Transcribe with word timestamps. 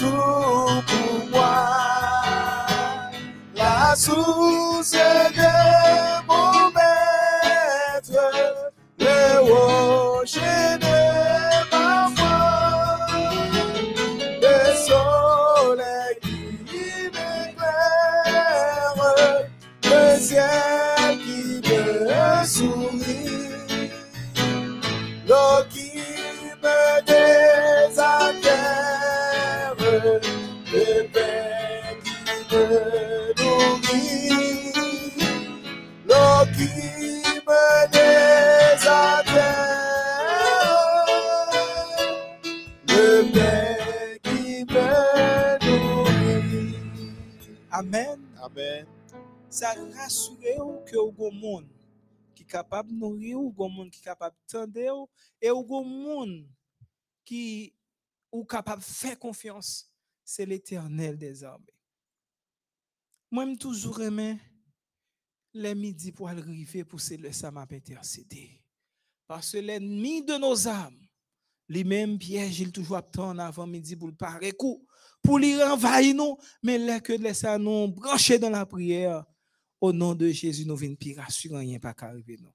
pas 0.00 0.06
tout 0.06 0.82
pour 0.86 1.30
moi? 1.30 1.66
La 3.54 3.94
source 3.96 4.96
Amen. 47.78 48.18
Amen. 48.42 48.86
Ça 49.48 49.72
rassure 49.94 50.66
ou 50.66 50.84
que 50.84 50.96
ou 50.96 51.12
gon 51.12 51.30
monde 51.30 51.68
qui 52.34 52.44
capable 52.44 52.90
nourrir 52.90 53.38
ou 53.38 53.52
gon 53.52 53.68
monde 53.68 53.92
qui 53.92 54.00
capable 54.00 54.34
tendre 54.48 54.80
ou 54.96 55.08
et 55.40 55.52
ou 55.52 55.62
gon 55.62 55.84
monde 55.84 56.48
qui 57.24 57.72
ou 58.32 58.44
capable 58.44 58.82
faire 58.82 59.16
confiance, 59.16 59.94
c'est 60.24 60.44
l'Éternel 60.44 61.16
des 61.16 61.44
armées. 61.44 61.78
Moi 63.30 63.46
me 63.46 63.56
toujours 63.56 64.02
aimé 64.02 64.40
les 65.54 65.76
midi 65.76 66.10
pour 66.10 66.28
arriver 66.28 66.82
pour 66.82 66.98
le 67.16 67.30
ça 67.30 67.52
m'a 67.52 67.64
intercédé. 67.70 68.60
Parce 69.28 69.52
que 69.52 69.58
l'ennemi 69.58 70.24
de 70.24 70.34
nos 70.34 70.66
âmes, 70.66 70.98
lui-même 71.68 72.18
piège, 72.18 72.58
il 72.58 72.72
toujours 72.72 72.96
attend 72.96 73.38
avant 73.38 73.68
midi 73.68 73.94
pour 73.94 74.08
le 74.08 74.16
parer 74.16 74.50
pour 75.22 75.38
lui 75.38 75.62
renvahir 75.62 76.14
nous, 76.14 76.38
mais 76.62 76.78
là 76.78 77.00
que 77.00 77.12
laisse 77.12 77.40
ça 77.40 77.58
nous 77.58 77.88
brancher 77.88 78.38
dans 78.38 78.50
la 78.50 78.66
prière, 78.66 79.24
au 79.80 79.92
nom 79.92 80.14
de 80.14 80.28
Jésus, 80.28 80.66
nous 80.66 80.76
venons 80.76 80.96
pire 80.96 81.20
assurer 81.20 81.58
rien 81.58 81.78
pas 81.78 81.94
qu'arriver 81.94 82.36
nous. 82.40 82.52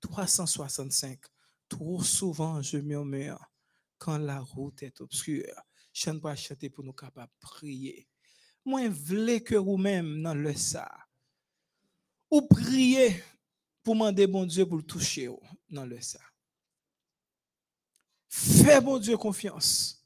365. 0.00 1.18
Trop 1.68 2.02
souvent, 2.02 2.60
je 2.60 2.76
murmure 2.76 3.40
quand 3.98 4.18
la 4.18 4.40
route 4.40 4.82
est 4.82 5.00
obscure. 5.00 5.54
Je 5.92 6.10
ne 6.10 6.18
pas 6.18 6.36
chanter 6.36 6.68
pour 6.68 6.84
nous 6.84 6.92
capables 6.92 7.32
de 7.32 7.46
prier. 7.46 8.08
Moi, 8.64 8.88
voulais 8.88 9.40
que 9.40 9.54
vous-même 9.54 10.22
dans 10.22 10.34
le 10.34 10.54
ça. 10.54 10.90
Ou 12.30 12.42
prier 12.42 13.22
pour 13.82 13.94
demander 13.94 14.26
bon 14.26 14.46
Dieu 14.46 14.66
pour 14.66 14.76
le 14.76 14.82
toucher 14.82 15.28
ou 15.28 15.40
dans 15.68 15.84
le 15.86 16.00
ça. 16.00 16.20
Fais 18.28 18.80
bon 18.80 18.98
Dieu 18.98 19.16
confiance. 19.16 20.01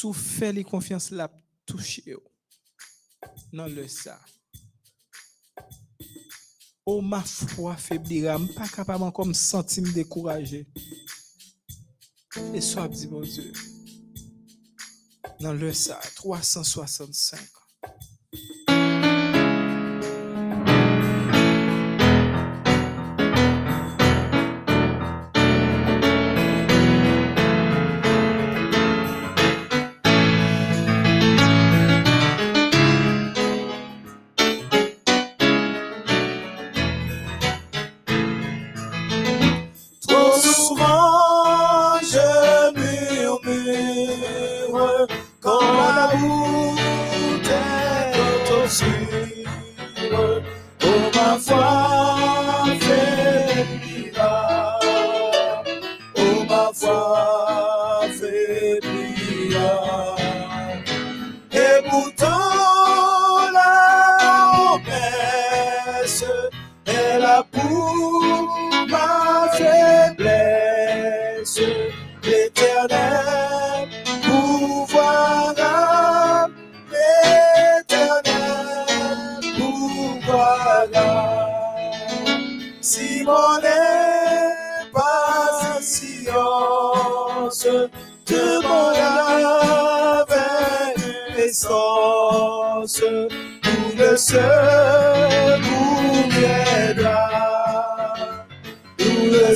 Sous 0.00 0.14
fait 0.14 0.50
les 0.50 0.64
confiance 0.64 1.10
la 1.10 1.30
toucher 1.66 2.14
ou 2.14 2.22
dans 3.52 3.66
le 3.66 3.86
ça. 3.86 4.18
Oh, 6.86 7.02
ma 7.02 7.20
foi 7.22 7.76
faiblira, 7.76 8.38
je 8.38 8.50
pas 8.54 8.66
capable 8.66 9.04
encore 9.04 9.26
me 9.26 9.34
sentir 9.34 9.82
me 9.82 9.92
décourager. 9.92 10.66
Et 12.54 12.62
soit 12.62 12.88
dit 12.88 13.08
bon. 13.08 13.22
Dans 15.38 15.52
le 15.52 15.70
ça, 15.74 16.00
365. 16.14 17.38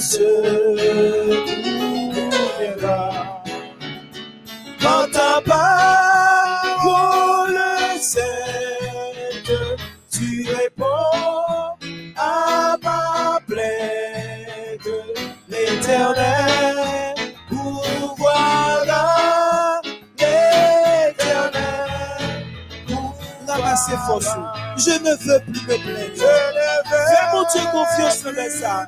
Le 0.04 0.10
secours 0.10 0.76
viendra. 2.60 3.42
Quand 4.78 5.06
ta 5.10 5.40
parole 5.46 6.68
sainte, 7.98 9.52
tu 10.10 10.46
réponds 10.46 11.78
à 12.18 12.76
ma 12.82 13.40
plainte. 13.46 14.92
L'éternel 15.48 16.76
pourvoira. 17.48 19.06
L'éternel 20.18 21.14
force. 24.06 24.36
Je 24.76 24.90
ne 25.02 25.12
veux 25.24 25.40
plus 25.46 25.62
me 25.62 25.76
plaindre. 25.82 26.43
Dieu 27.52 27.62
confiance 27.72 28.22
dans 28.22 28.50
ça. 28.50 28.86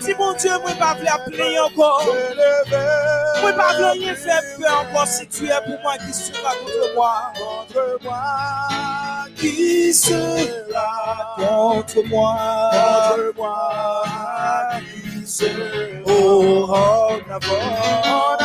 Si 0.00 0.14
mon 0.14 0.32
Dieu 0.34 0.50
ne 0.52 0.78
pas 0.78 0.94
voulu 0.94 1.08
appeler 1.08 1.58
encore, 1.58 2.04
ne 2.04 3.52
pas 3.52 3.72
voulu 3.74 4.00
rien 4.04 4.14
faire 4.14 4.42
peur 4.58 4.84
encore 4.88 5.06
si 5.06 5.26
tu 5.28 5.46
es 5.46 5.60
pour 5.66 5.80
moi 5.82 5.94
qui 5.98 6.12
sera 6.12 6.52
contre 6.54 6.94
moi? 6.94 7.32
contre 7.34 7.98
moi. 8.02 8.22
Qui 9.36 9.92
sera 9.94 11.36
contre 11.36 12.02
moi? 12.08 12.36
Contre 12.72 13.32
moi. 13.36 14.02
Qui 14.80 15.26
sera 15.26 15.50
Oh, 16.06 16.66
en 16.70 18.37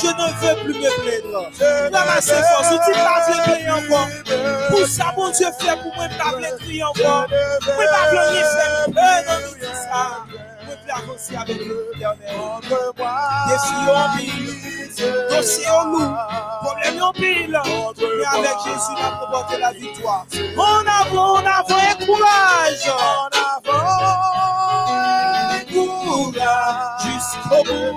je 0.00 0.06
ne 0.06 0.26
veux 0.40 0.56
plus 0.64 0.74
me 0.74 0.90
plaindre. 1.02 1.42
Ramasse 1.92 2.30
force, 2.30 2.70
ou 2.72 2.78
tu 2.84 2.92
pas 2.92 3.20
veux 3.28 3.40
prier 3.42 3.70
encore. 3.70 4.08
Pour 4.70 4.86
ça, 4.86 5.06
mon 5.16 5.28
Dieu, 5.30 5.46
fait 5.58 5.76
pour 5.82 5.94
moi, 5.96 6.06
pas 6.18 6.30
voulu 6.32 6.46
crier 6.60 6.84
encore. 6.84 7.26
Moi, 7.28 7.84
pas 7.90 8.08
voulu 8.08 8.20
rien 8.30 8.44
faire. 8.44 8.72
Non, 8.88 9.36
nous 9.46 9.54
dit 9.54 9.74
ça. 9.74 10.02
Moi, 10.64 10.74
plus 10.82 10.92
avancer 10.92 11.36
en 11.36 11.44
pile, 14.16 14.50
dossier 15.30 15.68
en 15.68 15.84
loup, 15.84 16.14
problème 16.62 17.02
en 17.02 17.12
pile. 17.12 17.60
Mais 17.98 18.26
avec 18.38 18.56
Jésus, 18.64 18.96
on 18.96 19.54
a 19.54 19.58
la 19.58 19.72
victoire. 19.72 20.26
En 20.56 20.84
avant, 20.86 21.32
en 21.34 21.46
avant, 21.46 21.78
et 21.78 21.96
courage. 22.04 22.88
Courage 25.72 26.78
jusqu'au 27.02 27.62
bout, 27.64 27.94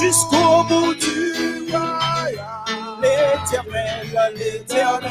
jusqu'au 0.00 0.62
bout 0.64 0.94
du 0.94 1.32
l'éternel, 3.00 4.34
l'éternel. 4.36 5.10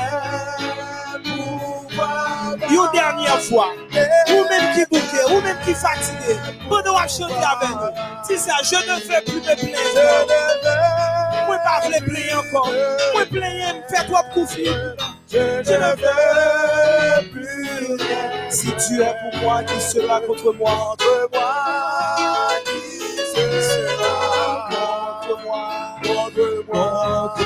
Une 2.70 2.90
dernière 2.94 3.42
fois, 3.42 3.70
ou 4.30 4.44
même 4.50 4.74
qui 4.74 4.86
bouquet, 4.86 5.26
ou 5.30 5.42
même 5.42 5.58
qui 5.66 5.74
fatigué, 5.74 6.38
pendant 6.70 6.96
à 6.96 7.08
chanter 7.08 7.34
avec 7.34 7.70
nous. 7.70 7.94
Si 8.24 8.38
ça, 8.38 8.54
je 8.64 8.76
ne 8.76 8.96
veux 9.02 9.24
plus 9.26 9.42
me 9.42 9.56
plaindre. 9.56 10.28
Moi, 11.48 11.58
pas 11.58 11.80
voulu 11.84 12.00
plaindre 12.02 12.40
encore. 12.40 12.72
Moi, 13.14 13.26
plaindre, 13.30 13.76
me 13.76 13.96
fait 13.96 14.06
trop 14.06 14.24
confiance. 14.34 14.78
Je 15.32 15.38
ne 15.38 15.92
veux 16.02 17.32
plus. 17.32 18.00
Si 18.50 18.68
tu 18.68 19.02
es 19.02 19.14
pour 19.32 19.42
moi, 19.42 19.64
qui 19.64 19.80
sera 19.82 20.20
contre 20.22 20.54
moi? 20.54 20.72
Contre 20.72 21.30
moi, 21.34 22.51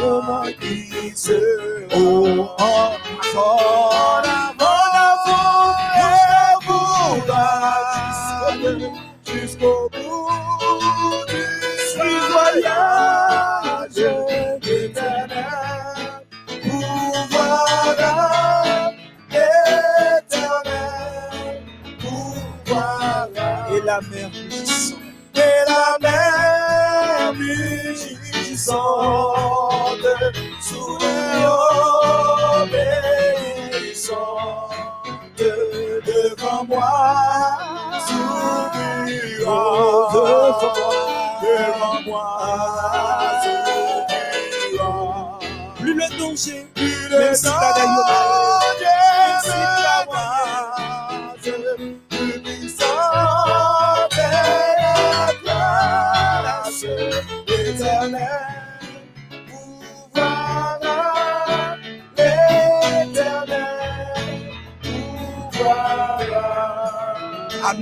contre 0.05 0.25
moi, 0.25 0.45
qui 0.59 1.11
sera? 1.15 1.39
Oh, 1.95 2.47
en 2.57 2.91
avant, 3.33 4.14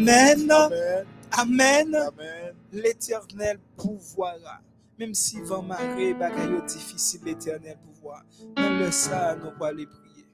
Amen. 0.03 0.51
Amen. 1.31 1.97
L'éternel 2.71 3.57
pouvoira. 3.77 4.59
Même 4.99 5.13
si 5.13 5.39
vent 5.41 5.61
marée, 5.63 6.13
bagaille 6.13 6.61
difficile, 6.67 7.21
l'éternel 7.25 7.77
pouvoir. 7.83 8.23
Dans 8.55 8.69
le 8.69 8.91
ça, 8.91 9.35
nous 9.35 9.57
pas 9.57 9.71
les 9.71 9.85
prier. 9.85 10.25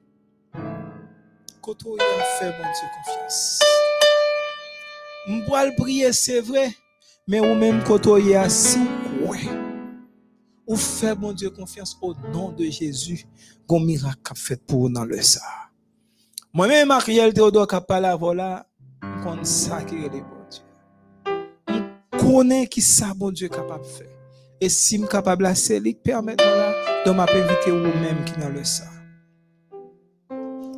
Y 1.65 2.01
a 2.01 2.23
fait, 2.39 2.51
mon 2.51 2.63
Dieu, 2.63 2.87
confiance. 2.95 3.59
M'bois 5.27 5.65
le 5.67 5.75
prier, 5.75 6.11
c'est 6.13 6.41
vrai. 6.41 6.71
Mais 7.27 7.39
ou 7.39 7.53
même 7.53 7.83
koto 7.83 8.17
y 8.17 8.35
a 8.35 8.49
si 8.49 8.79
ouais. 9.21 9.47
Ou 10.65 10.75
fait, 10.75 11.15
mon 11.15 11.31
Dieu, 11.31 11.51
confiance 11.51 11.95
au 12.01 12.15
nom 12.33 12.51
de 12.51 12.65
Jésus. 12.65 13.25
Gon 13.67 13.81
miracle 13.81 14.33
fait 14.35 14.59
pour 14.65 14.89
nous 14.89 14.95
dans 14.95 15.05
le 15.05 15.21
ça. 15.21 15.41
Moi-même, 16.51 16.89
Ariel 16.89 17.33
Théodore, 17.33 17.67
qui 17.67 17.75
a 17.75 17.81
parlé 17.81 18.07
avant 18.07 18.33
là, 18.33 18.65
qu'on 19.23 19.43
sacré 19.43 20.09
les 20.09 20.21
bon 20.21 20.45
Dieu. 20.49 20.63
On 22.13 22.17
connaît 22.17 22.67
qui 22.67 22.81
ça, 22.81 23.13
bon 23.15 23.31
Dieu, 23.31 23.49
capable 23.49 23.83
de 23.83 23.89
faire. 23.89 24.07
Et 24.61 24.69
si 24.69 24.95
je 24.95 25.01
suis 25.01 25.09
capable 25.09 25.47
de 25.47 25.53
c'est 25.53 25.79
lui 25.79 25.93
qui 25.93 26.01
permet 26.01 26.35
de 26.35 27.11
m'inviter 27.11 27.71
vous-même 27.71 28.23
qui 28.25 28.33
dans 28.39 28.49
le 28.49 28.63
ça. 28.63 28.85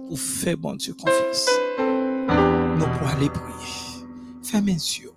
Ou 0.09 0.15
fait, 0.15 0.55
bon 0.55 0.75
Dieu, 0.75 0.93
confiance. 0.93 1.49
Nous 1.79 2.85
pour 2.85 3.07
aller 3.07 3.29
prier. 3.29 4.05
Fais 4.43 4.61
mes 4.61 4.73
yeux. 4.73 5.11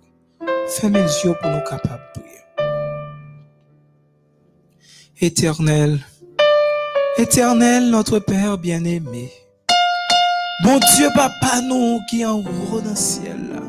Fais 0.67 0.89
mes 0.89 0.99
yeux 0.99 1.35
pour 1.41 1.51
nous 1.51 1.63
capables 1.69 2.03
de 2.15 2.21
prier. 2.21 2.35
Éternel, 5.21 5.99
éternel, 7.17 7.89
notre 7.89 8.19
Père 8.19 8.57
bien-aimé. 8.57 9.31
Mon 10.65 10.79
Dieu, 10.79 11.09
papa, 11.13 11.61
nous 11.61 11.99
qui 12.09 12.25
en 12.25 12.39
haut 12.39 12.81
dans 12.81 12.89
le 12.89 12.95
ciel. 12.95 13.61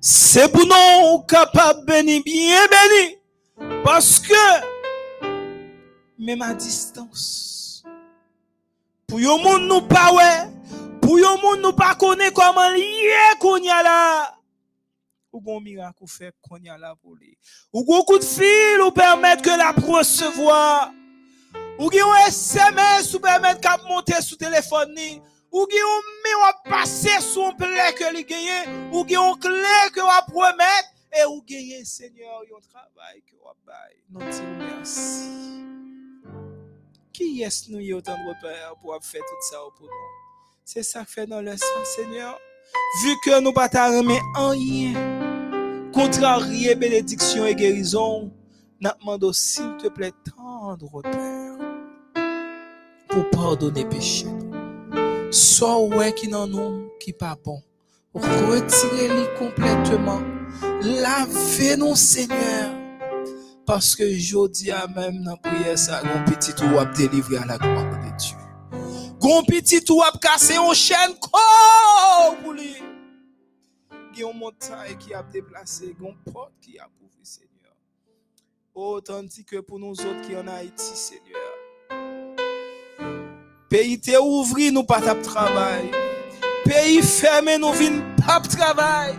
C'est 0.00 0.50
pour 0.50 0.64
nous 0.64 1.18
capables 1.28 1.80
de 1.80 1.84
bénir, 1.84 2.22
bien 2.24 2.66
béni. 2.66 3.18
Parce 3.84 4.18
que, 4.18 4.32
même 6.18 6.40
à 6.40 6.54
distance, 6.54 7.84
pour 9.06 9.20
yon 9.20 9.38
monde 9.42 9.68
nous 9.68 9.82
pas 9.82 10.10
ouais, 10.14 10.50
pour 11.02 11.18
yon 11.18 11.42
monde 11.42 11.60
nous 11.60 11.72
pas 11.74 11.94
connaît 11.94 12.30
comment 12.30 12.70
lier 12.70 13.36
qu'on 13.38 13.58
y 13.58 13.68
a 13.68 13.82
là. 13.82 14.34
Ou 15.30 15.42
bon 15.42 15.60
miracle 15.60 16.04
fait 16.06 16.32
qu'on 16.40 16.56
y 16.56 16.70
a 16.70 16.78
là 16.78 16.94
pour. 17.02 17.16
Ou 17.74 17.84
bon 17.84 18.16
de 18.16 18.24
fil 18.24 18.80
ou 18.80 18.90
permettre 18.92 19.42
que 19.42 19.50
la 19.50 19.72
recevoir. 19.72 20.90
Ou 21.78 21.90
un 21.90 22.26
SMS 22.28 23.12
ou 23.12 23.20
permettre 23.20 23.60
qu'à 23.60 23.76
monter 23.86 24.22
sous 24.22 24.36
téléphone. 24.36 24.94
Ou 25.50 25.66
gen 25.70 25.80
un 25.80 26.02
mi 26.24 26.34
ou 26.34 26.70
passer 26.70 27.20
un 27.40 27.52
plaie 27.56 27.94
que 27.96 28.12
li 28.14 28.24
gagne. 28.24 28.90
Ou 28.92 29.06
gen 29.08 29.18
un 29.18 29.36
clé 29.38 29.90
que 29.94 30.00
ou 30.00 30.30
promettre. 30.30 30.94
Et 31.12 31.24
ou 31.24 31.42
gagne 31.42 31.84
Seigneur 31.84 32.42
yon 32.50 32.60
travail 32.70 33.22
que 33.26 33.36
ou 33.36 33.54
bail. 33.66 33.96
Merci. 34.10 35.24
Qui 37.12 37.42
est-ce 37.42 37.70
nous 37.70 37.78
de 37.78 38.28
repères 38.28 38.74
pour 38.80 38.96
faire 39.02 39.22
tout 39.22 39.42
ça 39.50 39.56
pour 39.76 39.86
nous? 39.86 39.92
C'est 40.64 40.82
ça 40.82 41.02
que 41.02 41.10
fait 41.10 41.26
dans 41.26 41.40
le 41.40 41.56
sang, 41.56 41.84
Seigneur. 41.84 42.38
Vu 43.02 43.16
que 43.24 43.40
nous 43.40 43.52
pas 43.52 43.68
ta 43.68 43.88
remet 43.88 44.20
en 44.36 44.50
rien, 44.50 44.92
contrarier 45.92 46.74
bénédiction 46.74 47.46
et 47.46 47.54
guérison, 47.54 48.30
nous 48.80 48.90
demandons 49.00 49.32
s'il 49.32 49.76
te 49.78 49.88
plaît 49.88 50.12
tendre 50.36 51.02
Père 51.02 51.56
pour 53.08 53.30
pardonner 53.30 53.84
péché. 53.86 54.26
Soit 55.30 55.78
ouais 55.80 56.14
qui 56.14 56.28
n'en 56.28 56.46
nous 56.46 56.90
qui 56.98 57.12
pas 57.12 57.36
bon, 57.44 57.60
retirez-les 58.14 59.28
complètement, 59.38 60.22
lavez-nous 60.82 61.94
Seigneur. 61.96 62.74
Parce 63.66 63.94
que 63.94 64.08
je 64.08 64.48
dis 64.48 64.70
à 64.70 64.86
même 64.86 65.22
dans 65.22 65.32
la 65.32 65.36
prière, 65.36 65.78
ça, 65.78 66.02
mon 66.02 66.24
petit 66.24 66.54
ou 66.64 66.78
a 66.78 66.86
délivré 66.86 67.36
à 67.36 67.44
la 67.44 67.58
gloire 67.58 67.84
de 67.90 68.16
Dieu. 68.16 68.36
Gon 69.20 69.42
petit 69.44 69.84
ou 69.92 70.00
a 70.00 70.10
cassé 70.18 70.56
une 70.56 70.72
chaîne 70.72 71.14
ko 71.20 71.38
pour 72.42 72.54
lui. 72.54 72.76
Gon 74.18 74.32
montagne 74.32 74.96
qui 74.98 75.12
a 75.12 75.22
déplacé, 75.22 75.94
gon 76.00 76.14
porte 76.32 76.54
qui 76.62 76.78
a 76.78 76.88
ouvert, 77.02 77.18
Seigneur. 77.22 77.76
Oh, 78.74 78.98
tandis 79.02 79.44
que 79.44 79.58
pour 79.58 79.78
nous 79.78 79.90
autres 79.90 80.22
qui 80.22 80.34
en 80.34 80.48
Haïti, 80.48 80.96
Seigneur. 80.96 81.67
Pays 83.68 84.00
te 84.00 84.16
ouvri, 84.18 84.72
nous 84.72 84.84
pas 84.84 85.00
tap 85.00 85.20
travail. 85.22 85.90
Pays 86.64 87.02
fermé, 87.02 87.58
nous 87.58 87.72
vin 87.72 88.00
pas 88.26 88.40
travail. 88.40 89.14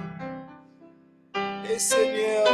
Et 1.71 1.77
Seigneur, 1.77 2.47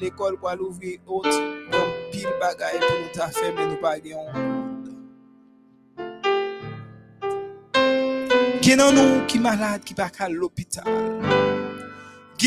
l'école 0.00 0.38
pour 0.38 0.50
l'ouvrir 0.56 1.00
autre, 1.06 1.28
donc 1.70 2.10
pile 2.10 2.28
bagaille 2.40 2.80
pour 2.80 2.96
nous 2.98 3.12
ta 3.12 3.30
mais 3.54 3.66
nous 3.66 3.76
pas. 3.76 3.96
Qui 8.62 8.76
dans 8.76 8.92
nous 8.92 9.26
qui 9.26 9.38
malade, 9.38 9.82
qui 9.84 9.92
pas 9.92 10.10
à 10.18 10.28
l'hôpital. 10.30 10.84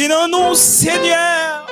Dans 0.10 0.28
nous, 0.28 0.56
Seigneur, 0.56 1.68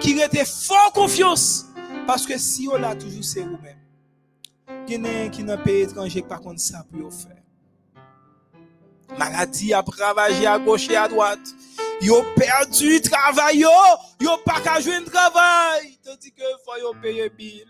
qui 0.00 0.20
rete 0.20 0.46
fort 0.46 0.92
confiance. 0.92 1.66
Parce 2.06 2.26
que 2.26 2.38
si 2.38 2.68
on 2.72 2.76
l'a 2.76 2.94
toujours, 2.94 3.24
c'est 3.24 3.40
vous-même. 3.40 3.83
Gen 4.66 5.30
qui 5.30 5.42
nan 5.44 5.62
pays 5.62 5.82
étranger 5.82 6.22
par 6.22 6.40
contre 6.40 6.60
ça 6.60 6.84
pour 6.84 6.98
yo 6.98 7.10
faire. 7.10 7.42
Maladie 9.18 9.72
a 9.72 9.82
ravagé 9.82 10.46
à 10.46 10.58
gauche 10.58 10.88
et 10.88 10.96
à 10.96 11.08
droite. 11.08 11.46
Yo 12.00 12.22
perdu 12.36 13.00
travail 13.00 13.60
yo, 13.60 13.68
yo 14.20 14.36
pas 14.44 14.60
qu'à 14.60 14.80
joindre 14.80 15.10
travail. 15.10 15.98
Tandis 16.02 16.32
que 16.32 16.42
faut 16.64 16.76
yo 16.80 16.92
payer 17.00 17.30
bill. 17.30 17.68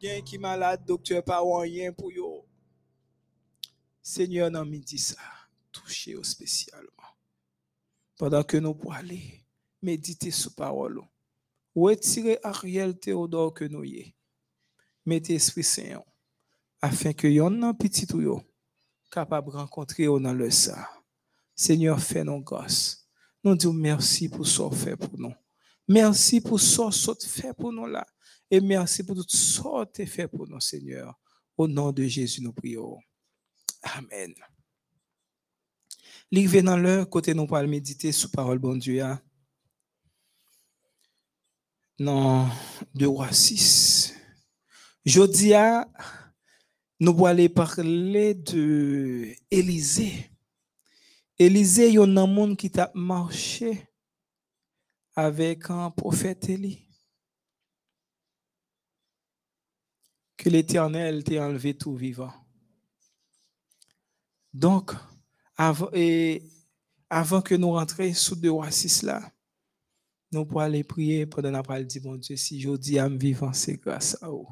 Gen 0.00 0.22
qui 0.22 0.38
malade, 0.38 0.84
docteur 0.86 1.22
pas 1.22 1.40
rien 1.42 1.92
pour 1.92 2.12
yo. 2.12 2.46
Seigneur 4.02 4.50
nan 4.50 4.68
midi 4.68 4.98
ça, 4.98 5.16
touchez 5.70 6.12
yo 6.12 6.22
spécialement. 6.22 6.88
Pendant 8.16 8.42
que 8.42 8.56
nous 8.56 8.74
pour 8.74 8.92
aller 8.92 9.44
méditer 9.82 10.30
sur 10.30 10.54
parole. 10.54 11.00
Retirez 11.74 12.38
Ariel 12.42 12.98
Théodore 12.98 13.54
que 13.54 13.64
nous 13.64 13.84
y 13.84 13.98
est 13.98 14.14
mettez 15.04 15.34
Esprit 15.34 15.64
Saint 15.64 16.02
afin 16.80 17.12
que 17.12 17.26
yon 17.28 17.74
petit 17.74 18.06
ou 18.14 18.40
capable 19.10 19.52
de 19.52 19.56
rencontrer 19.56 20.06
dans 20.06 20.32
le 20.32 20.50
ça. 20.50 20.88
Seigneur, 21.54 22.00
fais 22.00 22.24
nos 22.24 22.40
grâce. 22.40 23.06
Nous 23.44 23.54
disons 23.54 23.72
merci 23.72 24.28
pour 24.28 24.46
ce 24.46 24.68
que 24.68 24.74
fait 24.74 24.96
pour 24.96 25.18
nous. 25.18 25.34
Merci 25.86 26.40
pour 26.40 26.58
ce 26.58 27.12
que 27.12 27.26
fait 27.26 27.52
pour 27.52 27.72
nous 27.72 27.86
là. 27.86 28.06
Et 28.50 28.60
merci 28.60 29.04
pour 29.04 29.16
tout 29.16 29.24
ce 29.28 29.84
que 29.84 30.06
fait 30.06 30.28
pour 30.28 30.48
nous, 30.48 30.60
Seigneur. 30.60 31.18
Au 31.56 31.68
nom 31.68 31.92
de 31.92 32.04
Jésus, 32.04 32.42
nous 32.42 32.52
prions. 32.52 32.98
Amen. 33.82 34.34
Livre 36.30 36.60
dans 36.62 36.78
l'heure, 36.78 37.08
côté 37.10 37.34
nous 37.34 37.46
pour 37.46 37.58
méditer 37.62 38.10
sur 38.10 38.30
parole 38.30 38.58
bon 38.58 38.76
Dieu. 38.76 39.02
hein. 39.02 39.20
Dans 41.98 42.48
2 42.94 43.06
rois 43.06 43.32
6. 43.32 44.01
Jodia, 45.04 45.88
nous 47.00 47.26
allons 47.26 47.48
parler 47.48 48.34
de 48.34 49.34
Élisée. 49.50 50.30
Élisée, 51.36 51.88
il 51.88 51.94
y 51.94 51.98
a 51.98 52.02
un 52.02 52.26
monde 52.26 52.56
qui 52.56 52.70
t'a 52.70 52.92
marché 52.94 53.88
avec 55.16 55.68
un 55.70 55.90
prophète 55.90 56.48
Élie. 56.48 56.86
Que 60.36 60.48
l'Éternel 60.48 61.24
t'ait 61.24 61.40
enlevé 61.40 61.76
tout 61.76 61.96
vivant. 61.96 62.32
Donc, 64.54 64.92
avant, 65.56 65.90
et 65.92 66.48
avant 67.10 67.42
que 67.42 67.56
nous 67.56 67.72
rentrions 67.72 68.14
sous 68.14 68.38
rois 68.50 68.70
6 68.70 69.02
là, 69.02 69.32
nous 70.30 70.46
pourrons 70.46 70.60
aller 70.60 70.84
prier 70.84 71.26
pendant 71.26 71.50
la 71.50 71.62
parole 71.64 71.86
dit, 71.86 71.98
bon 71.98 72.14
Dieu, 72.14 72.36
si 72.36 72.60
je 72.60 72.70
dis 72.76 72.98
vivant, 73.18 73.52
c'est 73.52 73.76
grâce 73.76 74.16
à 74.22 74.28
vous. 74.28 74.48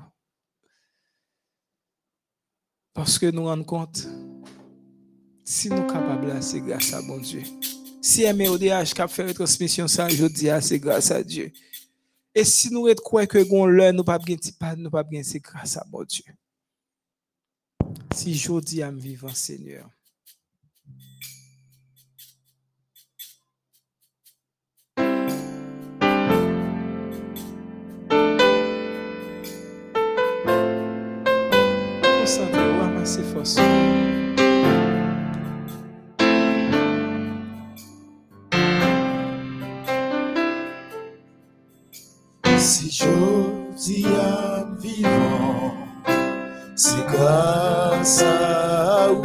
Parce 2.93 3.19
que 3.19 3.27
nous 3.27 3.45
rendons 3.45 3.65
compte, 3.65 4.07
si 5.45 5.69
nous 5.69 5.77
sommes 5.77 5.87
capables, 5.87 6.43
c'est 6.43 6.61
grâce 6.61 6.93
à 6.93 7.03
bon 7.03 7.19
Dieu. 7.19 7.43
Si 8.03 8.23
MEODH 8.33 8.99
a 8.99 9.09
fait 9.09 9.27
retransmission 9.27 9.87
ça, 9.87 10.09
je 10.09 10.27
dis, 10.27 10.49
ah, 10.49 10.61
c'est 10.61 10.79
grâce 10.79 11.11
à 11.11 11.23
Dieu. 11.23 11.53
Et 12.35 12.45
si 12.45 12.73
nous 12.73 12.87
croyons 12.95 13.27
que 13.27 13.39
nous 13.39 13.93
nous 13.93 14.05
pas 14.05 14.19
bien 14.19 14.37
nous 14.77 14.91
pas 14.91 15.03
bien, 15.03 15.23
c'est 15.23 15.41
grâce 15.41 15.77
à 15.77 15.85
bon 15.89 16.05
Dieu. 16.05 16.25
Si 18.15 18.35
je 18.35 18.61
dis 18.61 18.83
à 18.83 18.91
me 18.91 19.01
vivant, 19.01 19.35
Seigneur. 19.35 19.89
Amassez 33.11 33.23
force. 33.35 33.59
Si 42.57 42.91
je 42.91 43.09
dis 43.77 44.07
à 44.07 44.69
vivant, 44.81 45.75
c'est 46.77 47.05
grâce 47.07 48.23
à 48.23 49.09
vous, 49.09 49.25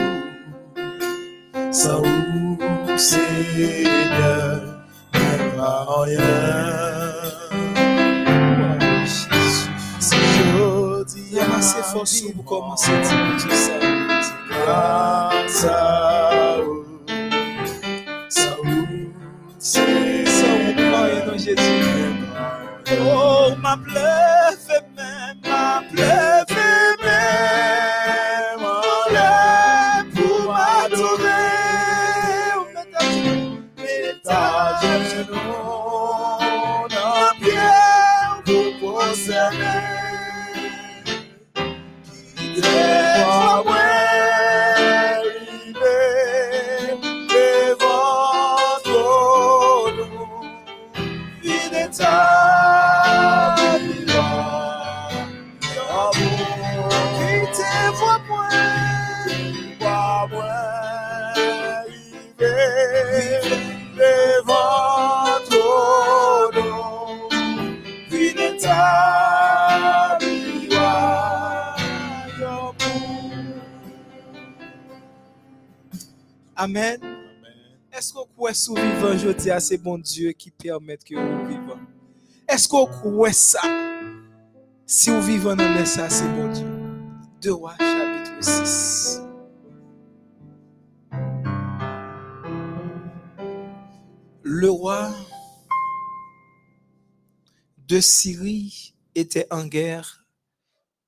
ça 1.71 1.97
vous, 1.97 2.57
Seigneur, 2.97 4.61
même 5.13 5.59
à 5.59 5.85
rien. 6.05 7.04
Tout 13.39 13.50
ça. 13.51 13.74
grâce 14.50 15.65
à 15.65 16.57
vous, 16.63 16.86
ça 18.29 18.55
vous, 18.63 18.88
Ça, 19.57 19.81
Seigneur, 19.81 20.25
on 20.45 20.74
croit 20.74 21.25
dans 21.25 21.38
Jésus. 21.38 21.84
Oh, 23.01 23.50
ma 23.62 23.77
plève 23.77 24.44
Amen. 76.57 77.00
Est-ce 77.91 78.13
qu'on 78.13 78.25
croit 78.27 78.53
sous 78.53 78.75
vivant 78.75 79.13
aujourd'hui 79.13 79.51
à 79.51 79.59
c'est 79.59 79.77
bon 79.77 79.97
Dieu 79.97 80.31
qui 80.31 80.51
permet 80.51 80.97
que 80.97 81.15
nous 81.15 81.47
vivons? 81.47 81.79
Est-ce 82.47 82.67
qu'on 82.67 82.85
croit 82.85 83.33
ça? 83.33 83.62
Si 84.85 85.09
vous 85.09 85.21
vivez 85.21 85.55
dans 85.55 85.77
le 85.77 85.83
ça, 85.83 86.09
c'est 86.09 86.27
bon 86.27 86.51
Dieu. 86.53 86.65
2 87.41 87.53
rois 87.53 87.75
chapitre 87.77 88.41
6. 88.41 89.21
Le 94.43 94.69
roi 94.69 95.12
de 97.79 98.00
Syrie 98.00 98.95
était 99.13 99.47
en 99.51 99.65
guerre 99.65 100.25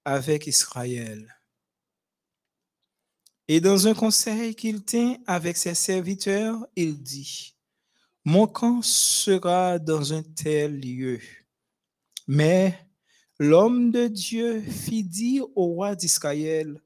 avec 0.03 0.47
Israël. 0.47 1.36
Et 3.49 3.61
dans 3.61 3.87
un 3.87 3.93
conseil 3.93 4.55
qu'il 4.55 4.83
tint 4.83 5.15
avec 5.25 5.55
ses 5.55 5.73
serviteurs, 5.73 6.67
il 6.75 7.01
dit, 7.01 7.55
Mon 8.25 8.45
camp 8.45 8.81
sera 8.81 9.79
dans 9.79 10.11
un 10.13 10.21
tel 10.21 10.81
lieu. 10.81 11.21
Mais 12.27 12.77
l'homme 13.39 13.91
de 13.91 14.07
Dieu 14.07 14.59
fit 14.59 15.03
dire 15.03 15.45
au 15.55 15.67
roi 15.67 15.95
d'Israël, 15.95 16.81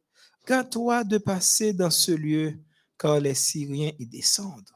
Garde-toi 0.47 1.03
de 1.03 1.17
passer 1.17 1.73
dans 1.73 1.89
ce 1.89 2.11
lieu, 2.11 2.53
car 2.97 3.19
les 3.19 3.35
Syriens 3.35 3.91
y 3.97 4.05
descendent. 4.05 4.69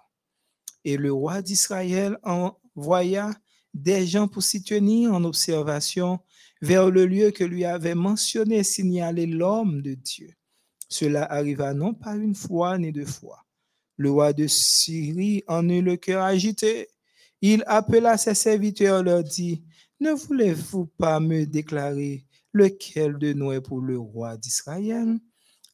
Et 0.83 0.97
le 0.97 1.13
roi 1.13 1.43
d'Israël 1.43 2.17
envoya 2.23 3.31
des 3.75 4.07
gens 4.07 4.27
pour 4.27 4.41
s'y 4.41 4.63
tenir 4.63 5.13
en 5.13 5.23
observation 5.23 6.19
vers 6.61 6.89
le 6.89 7.05
lieu 7.05 7.29
que 7.29 7.43
lui 7.43 7.65
avait 7.65 7.95
mentionné 7.95 8.63
signalé 8.63 9.27
l'homme 9.27 9.81
de 9.81 9.93
Dieu. 9.93 10.33
Cela 10.87 11.23
arriva 11.31 11.73
non 11.73 11.93
pas 11.93 12.15
une 12.15 12.35
fois 12.35 12.77
ni 12.77 12.91
deux 12.91 13.05
fois. 13.05 13.45
Le 13.97 14.11
roi 14.11 14.33
de 14.33 14.47
Syrie 14.47 15.43
en 15.47 15.67
eut 15.69 15.81
le 15.81 15.95
cœur 15.97 16.23
agité. 16.23 16.89
Il 17.41 17.63
appela 17.67 18.17
ses 18.17 18.33
serviteurs, 18.33 19.03
leur 19.03 19.23
dit, 19.23 19.63
Ne 19.99 20.11
voulez-vous 20.11 20.87
pas 20.97 21.19
me 21.19 21.45
déclarer 21.45 22.25
lequel 22.53 23.17
de 23.17 23.33
nous 23.33 23.51
est 23.51 23.61
pour 23.61 23.81
le 23.81 23.97
roi 23.97 24.37
d'Israël? 24.37 25.17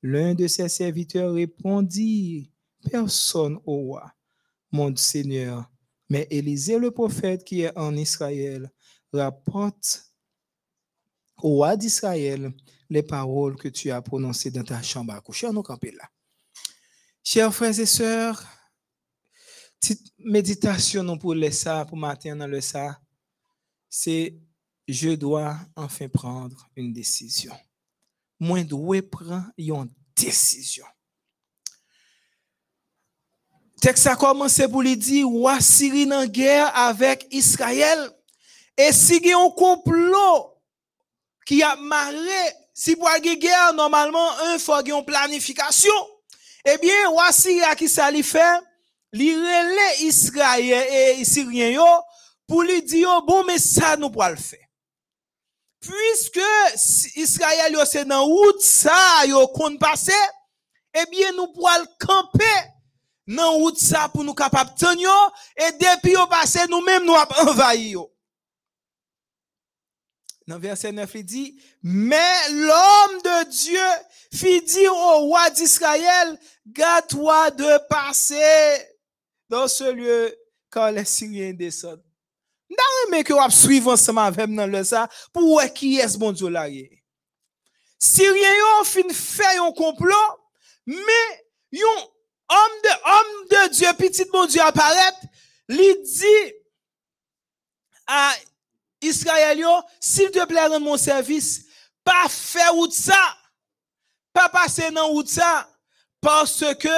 L'un 0.04 0.34
de 0.34 0.48
ses 0.48 0.70
serviteurs 0.70 1.34
répondit, 1.34 2.52
Personne 2.92 3.58
au 3.66 3.78
roi, 3.78 4.12
mon 4.72 4.96
Seigneur, 4.96 5.70
Mais 6.10 6.28
Élisée, 6.30 6.78
le 6.78 6.92
prophète 6.92 7.44
qui 7.44 7.62
est 7.62 7.78
en 7.78 7.96
Israël, 7.96 8.72
rapporte 9.14 10.12
au 11.38 11.50
roi 11.50 11.78
d'Israël 11.78 12.52
les 12.92 13.04
paroles 13.04 13.56
que 13.56 13.70
tu 13.70 13.90
as 13.90 14.02
prononcées 14.02 14.52
dans 14.52 14.66
ta 14.66 14.82
chambre 14.82 15.14
à 15.14 15.22
coucher. 15.22 15.50
nous 15.50 15.64
là. 15.64 16.10
Chers 17.24 17.56
frères 17.56 17.80
et 17.80 17.86
sœurs, 17.86 18.46
petite 19.80 20.12
méditation 20.20 21.18
pour 21.18 21.34
le 21.34 21.50
ça, 21.52 21.86
pour 21.86 21.96
matin 21.96 22.36
dans 22.36 22.48
le 22.48 22.60
ça, 22.60 23.00
c'est 23.90 24.38
je 24.90 25.12
dois 25.12 25.58
enfin 25.78 26.10
prendre 26.10 26.68
une 26.76 26.92
décision. 26.92 27.56
Moi, 28.38 28.66
dois 28.66 29.02
prendre 29.10 29.46
une 29.58 29.90
décision. 30.14 30.86
Texte 33.80 34.08
a 34.08 34.18
commencé 34.18 34.68
pour 34.68 34.82
lui 34.82 34.98
dire, 34.98 35.28
roi 35.28 35.62
Syrie 35.62 36.12
en 36.12 36.26
guerre 36.26 36.76
avec 36.76 37.26
Israël. 37.32 38.12
Et 38.78 38.92
si 38.92 39.22
y 39.26 39.32
a 39.32 39.40
un 39.40 39.50
complot 39.50 40.62
qui 41.46 41.64
a 41.64 41.78
marré, 41.78 42.61
si 42.84 42.96
pour 42.96 43.08
une 43.10 43.36
guerre, 43.36 43.74
normalement, 43.76 44.28
un 44.40 44.58
faut 44.58 44.74
une 44.84 45.06
planification. 45.06 45.94
Eh 46.66 46.80
bien, 46.80 47.10
roi 47.10 47.32
Syrie 47.32 47.76
qui 47.78 47.88
ça 47.88 48.10
lui 48.10 48.24
fait, 48.24 48.60
relève 49.14 50.02
Israël 50.02 51.20
et 51.20 51.24
Syrien 51.24 51.80
pour 52.48 52.64
lui 52.64 52.82
dire, 52.82 53.22
bon, 53.22 53.44
mais 53.44 53.60
ça 53.60 53.98
nous 53.98 54.10
pourra 54.10 54.32
le 54.32 54.36
faire. 54.36 54.66
Puisque 55.80 56.42
Israël 57.18 57.78
c'est 57.86 58.06
dans 58.06 58.26
route 58.26 58.62
ça, 58.62 59.28
yo 59.28 59.48
compte 59.50 59.78
passer, 59.80 60.12
eh 60.96 61.06
bien, 61.12 61.32
nous 61.34 61.54
pourrons 61.54 61.86
camper 62.00 62.44
nan 63.28 63.46
route 63.46 63.78
ça 63.78 64.10
pour 64.10 64.24
nous 64.24 64.34
capables 64.34 64.74
tenir 64.74 65.12
et 65.56 65.72
depuis 65.74 66.18
au 66.18 66.26
passé 66.26 66.60
nous 66.68 66.82
mêmes 66.82 67.06
nous 67.06 67.14
envahir 67.14 68.02
dans 70.52 70.60
verset 70.60 70.92
9 70.92 71.10
il 71.16 71.24
dit 71.24 71.62
mais 71.82 72.50
l'homme 72.50 73.22
de 73.24 73.50
Dieu 73.50 73.80
fit 74.34 74.62
dire 74.62 74.94
au 74.94 75.20
roi 75.28 75.50
d'Israël 75.52 76.38
garde-toi 76.68 77.52
de 77.52 77.88
passer 77.88 78.86
dans 79.48 79.70
ce 79.70 79.90
lieu 79.92 80.36
quand 80.70 80.90
les 80.90 81.06
Syriens 81.06 81.54
descendent. 81.54 82.04
Nan 82.70 82.80
mais 83.10 83.24
que 83.24 83.34
vous 83.34 83.50
suivre 83.50 83.94
ensemble 83.94 84.20
avec 84.20 84.54
dans 84.54 84.68
le 84.68 84.84
ça 84.84 85.08
pour 85.32 85.62
qui 85.74 86.00
est 86.00 86.18
bon 86.18 86.34
Dieu 86.34 86.50
là 86.50 86.68
Syriens 87.98 88.82
ont 88.82 88.84
fin 88.84 89.10
fait 89.10 89.58
un 89.58 89.72
complot 89.72 90.16
mais 90.86 91.46
yon 91.72 92.12
homme 92.50 92.82
de, 92.84 92.90
homme 92.90 93.48
de 93.50 93.74
Dieu, 93.74 93.88
petit 93.98 94.26
bon 94.26 94.46
Dieu 94.46 94.62
apparaît, 94.62 95.14
lui 95.70 96.02
dit 96.04 96.54
à 98.08 98.34
Israël, 99.02 99.64
s'il 100.00 100.32
te 100.32 100.46
plaît, 100.46 100.68
rends 100.68 100.80
mon 100.80 100.98
service, 100.98 101.66
pas 102.04 102.28
faire 102.30 102.76
ou 102.76 102.90
ça, 102.90 103.38
pas 104.34 104.50
passer 104.50 104.92
dans 104.92 105.12
ou 105.12 105.26
ça, 105.26 105.68
parce 106.20 106.64
que 106.80 106.90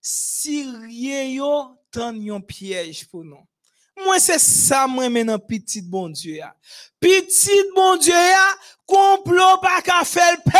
Syrien 0.00 1.24
yo 1.24 1.76
tant 1.92 2.14
un 2.14 2.40
piège 2.40 3.06
pour 3.08 3.24
nous. 3.24 3.46
Moi, 4.04 4.18
c'est 4.18 4.38
ça, 4.38 4.86
moi, 4.86 5.08
maintenant, 5.08 5.38
petit 5.38 5.82
bon 5.82 6.08
Dieu, 6.08 6.40
Petit 6.98 7.62
bon 7.74 7.96
Dieu, 7.96 8.14
complot 8.86 9.58
pas 9.60 9.82
qu'à 9.82 10.04
faire 10.04 10.32
le 10.32 10.50
paix. 10.50 10.58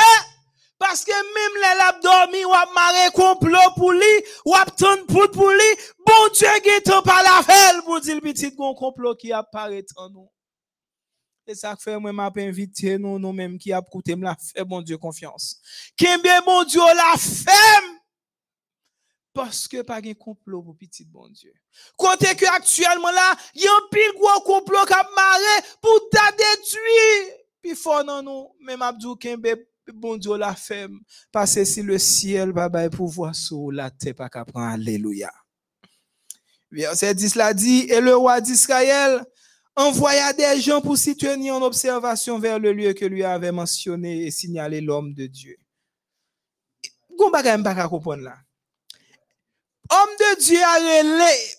Parce 0.79 1.05
que 1.05 1.13
même 1.13 1.55
les 1.55 1.79
lap 1.79 2.03
dormi, 2.03 2.45
ou 2.45 2.53
ap 2.53 2.69
maré 2.75 3.11
complot 3.15 3.73
pour 3.77 3.93
lui, 3.93 4.25
ou 4.45 4.55
ap 4.55 4.77
ton 4.77 5.07
pour 5.07 5.31
pour 5.31 5.49
lui, 5.49 5.77
bon 6.05 6.29
Dieu 6.35 6.49
guette 6.65 6.91
par 7.05 7.23
la 7.23 7.41
velle 7.47 7.83
pour 7.85 8.01
dire 8.01 8.21
petit 8.21 8.51
bon 8.51 8.75
complot 8.75 9.15
qui 9.15 9.33
apparaît 9.33 9.87
en 9.97 10.11
nous. 10.11 10.29
Et 11.53 11.55
ça 11.55 11.77
fait 11.77 11.99
moi 12.01 12.15
m'a 12.15 12.33
invité 12.35 12.97
nous 12.97 13.19
nous 13.19 13.33
même 13.33 13.59
qui 13.59 13.75
a 13.75 13.83
coûté 13.83 14.17
la 14.17 14.35
fait 14.35 14.65
bon 14.65 14.81
Dieu 14.81 14.97
confiance. 14.97 15.61
bien 15.99 16.41
bon 16.41 16.65
Dieu 16.65 16.81
la 16.81 17.19
fait? 17.19 17.85
Parce 19.35 19.69
que 19.69 19.83
pas 19.83 20.01
un 20.03 20.15
complot 20.15 20.63
pour 20.63 20.79
petit 20.79 21.05
bon 21.05 21.29
Dieu. 21.29 21.53
Côté 21.95 22.35
que 22.35 22.47
actuellement 22.47 23.11
là, 23.11 23.35
y 23.55 23.67
a 23.67 23.71
un 23.71 23.89
pile 23.91 24.13
gros 24.19 24.41
complot 24.41 24.87
qui 24.87 24.95
a 24.95 25.07
maré 25.15 25.69
pour 25.83 26.09
ta 26.11 26.31
détruire. 26.31 27.37
Puis 27.61 27.75
fort 27.75 28.03
non 28.03 28.23
nous, 28.23 28.49
même 28.61 28.81
Abdou 28.81 29.17
Kembe 29.17 29.55
bon 29.93 30.17
Dieu 30.17 30.39
la 30.39 30.55
femme, 30.55 31.01
parce 31.31 31.55
que 31.55 31.67
si 31.67 31.83
le 31.83 31.99
ciel 31.99 32.53
va 32.53 32.71
pour 32.89 33.09
pouvoir 33.09 33.35
sur 33.35 33.71
la 33.73 33.91
terre 33.91 34.15
pas 34.15 34.31
qu'à 34.31 34.47
prendre 34.47 34.73
alléluia. 34.73 35.31
Verset 36.71 37.15
10 37.15 37.35
l'a 37.35 37.53
dit 37.53 37.87
et 37.91 38.01
le 38.01 38.17
roi 38.17 38.41
d'Israël 38.41 39.23
envoya 39.77 40.33
des 40.33 40.61
gens 40.61 40.81
pour 40.81 40.97
s'y 40.97 41.17
tenir 41.17 41.55
en 41.55 41.63
observation 41.63 42.39
vers 42.39 42.59
le 42.59 42.73
lieu 42.73 42.93
que 42.93 43.05
lui 43.05 43.25
avait 43.25 43.53
mentionné 43.53 44.27
et 44.27 44.31
signalé 44.31 44.81
l'homme 44.81 45.15
de 45.15 45.27
Dieu. 45.27 45.57
Gon 47.17 47.31
bagay 47.31 47.63
pas 47.63 47.89
comprendre 47.89 48.25
là. 48.25 48.37
Homme 49.91 50.17
de 50.19 50.41
Dieu 50.41 50.63
a 50.63 50.77
relé 50.79 51.57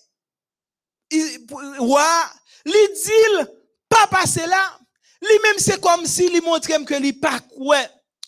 roi, 1.78 2.30
li 2.64 2.72
dit 2.94 3.46
pas 3.88 4.06
passer 4.08 4.46
là. 4.46 4.78
Lui 5.20 5.38
même 5.42 5.58
c'est 5.58 5.80
comme 5.80 6.04
si 6.06 6.28
lui 6.28 6.40
montrait 6.40 6.84
que 6.84 6.94
lui 6.94 7.12
pas 7.12 7.40
quoi 7.40 7.78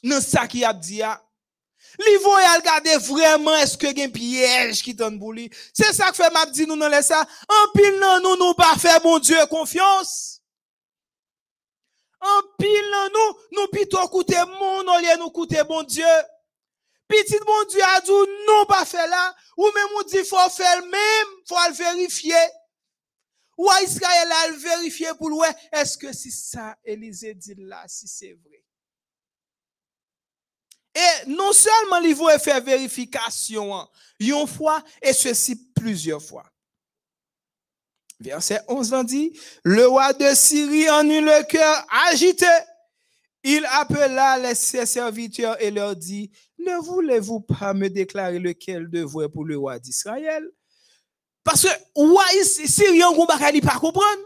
dans 0.03 0.21
ça 0.21 0.47
qui 0.47 0.65
a 0.65 0.73
dit. 0.73 1.03
Li 1.99 2.17
voye 2.23 2.45
al 2.45 2.63
gade 2.63 2.99
vraiment 3.07 3.57
est-ce 3.57 3.77
que 3.79 3.95
gen 3.95 4.13
piège 4.13 4.83
qui 4.83 4.95
t'en 4.95 5.17
pour 5.19 5.33
lui. 5.33 5.51
C'est 5.73 5.93
ça 5.93 6.11
que 6.11 6.17
fait 6.17 6.31
m'a 6.31 6.47
dit 6.47 6.67
nous 6.67 6.77
dans 6.77 6.89
les 6.89 7.03
ça. 7.03 7.27
En 7.49 7.73
pile 7.73 7.99
non 7.99 8.21
nous 8.21 8.37
nous 8.37 8.55
pas 8.55 8.77
faire 8.77 9.01
bon 9.01 9.19
Dieu 9.19 9.39
confiance. 9.49 10.43
En 12.21 12.43
pile 12.59 12.91
non 12.93 13.09
nous 13.15 13.61
nous 13.61 13.69
plutôt 13.69 14.07
coûter 14.09 14.43
mon 14.59 14.81
au 14.81 15.01
lieu 15.01 15.19
nous 15.19 15.31
coûter 15.31 15.63
bon 15.65 15.83
Dieu. 15.85 16.05
Petit 17.09 17.39
bon 17.47 17.65
Dieu 17.71 17.83
a 17.97 18.01
dit 18.01 18.11
non 18.47 18.67
pas 18.67 18.85
faire 18.85 19.07
là 19.09 19.35
ou 19.57 19.65
même 19.65 19.89
on 19.99 20.03
dit 20.03 20.25
faut 20.25 20.51
faire 20.51 20.83
même, 20.83 21.29
faut 21.49 21.55
le 21.69 21.75
vérifier. 21.75 22.35
Ou 23.57 23.71
Israël 23.83 24.31
a 24.45 24.49
le 24.49 24.57
vérifier 24.57 25.09
pour 25.17 25.31
le 25.31 25.37
est-ce 25.73 25.97
que 25.97 26.13
si 26.13 26.31
ça 26.31 26.77
Élisée 26.85 27.33
dit 27.33 27.55
là 27.57 27.85
si 27.87 28.07
c'est 28.07 28.37
vrai. 28.45 28.66
Et 30.97 31.29
non 31.29 31.53
seulement 31.53 31.99
il 31.99 32.17
faut 32.17 32.29
faire 32.39 32.63
vérification 32.63 33.87
une 34.19 34.47
fois 34.47 34.83
et 35.03 35.13
ceci 35.13 35.55
plusieurs 35.75 36.23
fois. 36.23 36.45
Verset 38.19 38.63
11 38.67 38.95
en 38.95 39.05
dit, 39.05 39.39
le 39.63 39.87
roi 39.87 40.15
de 40.15 40.35
Syrie 40.35 40.89
en 40.89 41.07
eut 41.07 41.21
le 41.21 41.45
cœur 41.45 41.87
agité. 42.11 42.47
Il 43.45 43.65
appela 43.73 44.39
les, 44.39 44.55
ses 44.55 44.87
serviteurs 44.87 45.61
et 45.63 45.71
leur 45.71 45.95
dit, 45.95 46.31
ne 46.59 46.77
voulez-vous 46.79 47.41
pas 47.41 47.75
me 47.75 47.89
déclarer 47.91 48.39
lequel 48.39 48.89
devrait 48.89 49.29
pour 49.29 49.45
le 49.45 49.59
roi 49.59 49.79
d'Israël? 49.79 50.51
Parce 51.45 51.63
que, 51.63 51.69
roi 51.95 52.25
Syrien, 52.43 53.11
on 53.11 53.23
ne 53.23 53.61
pas 53.61 53.79
comprendre. 53.79 54.23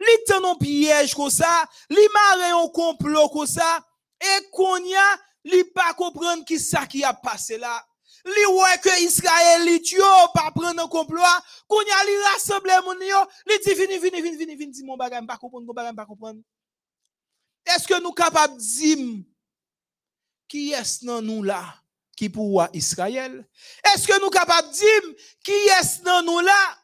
Li 0.00 0.34
un 0.34 0.54
piège 0.56 1.14
comme 1.14 1.30
ça, 1.30 1.64
li 1.88 1.96
marre 2.12 2.64
un 2.64 2.68
complot 2.68 3.28
comme 3.28 3.46
ça, 3.46 3.86
et 4.20 4.50
qu'on 4.50 4.76
y 4.78 4.94
a, 4.94 5.16
li 5.46 5.64
pas 5.64 5.94
comprendre 5.94 6.44
qui 6.44 6.58
ça 6.58 6.86
qui 6.86 7.04
a 7.04 7.14
passé 7.14 7.56
là. 7.58 7.84
Li 8.24 8.46
ouais 8.46 8.78
que 8.82 9.02
Israël 9.02 9.64
li 9.64 9.80
tue 9.80 10.00
pas 10.34 10.52
un 10.56 10.88
complot, 10.88 11.22
qu'on 11.68 11.80
y 11.80 11.90
a 11.90 12.04
li 12.04 12.16
rassembler 12.32 12.74
mon 12.84 12.94
dit 12.94 13.74
vini 13.74 13.98
vini 13.98 14.20
vini 14.20 14.36
vini 14.36 14.56
vini 14.56 14.82
mon 14.82 14.96
bagage 14.96 15.26
pas 15.26 15.36
comprendre 15.36 15.66
mon 15.66 15.94
pas 15.94 16.06
comprendre. 16.06 16.40
Est-ce 17.64 17.86
que 17.86 18.00
nous 18.00 18.12
capables 18.12 18.56
dire 18.56 19.24
qui 20.48 20.72
est 20.72 21.04
dans 21.04 21.22
nous 21.22 21.42
là 21.42 21.62
qui 22.16 22.28
pour 22.28 22.66
Israël? 22.72 23.46
Est-ce 23.84 24.08
que 24.08 24.20
nous 24.20 24.30
capables 24.30 24.68
qui 25.44 25.52
est 25.52 26.02
dans 26.02 26.22
nous 26.22 26.40
là? 26.40 26.78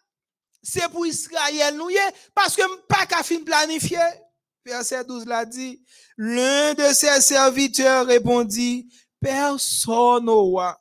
C'est 0.63 0.89
pour 0.89 1.07
Israël 1.07 1.77
nous 1.77 1.91
parce 2.35 2.55
que 2.55 2.63
pas 2.87 3.07
qu'à 3.07 3.25
fin 3.25 3.43
planifier. 3.43 3.99
Verset 4.65 5.05
12 5.05 5.27
l'a 5.27 5.45
dit, 5.45 5.83
l'un 6.17 6.75
de 6.75 6.93
ses 6.93 7.21
serviteurs 7.21 8.07
répondit, 8.07 8.89
personne 9.21 10.29
au 10.29 10.43
roi, 10.43 10.81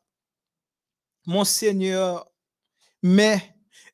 mon 1.25 1.43
Seigneur, 1.43 2.31
mais 3.01 3.50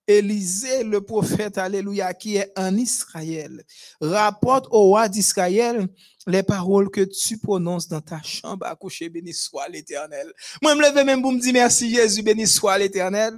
Élisée, 0.08 0.84
le 0.84 1.02
prophète, 1.02 1.58
alléluia, 1.58 2.14
qui 2.14 2.38
est 2.38 2.52
en 2.58 2.76
Israël, 2.78 3.64
rapporte 4.00 4.68
au 4.72 4.84
roi 4.84 5.10
d'Israël 5.10 5.88
les 6.26 6.44
paroles 6.44 6.90
que 6.90 7.02
tu 7.02 7.38
prononces 7.38 7.88
dans 7.88 8.02
ta 8.02 8.22
chambre 8.22 8.66
à 8.66 8.76
coucher, 8.76 9.10
béni 9.10 9.34
soit 9.34 9.68
l'éternel. 9.68 10.32
Moi, 10.62 10.74
je 10.74 10.78
me 10.78 10.82
lève 10.82 11.06
même 11.06 11.22
pour 11.22 11.32
me 11.32 11.40
dire 11.40 11.54
merci 11.54 11.94
Jésus, 11.94 12.22
béni 12.22 12.48
soit 12.48 12.78
l'éternel. 12.78 13.34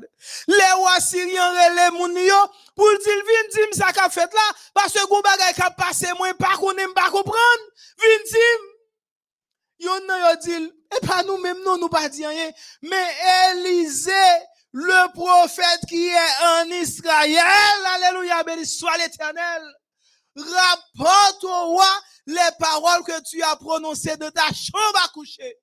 Les 0.47 0.71
rois 0.77 0.99
syriens 0.99 1.49
relèvent 1.49 1.93
mon 1.93 2.09
pour 2.75 2.89
dire, 2.89 3.23
viens 3.27 3.65
dire 3.65 3.67
ça 3.73 3.91
qu'a 3.91 4.09
fait 4.09 4.31
là, 4.31 4.55
parce 4.73 4.93
que 4.93 5.07
gon 5.07 5.21
bagay 5.21 5.53
qu'a 5.55 5.71
passé, 5.71 6.07
moi, 6.17 6.33
pas 6.37 6.55
qu'on 6.57 6.71
aime 6.71 6.93
pas 6.93 7.09
comprendre. 7.09 7.63
Viens 7.99 8.23
dire. 8.31 8.69
Yon 9.79 10.05
nan 10.07 10.19
yo 10.19 10.35
dit, 10.43 10.73
et 10.91 11.07
pas 11.07 11.23
nous 11.23 11.37
même 11.37 11.57
non, 11.63 11.77
nous 11.77 11.87
pas 11.87 12.09
dit 12.09 12.25
rien. 12.25 12.51
Mais 12.81 13.07
Élisée 13.53 14.11
le 14.71 15.13
prophète 15.13 15.81
qui 15.87 16.07
est 16.07 16.43
en 16.43 16.65
Israël, 16.81 17.85
alléluia, 17.95 18.43
béni 18.43 18.65
soit 18.65 18.97
l'éternel, 18.97 19.63
rapporte 20.35 21.43
au 21.43 21.65
roi 21.71 21.89
les 22.27 22.49
paroles 22.59 23.03
que 23.03 23.23
tu 23.23 23.41
as 23.41 23.55
prononcées 23.55 24.17
de 24.17 24.29
ta 24.29 24.47
chambre 24.53 25.01
à 25.03 25.09
coucher. 25.09 25.57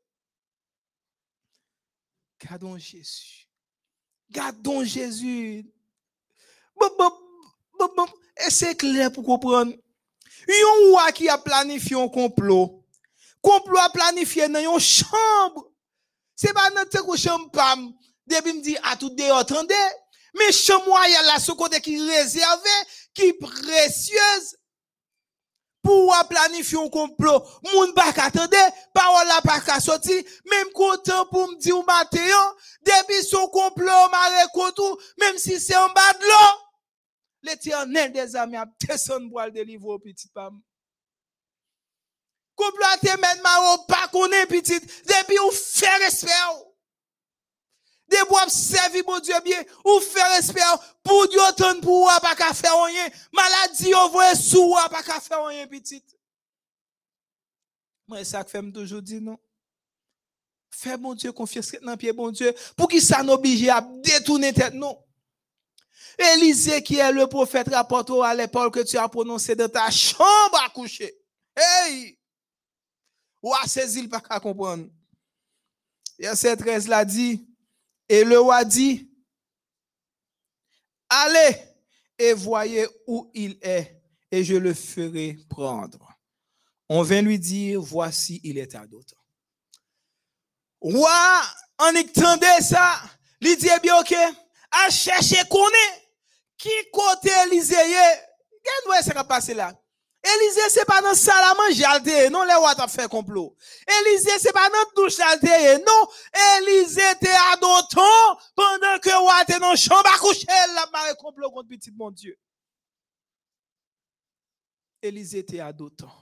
Gardons 2.45 2.77
Jésus. 2.77 3.49
Gardons 4.31 4.85
Jésus. 4.85 5.65
Et 8.39 8.51
c'est 8.51 8.75
clair 8.75 9.13
pour 9.13 9.25
comprendre. 9.25 9.73
Yon 10.49 10.91
roi 10.91 11.13
qui 11.13 11.29
a 11.29 11.39
planifié 11.39 11.97
un 11.97 12.09
complot. 12.09 12.85
Complot 13.41 13.79
a 13.79 13.91
planifié 13.91 14.49
dans 14.49 14.59
une 14.59 14.81
chambre. 14.81 15.71
C'est 16.35 16.53
pas 16.53 16.71
notre 16.71 17.17
chambre 17.17 17.51
pam. 17.51 17.95
Depuis 18.27 18.53
me 18.53 18.63
dit 18.63 18.77
à 18.83 18.97
tout 18.97 19.11
dehors, 19.11 19.39
attendez. 19.39 19.75
Mais 20.35 20.53
chambre 20.53 20.99
il 21.07 21.13
y 21.13 21.17
a 21.17 21.23
là 21.23 21.39
ce 21.39 21.53
côté 21.53 21.81
qui 21.81 21.99
réservé, 21.99 22.71
qui 23.15 23.33
précieuse 23.33 24.57
pour 25.87 26.15
planifier 26.29 26.79
un 26.79 26.89
complot. 26.89 27.43
Moun 27.73 27.95
pas 27.95 28.11
attendre, 28.17 28.51
parole 28.93 29.27
la 29.29 29.41
pas 29.41 29.81
sortir, 29.81 30.23
même 30.51 30.71
content 30.73 31.27
pour 31.27 31.49
me 31.49 31.57
dire 31.57 31.83
matin, 31.85 32.55
depuis 32.83 33.23
son 33.25 33.47
complot 33.49 34.09
m'a 34.11 34.73
tout, 34.73 34.99
même 35.19 35.39
si 35.39 35.61
c'est 35.61 35.77
en 35.77 35.89
bas 35.89 36.13
de 36.15 36.25
l'eau. 36.25 36.61
L'éternel 37.43 38.13
des 38.13 38.35
amis 38.35 38.57
a 38.57 38.67
descendu 38.81 39.31
pour 39.31 39.41
le 39.43 39.53
délivrer 39.53 39.93
au 39.93 39.99
petit 40.01 40.29
pam. 40.29 40.61
Complot 42.57 42.85
a 42.93 42.99
te 42.99 43.21
mettre 43.21 43.43
ma 43.43 43.79
pas 43.87 44.09
connaît 44.09 44.47
petit, 44.47 44.81
depuis 44.81 45.39
ou 45.39 45.51
fait 45.53 45.97
respect. 45.99 46.31
De 48.09 48.29
bois 48.29 48.49
servir 48.49 49.03
mon 49.07 49.19
Dieu 49.19 49.35
bien, 49.45 49.61
ou 49.85 50.01
faire 50.01 50.31
respect 50.31 50.61
pour 51.03 51.27
Dieu 51.29 51.41
ton 51.57 51.81
pour 51.81 52.09
pas 52.23 52.37
qu'à 52.37 52.55
faire 52.55 52.81
rien. 52.85 53.09
Maladie 53.33 53.95
on 53.95 54.09
voit 54.11 54.35
sous 54.35 54.75
pas 54.91 55.03
qu'à 55.03 55.21
faire 55.21 55.45
rien 55.45 55.67
petit. 55.67 56.03
Moi 58.07 58.25
ça 58.25 58.45
que 58.45 58.51
fait 58.51 58.63
toujours 58.73 59.03
dire 59.03 59.21
non. 59.21 59.39
Fais 60.71 60.97
mon 60.97 61.15
Dieu 61.15 61.33
confiance 61.33 61.73
dans 61.83 61.97
pied 61.97 62.13
bon 62.13 62.31
Dieu 62.31 62.55
pour 62.77 62.89
qu'il 62.89 63.03
ça 63.03 63.23
n'oblige 63.23 63.69
à 63.69 63.81
détourner 63.81 64.53
tête 64.53 64.75
non. 64.75 65.03
Élisée 66.19 66.83
qui 66.83 66.97
est 66.97 67.13
le 67.13 67.27
prophète 67.27 67.69
rapporte 67.69 68.11
à 68.23 68.35
l'épaule 68.35 68.71
que 68.71 68.81
tu 68.81 68.97
as 68.97 69.09
prononcé 69.09 69.57
dans 69.57 69.69
ta 69.69 69.91
chambre 69.91 70.63
à 70.65 70.71
coucher. 70.71 71.13
Hey! 71.57 72.19
Ou 73.43 73.53
à 73.55 73.67
saisir 73.67 74.09
pas 74.09 74.21
qu'à 74.21 74.39
comprendre. 74.39 74.87
Verset 76.19 76.57
13 76.57 76.89
l'a 76.89 77.05
dit 77.05 77.47
et 78.09 78.25
le 78.25 78.39
roi 78.39 78.65
dit, 78.65 79.11
allez 81.09 81.57
et 82.19 82.33
voyez 82.33 82.87
où 83.07 83.31
il 83.35 83.59
est, 83.61 84.03
et 84.31 84.45
je 84.45 84.55
le 84.55 84.75
ferai 84.75 85.37
prendre. 85.49 86.13
On 86.89 87.03
vient 87.03 87.23
lui 87.23 87.39
dire, 87.39 87.81
voici, 87.81 88.41
il 88.45 88.59
est 88.59 88.75
à 88.75 88.87
d'autres. 88.87 89.15
Roi, 90.81 91.43
en 91.79 91.95
entendait 91.97 92.61
ça, 92.61 93.01
il 93.41 93.57
dit, 93.57 93.69
eh 93.75 93.81
bien, 93.81 93.99
ok, 93.99 94.15
à 94.71 94.91
chercher 94.91 95.45
qu'on 95.49 95.69
est, 95.69 96.09
qui 96.57 96.71
côté 96.93 97.31
Élisée, 97.47 97.75
qu'est-ce 98.63 99.09
qui 99.09 99.15
va 99.15 99.25
passer 99.25 99.55
là? 99.55 99.73
Élisée, 100.35 100.69
c'est 100.71 100.85
pas 100.85 101.01
dans 101.01 101.15
salle 101.15 101.45
à 101.45 101.55
manger, 101.55 102.31
non, 102.31 102.43
les 102.43 102.55
rois 102.55 102.75
fait 102.89 103.09
complot. 103.09 103.57
Élisée, 103.87 104.39
c'est 104.41 104.53
pas 104.53 104.69
dans 104.69 105.03
douche 105.03 105.19
non, 105.19 106.09
Élisée 106.59 107.01
était 107.13 107.29
à 107.53 107.57
d'autant 107.57 108.39
pendant 108.55 108.99
que 109.01 109.17
roi 109.21 109.43
était 109.43 109.61
dans 109.61 109.77
chambre 109.77 110.11
à 110.13 110.19
coucher, 110.19 110.47
la 110.75 110.87
marée 110.93 111.15
complot 111.19 111.51
contre 111.51 111.69
petit 111.69 111.93
mon 111.93 112.11
Dieu. 112.11 112.37
Élisée 115.03 115.39
était 115.39 115.61
à 115.61 115.73
d'autant. 115.73 116.13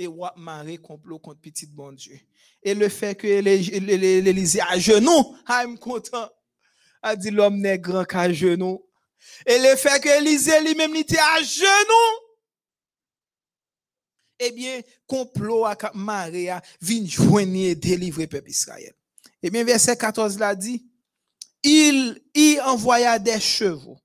Et 0.00 0.06
roi 0.06 0.32
marée 0.36 0.78
complot 0.78 1.18
contre 1.18 1.40
petit 1.40 1.66
bon 1.66 1.92
Dieu. 1.92 2.20
Et 2.62 2.74
le 2.74 2.88
fait 2.88 3.16
que 3.16 3.26
l'Élysée 3.26 4.60
à 4.60 4.78
genoux, 4.78 5.36
ah, 5.46 5.64
suis 5.66 5.78
content. 5.78 6.30
A 7.02 7.16
dit 7.16 7.30
l'homme 7.30 7.58
n'est 7.58 7.78
grand 7.78 8.04
qu'à 8.04 8.32
genoux. 8.32 8.84
Et 9.44 9.58
le 9.58 9.74
fait 9.76 10.00
que 10.00 10.08
Élisée 10.08 10.60
lui-même 10.60 10.94
était 10.94 11.18
à 11.18 11.42
genoux, 11.42 12.27
eh 14.38 14.50
bien, 14.52 14.80
complot 15.06 15.64
à 15.64 15.76
Maria 15.94 16.62
vient 16.80 17.04
joindre 17.06 17.56
et 17.56 17.74
délivrer 17.74 18.24
le 18.24 18.28
peuple 18.28 18.50
Israël. 18.50 18.94
Eh 19.42 19.50
bien, 19.50 19.64
verset 19.64 19.96
14 19.96 20.38
l'a 20.38 20.54
dit, 20.54 20.86
il 21.62 22.22
y 22.34 22.58
envoya 22.60 23.18
des 23.18 23.40
chevaux, 23.40 23.98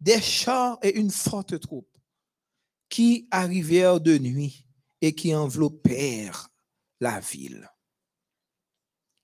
des 0.00 0.20
chars 0.20 0.78
et 0.82 0.96
une 0.96 1.10
forte 1.10 1.58
troupe 1.60 1.88
qui 2.88 3.26
arrivèrent 3.30 4.00
de 4.00 4.18
nuit 4.18 4.66
et 5.00 5.14
qui 5.14 5.34
enveloppèrent 5.34 6.48
la 7.00 7.20
ville. 7.20 7.68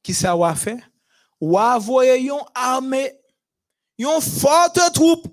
Qui 0.02 0.14
ça 0.14 0.36
va 0.36 0.54
fait? 0.54 0.80
Ou 1.40 1.58
envoyer 1.58 2.16
une 2.16 2.40
armée, 2.54 3.12
une 3.98 4.20
forte 4.20 4.80
troupe 4.92 5.28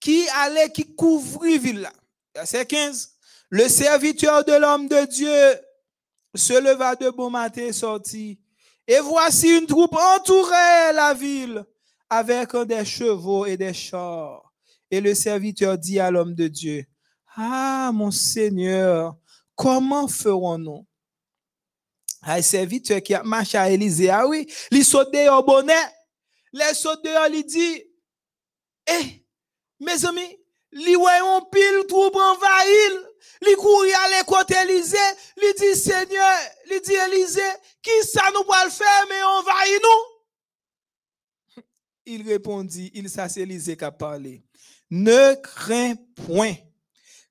qui 0.00 0.26
allait, 0.30 0.70
qui 0.70 0.94
couvrit 0.94 1.58
ville 1.58 1.90
Verset 2.34 2.64
15. 2.64 3.11
Le 3.52 3.68
serviteur 3.68 4.46
de 4.46 4.54
l'homme 4.54 4.88
de 4.88 5.04
Dieu 5.04 5.60
se 6.34 6.54
leva 6.54 6.96
de 6.96 7.10
bon 7.10 7.28
matin 7.28 7.66
et 7.66 7.72
sortit. 7.74 8.40
Et 8.88 8.98
voici 9.00 9.58
une 9.58 9.66
troupe 9.66 9.94
entourait 9.94 10.94
la 10.94 11.12
ville 11.12 11.62
avec 12.08 12.56
des 12.66 12.82
chevaux 12.86 13.44
et 13.44 13.58
des 13.58 13.74
chars. 13.74 14.50
Et 14.90 15.02
le 15.02 15.14
serviteur 15.14 15.76
dit 15.76 16.00
à 16.00 16.10
l'homme 16.10 16.34
de 16.34 16.48
Dieu, 16.48 16.86
Ah, 17.36 17.90
mon 17.92 18.10
Seigneur, 18.10 19.16
comment 19.54 20.08
ferons-nous? 20.08 20.86
Ah, 22.22 22.38
le 22.38 22.42
serviteur 22.42 23.02
qui 23.02 23.12
a 23.12 23.22
marché 23.22 23.58
à 23.58 23.68
Élisée, 23.68 24.08
ah 24.08 24.26
oui, 24.26 24.50
il 24.70 24.82
saute 24.82 25.14
au 25.14 25.42
bonnet. 25.42 25.74
Les 26.54 26.72
saute 26.72 27.06
il 27.30 27.44
dit, 27.44 27.84
Eh, 28.86 29.26
mes 29.78 30.06
amis, 30.06 30.38
li 30.72 30.94
un 30.94 31.40
pile 31.52 31.86
troupe 31.86 32.16
envahir 32.16 33.11
Li 33.40 33.54
courir 33.54 33.96
à 34.20 34.24
côté 34.24 34.54
Élysée, 34.62 34.96
li 35.36 35.52
dit 35.58 35.76
Seigneur, 35.76 36.34
li 36.66 36.80
dit 36.80 36.94
Élysée, 36.94 37.40
qui 37.82 37.90
ça 38.06 38.30
nous 38.34 38.44
va 38.48 38.64
le 38.64 38.70
faire, 38.70 39.06
mais 39.08 39.22
on 39.24 39.42
va 39.42 39.66
y 39.66 39.80
nous? 39.82 41.62
Il 42.04 42.28
répondit, 42.28 42.90
il 42.94 43.08
s'est 43.08 43.40
Élysée 43.40 43.76
qui 43.76 43.84
a 43.84 43.90
parlé. 43.90 44.42
Ne 44.90 45.34
crains 45.36 45.94
point, 46.26 46.54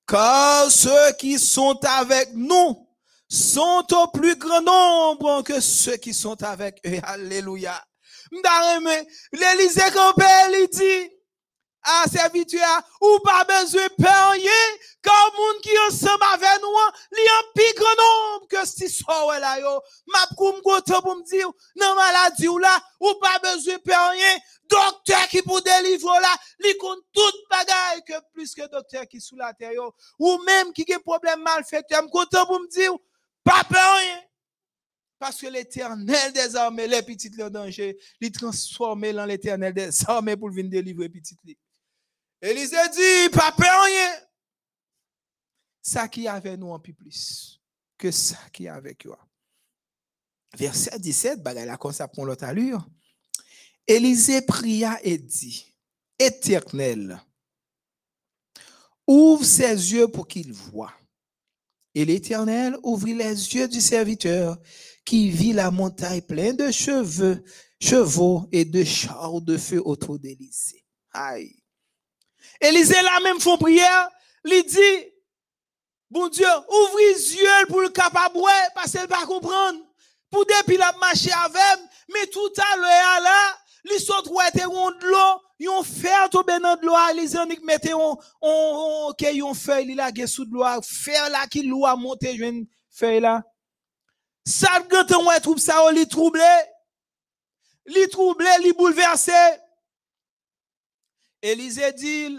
car 0.08 0.71
ceux 0.71 1.13
qui 1.19 1.38
sont 1.38 1.80
avec 1.84 2.34
nous 2.34 2.88
sont 3.30 3.86
au 3.91 4.08
plus 4.08 4.36
grand 4.36 4.62
nombre 4.62 5.41
que 5.43 5.62
ceux 5.62 5.97
qui 5.97 6.13
sont 6.13 6.41
avec 6.43 6.82
eux. 6.86 6.99
Alléluia. 7.04 7.82
L'Élysée 9.32 9.91
campé, 9.93 10.25
il 10.54 10.67
dit, 10.71 11.12
à 11.83 12.07
serviteur 12.07 12.81
ou 13.01 13.19
pas 13.23 13.43
besoin 13.43 13.87
de 13.87 14.03
payer 14.03 14.79
car 15.01 15.33
monde 15.35 15.61
qui 15.61 15.71
ensemble 15.87 16.23
avec 16.33 16.61
nous 16.61 17.17
li 17.17 17.21
en 17.21 17.51
plus 17.55 17.73
grand 17.75 17.95
nombre 17.97 18.47
que 18.47 18.67
si 18.67 18.89
soir 18.89 19.39
là 19.39 19.59
yo. 19.59 19.81
M'a 20.07 20.27
koum 20.35 20.61
goto 20.61 21.01
pour 21.01 21.15
me 21.15 21.23
dire 21.23 21.49
non 21.75 21.95
maladie 21.95 22.47
ou 22.47 22.57
là 22.57 22.77
ou 22.99 23.13
pas 23.15 23.39
besoin 23.39 23.75
de 23.75 23.81
payer 23.81 24.41
docteur 24.69 25.27
qui 25.27 25.41
pour 25.41 25.61
délivrer 25.61 26.19
là 26.21 26.35
li 26.59 26.77
compte 26.77 27.03
tout 27.13 27.21
bagaille 27.49 28.03
que 28.05 28.13
plus 28.33 28.53
que 28.53 28.69
docteur 28.69 29.07
qui 29.07 29.19
sous 29.19 29.35
la 29.35 29.53
terre 29.53 29.73
yo. 29.73 29.93
Ou 30.19 30.37
même 30.43 30.71
qui 30.73 30.91
a 30.93 30.99
problème 30.99 31.41
mal 31.41 31.63
fait 31.63 31.85
me 31.91 32.09
content 32.09 32.45
pour 32.45 32.59
me 32.59 32.67
dire 32.67 32.93
pas 33.43 33.63
payer. 33.63 34.31
Parce 35.17 35.39
que 35.39 35.45
l'éternel 35.45 36.33
des 36.33 36.55
armées, 36.55 36.87
les 36.87 37.03
petites 37.03 37.39
en 37.39 37.49
danger, 37.51 37.95
les 38.19 38.31
transformer 38.31 39.13
dans 39.13 39.25
l'éternel 39.25 39.71
des 39.71 40.09
armées 40.09 40.35
pour 40.35 40.49
venir 40.49 40.71
délivrer 40.71 41.09
petites 41.09 41.37
Élisée 42.41 42.75
dit, 42.93 43.30
pas 43.32 43.54
rien. 43.58 44.13
Ça 45.82 46.08
qui 46.08 46.27
avait 46.27 46.58
nous 46.58 46.71
en 46.71 46.80
plus 46.80 47.60
que 47.97 48.12
ça 48.12 48.38
qui 48.51 48.67
avec 48.67 48.99
toi. 48.99 49.19
Verset 50.58 50.99
17, 50.99 51.41
bah 51.41 51.54
là 51.54 51.77
comme 51.77 51.93
ça 51.93 52.08
pour 52.08 52.25
l'autre 52.25 52.43
allure. 52.43 52.88
Élisée 53.88 54.41
pria 54.41 54.99
et 55.04 55.17
dit, 55.17 55.73
Éternel, 56.19 57.21
ouvre 59.08 59.45
ses 59.45 59.93
yeux 59.93 60.08
pour 60.08 60.27
qu'il 60.27 60.51
voie. 60.51 60.93
Et 61.93 62.06
l'Éternel 62.06 62.77
ouvrit 62.84 63.13
les 63.13 63.56
yeux 63.56 63.67
du 63.67 63.82
serviteur 63.82 64.58
qui 65.04 65.30
vit 65.30 65.54
la 65.54 65.71
montagne 65.71 66.21
pleine 66.21 66.56
de 66.56 66.71
cheveux, 66.71 67.43
chevaux 67.82 68.47
et 68.51 68.65
de 68.65 68.84
chars 68.84 69.41
de 69.41 69.58
feu 69.58 69.82
autour 69.84 70.17
d'Élisée. 70.19 70.86
Aïe. 71.12 71.61
Élisée 72.62 73.02
là 73.02 73.19
même 73.24 73.39
font 73.39 73.58
prière, 73.58 74.10
il 74.45 74.63
dit, 74.63 75.12
bon 76.10 76.28
Dieu, 76.28 76.45
ouvre 76.45 76.97
les 77.00 77.36
yeux 77.36 77.65
pour 77.67 77.82
le 77.82 77.89
capable, 77.89 78.39
parce 78.76 78.91
qu'elle 78.91 79.08
va 79.08 79.26
comprendre. 79.26 79.80
Pour 80.30 80.45
depuis 80.45 80.78
la 80.78 80.93
marcher 80.93 81.32
avec, 81.43 81.89
mais 82.13 82.26
tout 82.28 82.54
à 82.58 82.78
l'heure 82.78 83.21
là, 83.21 83.58
li 83.84 84.00
sot 84.00 84.30
wete 84.30 84.62
yon 84.62 84.91
de 85.00 85.08
l'eau, 85.10 85.41
yon 85.60 85.84
fer 85.84 86.30
tombe 86.30 86.52
dans 86.62 86.76
de 86.76 86.86
l'eau, 86.86 86.95
Élisée 87.12 87.39
on 87.39 87.47
mette 87.65 87.89
on 87.93 88.17
on 88.41 89.08
OK 89.10 89.21
yon 89.34 89.54
feuille 89.54 89.86
li 89.86 89.95
la 89.95 90.12
sous 90.28 90.45
de 90.45 90.54
l'eau, 90.54 90.82
fer 90.84 91.30
là 91.30 91.47
qui 91.47 91.63
l'eau 91.63 91.86
a 91.86 91.95
monté 91.95 92.34
une 92.34 92.67
feuille 92.89 93.21
là. 93.21 93.43
Ça 94.45 94.80
gante 94.89 95.12
on 95.12 95.39
trouve 95.41 95.60
ça 95.60 95.91
li 95.91 96.08
troublé. 96.08 96.41
Li 97.88 98.08
troublé, 98.10 98.50
li 98.63 98.74
bouleversé. 98.74 99.32
Élisée 101.41 101.91
dit 101.93 102.38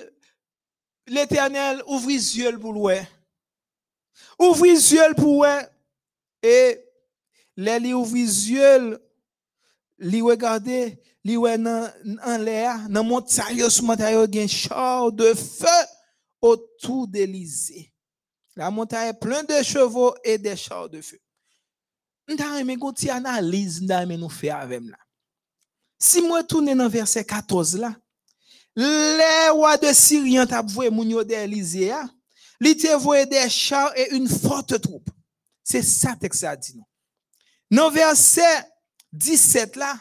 l'Éternel 1.07 1.83
ouvre 1.87 2.09
les 2.09 2.39
yeux 2.39 2.59
pour 2.59 2.73
l'ouer. 2.73 3.03
Ouvre 4.39 4.65
les 4.65 4.93
yeux 4.93 5.15
pour 5.17 5.45
l'ouer. 5.45 5.63
Et 6.43 6.81
les 7.57 7.93
ouvre 7.93 8.15
les 8.15 8.51
yeux 8.51 8.99
li 10.03 10.21
regarder 10.21 10.99
nan 11.25 11.93
en 12.25 12.39
l'air 12.39 12.89
nan 12.89 13.07
montagne 13.07 13.69
sous 13.71 13.85
montagne 13.85 14.27
gen 14.33 14.49
char 14.49 15.13
de 15.13 15.33
feu 15.35 15.87
autour 16.41 17.07
d'Élysée 17.07 17.93
la 18.57 18.71
montagne 18.71 19.09
est 19.11 19.21
pleine 19.21 19.47
de 19.47 19.63
chevaux 19.63 20.15
et 20.25 20.39
de 20.39 20.55
chars 20.55 20.89
de 20.89 21.01
feu 21.01 21.19
mais 22.29 22.77
gon 22.77 22.93
ti 22.93 23.11
analyse 23.11 23.83
nous 23.83 24.29
faire 24.29 24.57
avec 24.59 24.83
là 24.83 24.99
si 25.99 26.21
moi 26.23 26.43
tourner 26.43 26.75
dans 26.75 26.89
verset 26.89 27.25
14 27.25 27.79
là 27.79 27.95
les 28.77 29.49
rois 29.51 29.77
de 29.77 29.93
Syrie 29.93 30.47
t'a 30.49 30.63
voué 30.63 30.91
moun 30.91 31.09
li 32.61 32.77
te 32.77 32.97
voué 32.97 33.27
des 33.27 33.49
chars 33.49 33.93
et 33.97 34.15
une 34.15 34.29
forte 34.29 34.81
troupe 34.81 35.11
c'est 35.63 35.83
ça 35.83 36.17
texte 36.17 36.45
a 36.45 36.57
dit 36.57 36.81
dans 37.71 37.91
verset 37.91 38.73
17 39.13 39.77
là, 39.77 39.95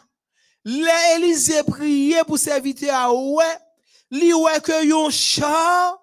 l'Élysée 0.64 1.64
priait 1.64 2.24
pour 2.24 2.40
serviteur 2.40 2.96
à 2.96 3.14
ouais, 3.14 3.58
li 4.10 4.34
ouais 4.34 4.62
que 4.62 4.86
yon 4.86 5.10
char 5.10 5.98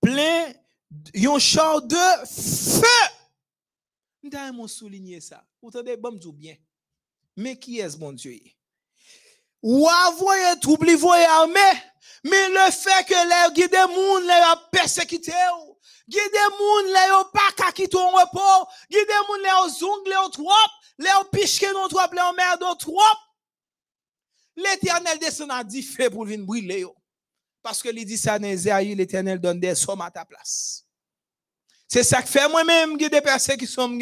plein, 0.00 0.52
yon 1.14 1.38
char 1.38 1.82
de 1.82 2.26
feu. 2.26 2.86
Nous 4.22 4.52
mon 4.52 4.66
souligner 4.66 5.20
ça. 5.20 5.46
Vous 5.62 5.68
entendez, 5.68 5.96
bon, 5.96 6.18
bien. 6.32 6.56
Mais 7.36 7.56
qui 7.58 7.78
est 7.78 7.90
ce 7.90 7.96
bon 7.96 8.12
Dieu? 8.12 8.40
Ou 9.68 9.88
avoye 9.88 10.60
trouble, 10.60 10.94
voye 10.94 11.24
armé, 11.24 11.58
mais 12.22 12.48
le 12.50 12.70
fait 12.70 13.04
que 13.04 13.14
les 13.14 13.52
guides 13.52 13.90
moun 13.90 14.22
les 14.22 14.30
a 14.30 14.54
persécuté, 14.70 15.32
guide 16.08 16.20
moun 16.56 16.86
les 16.86 17.10
a 17.10 17.24
pas 17.32 17.50
ka 17.56 17.72
ton 17.72 18.10
repos, 18.12 18.68
guide 18.88 19.08
moun 19.26 19.42
les 19.42 19.48
a 19.48 19.68
zong 19.68 20.06
les 20.06 20.12
a 20.12 20.28
trop, 20.30 20.52
les 21.00 21.08
a 21.08 21.24
piché 21.32 21.66
non 21.72 21.88
trop, 21.88 21.98
les 22.12 22.18
a 22.20 22.32
merde 22.32 22.78
trop. 22.78 23.00
L'éternel 24.54 25.18
descend 25.18 25.50
à 25.50 25.64
dit 25.64 25.82
fait 25.82 26.10
pour 26.10 26.26
venir 26.26 26.46
brûler 26.46 26.86
Parce 27.60 27.82
que 27.82 27.88
il 27.88 28.04
dit 28.04 28.16
ça 28.16 28.38
dans 28.38 28.46
l'éternel 28.46 29.40
donne 29.40 29.58
des 29.58 29.74
sommes 29.74 30.00
à 30.00 30.12
ta 30.12 30.24
place. 30.24 30.84
C'est 31.88 32.04
ça 32.04 32.22
que 32.22 32.28
fait 32.28 32.48
moi-même, 32.48 32.96
guide 32.96 33.20
sont 33.66 33.98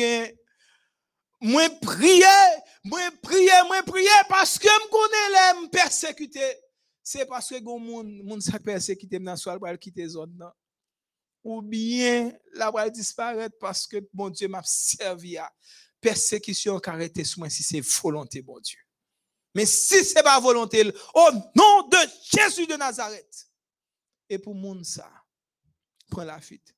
moi 1.40 1.68
prier, 1.82 2.26
moi 2.84 3.00
prier, 3.22 3.50
moi 3.66 3.82
prier 3.82 4.08
parce 4.28 4.58
que 4.58 4.66
me 4.66 4.90
connais 4.90 5.62
les 5.62 5.68
persécuter. 5.70 6.60
C'est 7.02 7.26
parce 7.26 7.48
que 7.48 7.58
gon 7.60 7.78
moun 7.78 8.22
moun 8.22 8.40
sa 8.40 8.58
persécuter 8.58 9.18
dans 9.18 9.36
soir 9.36 9.58
pour 9.58 9.78
quitter 9.78 10.08
zone 10.08 10.34
non. 10.36 10.50
Ou 11.42 11.60
bien 11.60 12.32
la 12.54 12.70
va 12.70 12.88
disparaître 12.88 13.56
parce 13.58 13.86
que 13.86 13.96
bon 14.12 14.30
Dieu 14.30 14.48
m'a 14.48 14.62
servi 14.64 15.36
à 15.36 15.52
persécution 16.00 16.78
arrêté 16.78 17.24
sur 17.24 17.40
moi 17.40 17.50
si 17.50 17.62
c'est 17.62 17.80
volonté 17.80 18.42
bon 18.42 18.60
Dieu. 18.60 18.78
Mais 19.54 19.66
si 19.66 20.04
c'est 20.04 20.22
pas 20.22 20.40
volonté 20.40 20.82
au 21.14 21.30
nom 21.54 21.88
de 21.88 21.98
Jésus 22.22 22.66
de 22.66 22.74
Nazareth. 22.74 23.48
Et 24.28 24.38
pour 24.38 24.54
moun 24.54 24.84
ça 24.84 25.10
prends 26.08 26.24
la 26.24 26.40
fuite. 26.40 26.74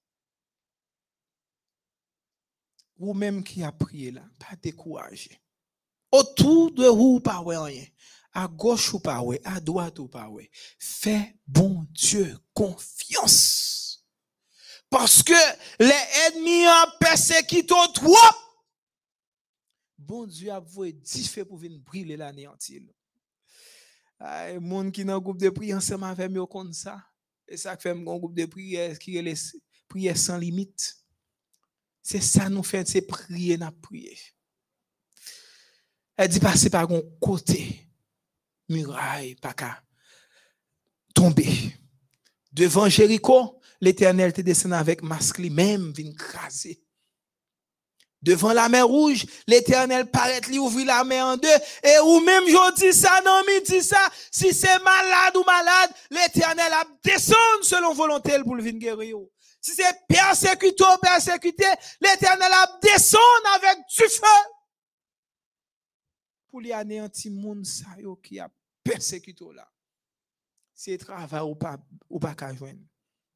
Ou 2.99 3.13
même 3.13 3.45
qui 3.45 3.63
a 3.63 3.71
prié 3.71 4.11
là, 4.11 4.23
pas 4.39 4.57
décourager. 4.57 5.41
Autour 6.11 6.73
de 6.73 6.87
vous, 6.87 7.21
pas 7.21 7.43
rien. 7.45 7.85
À 8.33 8.49
gauche 8.49 8.93
ou 8.93 9.01
pas 9.01 9.23
à 9.45 9.61
droite 9.61 9.99
ou 9.99 10.09
pas 10.09 10.29
Fais 10.79 11.37
bon 11.47 11.87
Dieu 11.91 12.37
confiance. 12.53 14.05
Parce 14.91 15.23
que 15.23 15.33
les 15.81 16.37
ennemis 16.37 16.67
ont 16.67 16.99
persécuté 17.01 17.75
trop. 17.95 18.15
Bon 19.99 20.27
Dieu 20.27 20.51
a 20.53 20.61
voué 20.61 20.97
fait 21.05 21.45
pour 21.45 21.57
venir 21.57 21.81
brûler 21.81 22.17
l'anéantir. 22.17 22.83
Les 24.21 24.59
gens 24.61 24.91
qui 24.91 25.05
dans 25.05 25.19
groupe 25.19 25.39
de 25.39 25.51
prière 25.51 25.79
ensemble 25.79 26.05
avec 26.05 26.31
moi 26.31 26.47
comme 26.47 26.73
ça. 26.73 27.03
Et 27.49 27.57
ça 27.57 27.77
fait 27.77 27.91
un 27.91 28.03
groupe 28.03 28.35
de 28.35 28.47
prière 28.47 28.99
qui 28.99 29.17
est 29.17 29.57
prière 29.89 30.17
sans 30.17 30.39
limite. 30.39 30.97
C'est 32.03 32.21
ça 32.21 32.49
nous 32.49 32.63
fait, 32.63 32.87
c'est 32.87 33.03
prier, 33.03 33.59
n'a 33.59 33.73
prier. 33.73 34.17
Elle 36.17 36.29
dit 36.29 36.41
passer 36.41 36.71
par 36.71 36.91
un 36.91 37.03
côté, 37.21 37.89
muraille, 38.69 39.35
pas 39.35 39.53
qu'à 39.53 39.83
tomber. 41.15 41.49
Devant 42.53 42.89
Jéricho, 42.89 43.61
l'éternel 43.81 44.33
te 44.33 44.41
descend 44.41 44.73
avec 44.73 45.03
masque 45.03 45.39
lui-même, 45.39 45.93
vient 45.93 46.13
craser. 46.15 46.81
Devant 48.23 48.53
la 48.53 48.69
mer 48.69 48.87
rouge, 48.87 49.27
l'éternel 49.47 50.11
paraît 50.11 50.41
lui 50.49 50.59
ouvrir 50.59 50.87
la 50.87 51.05
mer 51.05 51.25
en 51.27 51.37
deux. 51.37 51.49
Et 51.85 51.99
ou 52.01 52.21
même 52.21 52.45
je 52.49 52.75
dis 52.75 52.93
ça, 52.93 53.21
non, 53.25 53.43
mais 53.47 53.61
dit 53.61 53.83
ça, 53.83 54.01
si 54.33 54.55
c'est 54.55 54.83
malade 54.83 55.37
ou 55.37 55.45
malade, 55.45 55.91
l'éternel 56.11 56.73
a 56.73 56.85
descendre 57.05 57.63
selon 57.63 57.93
volonté 57.93 58.33
pour 58.43 58.57
le 58.57 58.63
venir 58.63 58.81
guérir. 58.81 59.17
Si 59.61 59.73
c'est 59.75 60.07
persécuté 60.09 60.83
ou 60.83 60.99
persécuté, 60.99 61.67
l'éternel 62.01 62.51
a 62.53 62.79
descendre 62.83 63.49
avec 63.55 63.79
du 63.87 64.09
feu. 64.09 64.56
Pour 66.57 66.63
les 66.63 66.73
anéantir 66.73 67.31
qui 68.23 68.41
a 68.41 68.51
persécuté 68.83 69.45
là. 69.55 69.71
C'est 70.73 70.97
travail 70.97 71.43
ou 71.43 71.55
pas, 71.55 71.79
ou 72.09 72.19
pas 72.19 72.35
qu'à 72.35 72.55
joindre. 72.55 72.81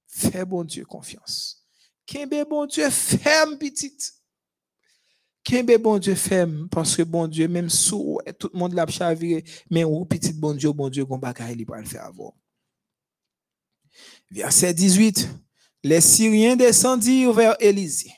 Fais 0.07 0.47
bon 0.47 0.65
Dieu 0.65 0.87
confiance. 0.87 1.63
Kembe 2.07 2.49
bon 2.49 2.65
Dieu 2.65 2.89
ferme 2.89 3.59
petite. 3.59 4.15
Kembe 5.45 5.77
bon 5.77 5.99
Dieu 5.99 6.15
ferme 6.15 6.67
parce 6.71 6.97
que 6.97 7.03
bon 7.03 7.27
Dieu 7.27 7.47
même 7.47 7.69
sous 7.69 8.19
tout 8.39 8.49
le 8.55 8.59
monde 8.59 8.73
l'a 8.73 8.87
chaviré 8.87 9.45
mais 9.69 9.85
ou 9.85 10.07
petit 10.07 10.33
bon 10.33 10.55
Dieu 10.55 10.73
bon 10.73 10.89
Dieu 10.89 11.05
qu'on 11.05 11.19
bagaille 11.19 11.57
il 11.59 11.67
va 11.67 11.79
le 11.79 11.85
faire 11.85 12.07
avoir. 12.07 12.33
Verset 14.31 14.73
18 14.73 15.29
les 15.83 16.01
Syriens 16.01 16.57
descendirent 16.57 17.35
vers 17.35 17.57
Élisée. 17.61 18.15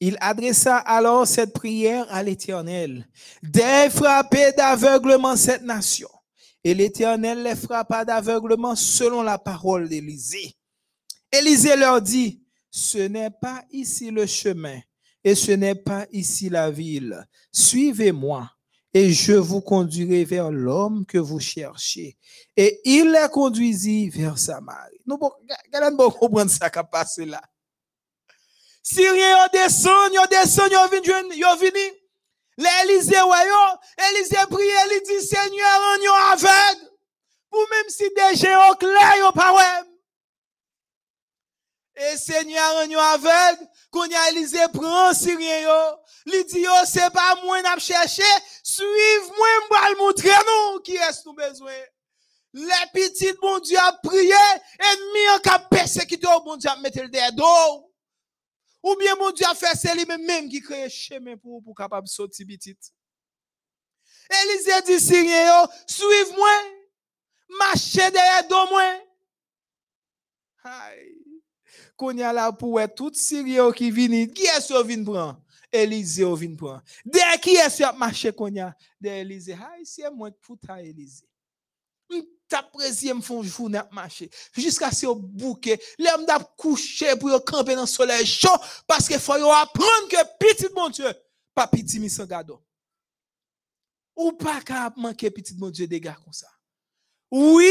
Il 0.00 0.16
adressa 0.20 0.76
alors 0.76 1.26
cette 1.26 1.52
prière 1.52 2.06
à 2.10 2.22
l'Éternel. 2.22 3.06
Des 3.42 3.88
frapper 3.90 4.52
d'aveuglement 4.56 5.36
cette 5.36 5.62
nation. 5.62 6.08
Et 6.62 6.74
l'Éternel 6.74 7.42
les 7.42 7.56
frappa 7.56 8.04
d'aveuglement 8.04 8.74
selon 8.74 9.22
la 9.22 9.38
parole 9.38 9.88
d'Élisée. 9.88 10.54
Élisée 11.32 11.76
leur 11.76 12.02
dit, 12.02 12.42
ce 12.70 12.98
n'est 12.98 13.30
pas 13.30 13.64
ici 13.70 14.10
le 14.10 14.26
chemin 14.26 14.78
et 15.24 15.34
ce 15.34 15.52
n'est 15.52 15.74
pas 15.74 16.06
ici 16.12 16.48
la 16.48 16.70
ville. 16.70 17.24
Suivez-moi 17.52 18.50
et 18.92 19.12
je 19.12 19.32
vous 19.32 19.60
conduirai 19.60 20.24
vers 20.24 20.50
l'homme 20.50 21.04
que 21.06 21.18
vous 21.18 21.40
cherchez. 21.40 22.16
Et 22.56 22.80
il 22.84 23.10
les 23.12 23.28
conduisit 23.30 24.08
vers 24.08 24.38
Samarie. 24.38 24.98
Nous, 25.06 25.18
allons 25.72 26.10
comprendre 26.10 26.50
ça 26.50 26.70
passé 26.70 27.26
là. 27.26 27.42
Syriens, 28.88 29.48
ils 29.52 29.58
descendent, 29.58 30.12
ils 30.12 30.28
descendent, 30.30 30.70
ils 30.70 31.00
viennent, 31.02 31.32
ils 31.32 31.92
L'Élysée, 32.56 33.20
ouais, 33.20 33.50
Élysée 34.10 34.36
prie, 34.48 34.62
il 34.64 35.02
dit, 35.02 35.26
Seigneur, 35.26 35.80
on 35.82 36.02
est 36.02 36.32
aveugle. 36.32 36.90
Pour 37.50 37.68
même 37.68 37.88
si 37.88 38.04
des 38.14 38.36
gens 38.36 38.74
clairs, 38.74 39.14
ils 39.16 39.32
pas 39.34 39.84
Et 41.96 42.16
Seigneur, 42.16 42.74
on 42.76 42.90
est 42.90 42.94
aveugle. 42.94 43.68
Quand 43.90 44.06
Élysée 44.30 44.68
prend 44.72 45.12
Syrien, 45.12 45.62
yo, 45.62 45.96
il 46.26 46.44
dit, 46.44 46.60
yo, 46.60 46.70
c'est 46.86 47.10
pas 47.10 47.34
moi 47.44 47.60
n'a 47.62 47.76
cherché, 47.78 48.22
suive-moi, 48.62 49.48
m'bal 49.68 49.96
montrer 49.96 50.30
nous 50.30 50.80
qui 50.80 50.94
est 50.94 51.26
nous 51.26 51.34
besoin? 51.34 51.72
Les 52.52 52.70
petits, 52.94 53.32
bon 53.42 53.58
Dieu 53.58 53.78
a 53.78 53.92
prié, 53.94 54.32
ennemi 54.78 55.28
en 55.34 55.40
cap 55.40 55.68
persécuté, 55.68 56.26
bon 56.44 56.56
Dieu 56.56 56.70
a 56.70 56.76
mettre 56.76 57.00
le 57.00 57.32
dos. 57.32 57.92
Ou 58.86 58.94
bien 58.94 59.16
mon 59.16 59.32
Dieu 59.32 59.44
a 59.44 59.54
fait 59.54 59.74
c'est 59.74 59.92
lui-même 59.96 60.24
même 60.24 60.48
qui 60.48 60.60
crée 60.60 60.88
chemin 60.88 61.36
pour 61.36 61.60
pour 61.60 61.74
capable 61.74 62.06
sortir 62.06 62.46
petit. 62.46 62.76
Élisée 64.30 64.82
dit 64.86 65.26
yo, 65.26 65.66
suive-moi, 65.88 66.48
marchez 67.58 68.10
derrière 68.12 68.46
dos 68.48 68.68
moi. 68.70 69.00
Aïe. 70.62 71.42
Qu'on 71.96 72.16
y 72.16 72.22
a 72.22 72.32
là 72.32 72.52
pour 72.52 72.80
tout 72.94 73.12
Syrien 73.12 73.72
qui 73.72 73.90
vient, 73.90 74.26
qui 74.28 74.44
est-ce 74.44 74.72
qui 74.72 74.88
vient 74.88 75.04
prendre? 75.04 75.42
Élisée 75.72 76.24
au 76.24 76.36
vin 76.36 76.54
prend. 76.54 76.80
Dès 77.04 77.40
qui 77.42 77.56
est 77.56 77.70
sur 77.70 77.92
marché 77.94 78.32
qu'on 78.32 78.56
a, 78.56 78.72
de 79.00 79.08
Élisée, 79.08 79.56
ah, 79.60 79.80
ici, 79.80 80.02
moi, 80.14 80.30
pour 80.40 80.58
ta 80.58 80.80
Élisée. 80.80 81.28
T'apprécies, 82.48 83.12
me 83.12 83.20
font 83.20 83.42
journée 83.42 83.78
à 83.78 83.88
marcher. 83.90 84.30
Jusqu'à 84.52 84.90
ce 84.90 85.06
bouquet, 85.06 85.80
l'homme 85.98 86.26
d'a 86.26 86.38
couché 86.56 87.16
pour 87.16 87.44
camper 87.44 87.74
dans 87.74 87.82
le 87.82 87.86
soleil 87.86 88.24
chaud, 88.24 88.48
parce 88.86 89.08
qu'il 89.08 89.18
faut 89.18 89.32
apprendre 89.32 90.08
que 90.08 90.16
petit 90.38 90.72
mon 90.74 90.88
Dieu, 90.88 91.12
pas 91.54 91.66
petit 91.66 91.98
mi 91.98 92.08
gado. 92.28 92.62
Ou 94.16 94.32
pas 94.32 94.60
qu'à 94.60 94.92
manquer 94.96 95.30
petit 95.30 95.54
mon 95.56 95.70
Dieu 95.70 95.86
des 95.86 96.00
gars 96.00 96.16
comme 96.24 96.32
ça. 96.32 96.48
Oui, 97.30 97.70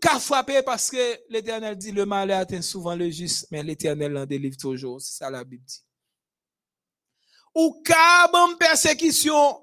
qu'à 0.00 0.18
frapper 0.18 0.62
parce 0.62 0.90
que 0.90 1.20
l'éternel 1.28 1.76
dit 1.76 1.92
le 1.92 2.04
mal 2.04 2.30
atteint 2.32 2.62
souvent 2.62 2.96
le 2.96 3.08
juste, 3.10 3.46
mais 3.50 3.62
l'éternel 3.62 4.16
en 4.16 4.26
délivre 4.26 4.56
toujours. 4.56 5.00
C'est 5.00 5.18
ça 5.18 5.30
la 5.30 5.44
Bible 5.44 5.64
dit. 5.64 5.87
Ou 7.58 7.82
ka 7.82 8.28
bon 8.30 8.54
persécution, 8.56 9.60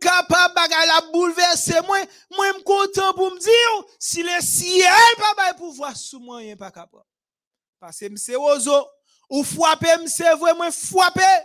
capable 0.00 0.54
bagay 0.54 0.86
la 0.86 1.00
bouleverser 1.12 1.80
moi, 1.84 1.98
moi 2.30 2.46
content 2.64 3.12
pour 3.14 3.32
me 3.32 3.40
dire 3.40 3.94
si 3.98 4.22
le 4.22 4.40
ciel 4.40 4.88
pas 5.16 5.34
bay 5.34 5.58
pouvoir 5.58 5.96
sous 5.96 6.20
moi 6.20 6.40
pas 6.56 6.70
capable. 6.70 7.02
Parce 7.80 7.98
que 7.98 8.16
c'est 8.16 8.36
ozo 8.36 8.86
ou 9.28 9.42
frapper 9.42 9.96
m'se 10.02 10.22
vraiment 10.38 10.70
frapper. 10.70 11.42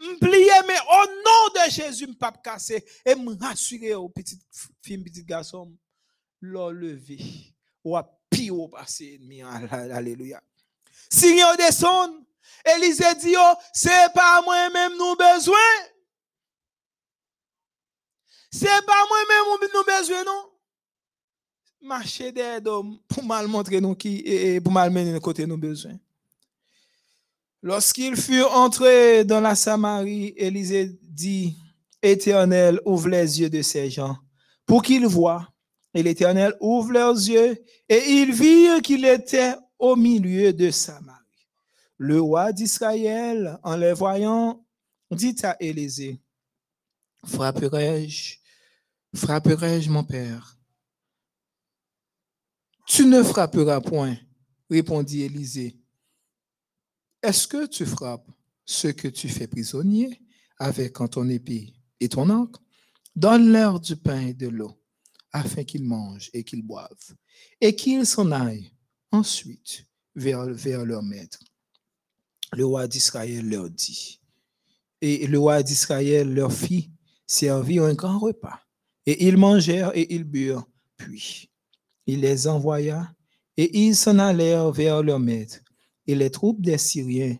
M'plier 0.00 0.62
mais 0.66 0.78
au 0.78 1.06
nom 1.06 1.64
de 1.66 1.70
Jésus 1.70 2.06
m'pas 2.06 2.32
casser 2.32 2.82
et 3.04 3.14
me 3.14 3.38
rassurer 3.38 3.94
au 3.94 4.08
petit 4.08 4.38
fille 4.82 4.98
petit 4.98 5.24
garçon 5.24 5.70
l'ont 6.40 6.70
levé 6.70 7.18
ou 7.84 7.94
a 7.94 8.04
pire 8.30 8.70
passer 8.70 9.18
ennemi 9.20 9.42
alléluia. 9.70 10.42
Seigneur 11.10 11.56
descend 11.58 12.25
Élisée 12.76 13.14
dit, 13.20 13.34
oh, 13.38 13.54
c'est 13.72 14.12
pas 14.14 14.42
moi-même 14.42 14.92
nous 14.98 15.16
besoin. 15.16 15.56
C'est 18.50 18.66
pas 18.86 19.04
moi-même 19.08 19.70
nous 19.74 19.84
besoin, 19.84 20.24
non? 20.24 20.50
Marcher 21.82 22.32
des 22.32 22.58
hommes 22.64 22.98
pour 23.06 23.22
mal 23.24 23.46
montrer 23.46 23.80
nous 23.80 23.94
qui, 23.94 24.18
et 24.18 24.60
pour 24.60 24.72
mal 24.72 24.90
mener 24.90 25.18
côté 25.20 25.46
nous 25.46 25.58
besoin. 25.58 25.92
Lorsqu'il 27.62 28.16
fut 28.16 28.42
entré 28.42 29.24
dans 29.24 29.40
la 29.40 29.54
Samarie, 29.54 30.34
Élisée 30.36 30.98
dit, 31.02 31.56
Éternel, 32.02 32.80
ouvre 32.84 33.08
les 33.08 33.40
yeux 33.40 33.50
de 33.50 33.62
ces 33.62 33.90
gens 33.90 34.16
pour 34.64 34.82
qu'ils 34.82 35.06
voient. 35.06 35.48
Et 35.94 36.02
l'Éternel 36.02 36.54
ouvre 36.60 36.92
leurs 36.92 37.14
yeux 37.14 37.56
et 37.88 38.04
ils 38.06 38.32
virent 38.32 38.82
qu'il 38.82 39.04
était 39.06 39.54
au 39.78 39.96
milieu 39.96 40.52
de 40.52 40.70
Samarie. 40.70 41.15
Le 41.98 42.20
roi 42.20 42.52
d'Israël, 42.52 43.58
en 43.62 43.76
les 43.76 43.94
voyant, 43.94 44.66
dit 45.10 45.36
à 45.42 45.56
Élisée, 45.60 46.20
frapperai-je, 47.24 48.36
frapperai-je 49.14 49.90
mon 49.90 50.04
père? 50.04 50.58
Tu 52.86 53.06
ne 53.06 53.22
frapperas 53.22 53.80
point, 53.80 54.16
répondit 54.70 55.22
Élisée. 55.22 55.80
Est-ce 57.22 57.48
que 57.48 57.66
tu 57.66 57.86
frappes 57.86 58.30
ce 58.64 58.88
que 58.88 59.08
tu 59.08 59.28
fais 59.28 59.46
prisonnier 59.46 60.20
avec 60.58 60.94
ton 61.10 61.28
épée 61.28 61.72
et 61.98 62.08
ton 62.08 62.28
encre? 62.28 62.62
Donne-leur 63.14 63.80
du 63.80 63.96
pain 63.96 64.20
et 64.20 64.34
de 64.34 64.48
l'eau, 64.48 64.78
afin 65.32 65.64
qu'ils 65.64 65.84
mangent 65.84 66.30
et 66.34 66.44
qu'ils 66.44 66.62
boivent, 66.62 67.14
et 67.60 67.74
qu'ils 67.74 68.06
s'en 68.06 68.30
aillent 68.30 68.70
ensuite 69.10 69.86
vers, 70.14 70.44
vers 70.44 70.84
leur 70.84 71.02
maître 71.02 71.38
le 72.52 72.64
roi 72.64 72.86
d'Israël 72.86 73.48
leur 73.48 73.70
dit. 73.70 74.20
Et 75.00 75.26
le 75.26 75.38
roi 75.38 75.62
d'Israël 75.62 76.32
leur 76.32 76.52
fit 76.52 76.90
servir 77.26 77.84
un 77.84 77.94
grand 77.94 78.18
repas. 78.18 78.60
Et 79.04 79.26
ils 79.26 79.36
mangèrent 79.36 79.96
et 79.96 80.14
ils 80.14 80.24
burent. 80.24 80.66
Puis 80.96 81.50
il 82.06 82.20
les 82.20 82.46
envoya 82.46 83.12
et 83.56 83.78
ils 83.78 83.96
s'en 83.96 84.18
allèrent 84.18 84.70
vers 84.70 85.02
leur 85.02 85.18
maître. 85.18 85.60
Et 86.06 86.14
les 86.14 86.30
troupes 86.30 86.60
des 86.60 86.78
Syriens 86.78 87.36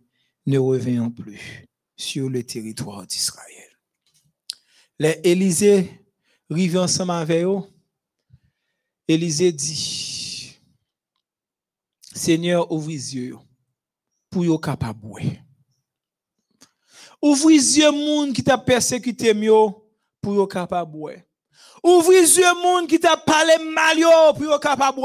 ne 0.46 0.58
revinrent 0.58 1.12
plus 1.12 1.66
sur 1.96 2.28
le 2.28 2.42
territoire 2.42 3.06
d'Israël. 3.06 3.52
Les 4.98 5.20
Élisée 5.24 5.90
arrivent 6.50 6.78
ensemble 6.78 7.12
avec 7.12 7.44
eux. 7.44 7.60
Élisée 9.08 9.52
dit, 9.52 10.58
Seigneur, 12.12 12.72
ouvre 12.72 12.88
les 12.88 13.14
yeux 13.14 13.36
pour 14.36 14.44
yo 14.44 14.58
capable 14.58 15.22
yeux 17.22 17.90
monde 17.90 18.34
qui 18.34 18.44
t'a 18.44 18.58
persécuté 18.58 19.32
mieux 19.32 19.70
pour 20.20 20.34
yo 20.34 20.46
capable 20.46 21.24
Ouvrez 21.82 22.20
les 22.20 22.36
yeux 22.36 22.54
monde 22.62 22.86
qui 22.86 23.00
t'a 23.00 23.16
parlé 23.16 23.56
mal 23.64 23.96
pour 24.34 24.44
yo 24.44 24.58
capable 24.58 25.00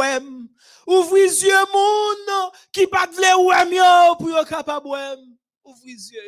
Ouvrez 0.86 1.22
les 1.22 1.44
yeux 1.44 1.66
monde 1.74 2.52
qui 2.74 2.86
pas 2.88 3.08
vle 3.08 3.46
ouais 3.46 3.66
mieux 3.72 4.18
pour 4.20 4.30
yo 4.30 4.44
capable 4.44 4.90
Ouvrez 5.64 5.86
les 5.86 6.12
yeux 6.12 6.22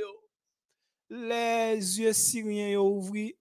Les 1.10 2.00
yeux 2.00 2.14
syriens 2.14 2.70
yo 2.70 2.88
ouvri. 2.88 3.36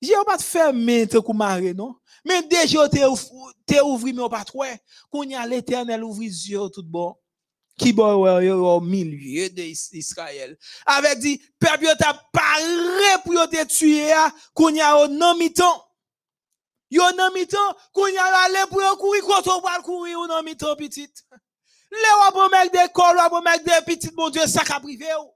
J'ai 0.00 0.14
pas 0.24 0.38
fermé 0.38 1.08
te 1.08 1.18
kou 1.18 1.32
maré 1.32 1.74
non? 1.74 1.96
Mais 2.24 2.40
déjà 2.42 2.88
te 2.88 3.82
ouvri 3.82 4.12
mais 4.12 4.28
pas 4.28 4.44
toi. 4.44 4.68
Qu'on 5.10 5.24
y 5.24 5.34
a 5.34 5.44
l'éternel 5.44 6.04
ouvre 6.04 6.20
les 6.20 6.50
yeux 6.50 6.68
tout 6.72 6.84
bon 6.84 7.16
qui 7.78 7.94
au 7.98 8.80
milieu 8.80 9.48
d'Israël. 9.48 10.56
Avec 10.86 11.18
dit, 11.18 11.40
peuple 11.58 11.86
t'a 11.98 12.14
paré 12.32 13.22
pour 13.24 13.48
te 13.48 13.64
tuer, 13.66 14.12
qu'on 14.54 14.70
y 14.70 14.80
a 14.80 14.96
au 14.98 15.08
non 15.08 15.36
mi-temps. 15.36 15.84
Yo 16.90 17.02
non 17.16 17.30
mi-temps, 17.34 17.76
qu'on 17.92 18.06
y 18.06 18.16
a 18.16 18.24
allé 18.44 18.58
pour 18.68 18.98
courir, 18.98 19.24
quand 19.24 19.48
on 19.48 19.60
va 19.60 19.80
courir 19.82 20.18
au 20.20 20.26
non 20.26 20.42
mi-temps, 20.42 20.76
petit. 20.76 21.10
Le 21.90 22.40
wap 22.40 22.50
mec 22.50 22.72
d'école, 22.72 23.16
wap 23.16 23.44
mec 23.44 23.64
de 23.64 23.84
petit, 23.84 24.10
bon 24.10 24.30
Dieu, 24.30 24.46
ça 24.46 24.64
qu'a 24.64 24.80
privé 24.80 25.06
ou. 25.20 25.32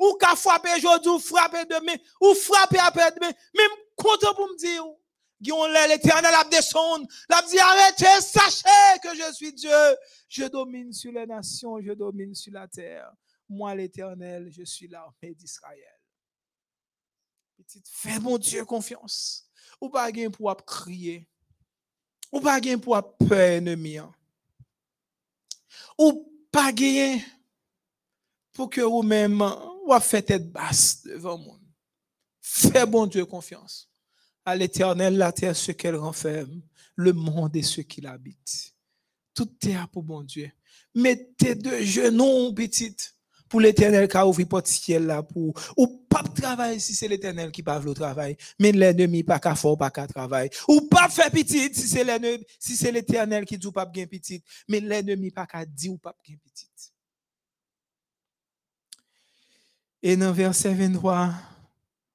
Ou 0.00 0.14
qu'a 0.14 0.36
frappé 0.36 0.68
aujourd'hui, 0.76 1.10
ou 1.10 1.18
frappé 1.18 1.64
demain, 1.64 1.96
ou 2.20 2.34
frappé 2.34 2.78
après 2.78 3.10
demain. 3.12 3.32
Même 3.54 3.70
content 3.96 4.32
pour 4.34 4.48
me 4.48 4.56
dire. 4.56 4.84
L'éternel 5.40 6.34
a 6.34 6.44
descendu, 6.44 7.06
l'a 7.28 7.42
dit 7.42 7.58
arrêtez, 7.58 8.20
sachez 8.20 8.98
que 9.02 9.14
je 9.14 9.32
suis 9.32 9.52
Dieu. 9.52 9.96
Je 10.28 10.44
domine 10.44 10.92
sur 10.92 11.12
les 11.12 11.26
nations, 11.26 11.80
je 11.80 11.92
domine 11.92 12.34
sur 12.34 12.52
la 12.52 12.66
terre. 12.66 13.10
Moi, 13.48 13.74
l'éternel, 13.74 14.50
je 14.50 14.64
suis 14.64 14.88
l'armée 14.88 15.34
d'Israël. 15.34 16.00
Petite, 17.56 17.88
fais 17.88 18.18
mon 18.18 18.36
Dieu 18.36 18.64
confiance. 18.64 19.48
Ou 19.80 19.88
pas 19.88 20.10
pour 20.36 20.56
crier. 20.64 21.28
Ou 22.32 22.40
pas 22.40 22.60
pour 22.82 23.16
peur 23.16 23.38
ennemi. 23.38 23.98
Hein. 23.98 24.12
Ou 25.98 26.32
pas 26.50 26.72
pour 28.52 28.70
que 28.70 28.80
vous-même, 28.80 29.40
ou 29.40 29.98
fait 30.00 30.22
tête 30.22 30.50
basse 30.50 31.02
devant 31.04 31.38
moi. 31.38 31.58
Fais 32.40 32.86
bon 32.86 33.06
Dieu 33.06 33.24
confiance 33.24 33.88
à 34.48 34.56
l'éternel 34.56 35.16
la 35.16 35.30
terre, 35.30 35.54
ce 35.54 35.72
qu'elle 35.72 35.96
renferme, 35.96 36.62
le 36.96 37.12
monde 37.12 37.54
et 37.54 37.62
ce 37.62 37.82
qu'il 37.82 38.06
habite. 38.06 38.74
Tout 39.34 39.50
est 39.66 39.76
pour 39.92 40.02
bon 40.02 40.22
Dieu. 40.22 40.50
Mettez 40.94 41.54
de 41.54 41.82
genoux, 41.82 42.52
petite, 42.54 43.14
pour 43.48 43.60
l'éternel 43.60 44.08
qui 44.08 44.16
a 44.16 44.26
ouvert 44.26 44.48
porte 44.48 44.66
ciel 44.66 45.04
là 45.06 45.22
pour, 45.22 45.52
ou 45.76 45.86
pas 46.08 46.22
travailler 46.22 46.78
si 46.78 46.94
c'est 46.94 47.08
l'éternel 47.08 47.50
qui 47.50 47.62
parle 47.62 47.84
le 47.84 47.92
travail, 47.92 48.36
mais 48.58 48.72
l'ennemi 48.72 49.22
pas 49.22 49.38
qu'à 49.38 49.54
fort, 49.54 49.76
pas 49.76 49.90
qu'à 49.90 50.06
travailler. 50.06 50.50
Ou 50.66 50.80
pas 50.82 51.08
faire 51.08 51.30
petite 51.30 51.74
si 51.74 51.86
c'est 51.86 52.04
l'ennemi, 52.04 52.44
si 52.58 52.74
c'est 52.74 52.90
l'éternel 52.90 53.44
qui 53.44 53.58
dit 53.58 53.70
pas 53.70 53.84
bien 53.84 54.06
petite, 54.06 54.44
mais 54.66 54.80
l'ennemi 54.80 55.30
pas 55.30 55.46
qu'à 55.46 55.64
dire 55.66 55.92
ou 55.92 55.98
pas 55.98 56.16
bien 56.26 56.36
petite. 56.42 56.92
Et 60.02 60.16
dans 60.16 60.32
verset 60.32 60.72
23, 60.72 61.34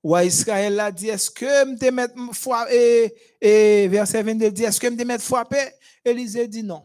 ou 0.03 0.17
Israël 0.17 0.77
a 0.81 0.91
dit, 0.91 1.07
est-ce 1.07 1.31
que 1.31 1.65
me 1.65 1.91
mettre 1.91 2.15
foi 2.33 2.67
et, 2.73 3.15
et 3.39 3.87
verset 3.87 4.21
22 4.21 4.51
dit, 4.51 4.63
est-ce 4.63 4.79
que 4.79 4.87
me 4.87 5.03
mettre 5.05 5.23
frapper? 5.23 5.71
Élisée 6.03 6.47
dit 6.47 6.63
non. 6.63 6.83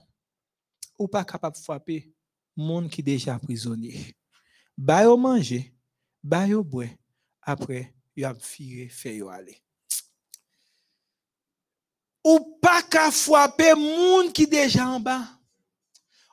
Ou 0.96 1.08
pas 1.08 1.24
capable 1.24 1.56
de 1.56 1.60
frapper 1.60 2.12
monde 2.58 2.90
qui 2.90 3.02
déjà 3.02 3.38
prisonnier. 3.38 4.14
Ba 4.76 5.02
yo 5.02 5.16
manger, 5.16 5.72
ba 6.22 6.46
yo 6.46 6.62
boire, 6.62 6.90
après 7.42 7.94
il 8.16 8.24
a 8.24 8.34
firé 8.34 8.88
fait 8.88 9.16
yo 9.16 9.28
aller. 9.28 9.62
Ou 12.24 12.58
pas 12.60 12.82
capable 12.82 13.12
frapper 13.12 13.74
monde 13.74 14.32
qui 14.32 14.46
déjà 14.46 14.88
en 14.88 15.00
bas. 15.00 15.37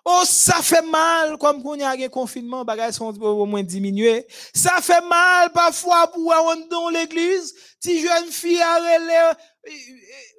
Oh, 0.07 0.21
ça 0.23 0.61
fait 0.61 0.83
mal, 0.83 1.35
comme 1.39 1.63
qu'on 1.63 1.73
y 1.75 1.81
a 1.81 1.89
un 1.89 2.07
confinement, 2.09 2.63
bagages 2.63 2.93
sont 2.93 3.19
au 3.19 3.45
moins 3.47 3.63
diminués. 3.63 4.27
Ça 4.53 4.79
fait 4.79 5.01
mal 5.01 5.51
parfois 5.51 6.11
pour 6.11 6.31
aller 6.31 6.67
dans 6.69 6.89
l'église, 6.89 7.55
si 7.79 7.99
jeune 8.01 8.27
fille 8.31 8.61
a 8.61 8.75
relé, 8.75 9.33